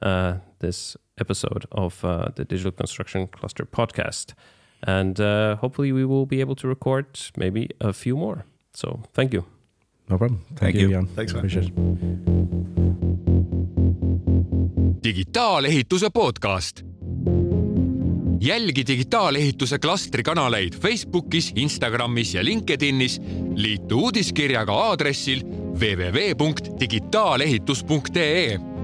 uh, 0.00 0.36
this 0.60 0.96
episode 1.20 1.66
of 1.72 2.02
uh, 2.04 2.28
the 2.34 2.44
Digital 2.46 2.72
Construction 2.72 3.26
Cluster 3.26 3.66
podcast. 3.66 4.32
And 4.82 5.20
uh, 5.20 5.56
hopefully, 5.56 5.92
we 5.92 6.06
will 6.06 6.24
be 6.24 6.40
able 6.40 6.54
to 6.56 6.68
record 6.68 7.06
maybe 7.36 7.68
a 7.80 7.92
few 7.92 8.16
more. 8.16 8.46
So, 8.72 9.02
thank 9.12 9.34
you. 9.34 9.44
No 10.08 10.16
problem. 10.16 10.40
Thank, 10.48 10.60
Thank 10.60 10.74
you, 10.76 10.88
you. 10.88 10.96
Jaan. 10.96 11.08
Thanks, 11.14 11.32
man. 11.34 11.40
Appreciate 11.40 11.64
it. 11.66 11.74
digitaalehituse 15.02 16.10
podcast. 16.10 16.82
Jälgi 18.40 18.86
digitaalehituse 18.86 19.78
klastri 19.78 20.22
kanaleid 20.22 20.72
Facebookis, 20.82 21.52
Instagramis 21.54 22.34
ja 22.34 22.44
LinkedInis. 22.44 23.20
liitu 23.54 24.00
uudiskirjaga 24.00 24.74
aadressil 24.74 25.42
www.digitaalehitus.ee 25.80 28.75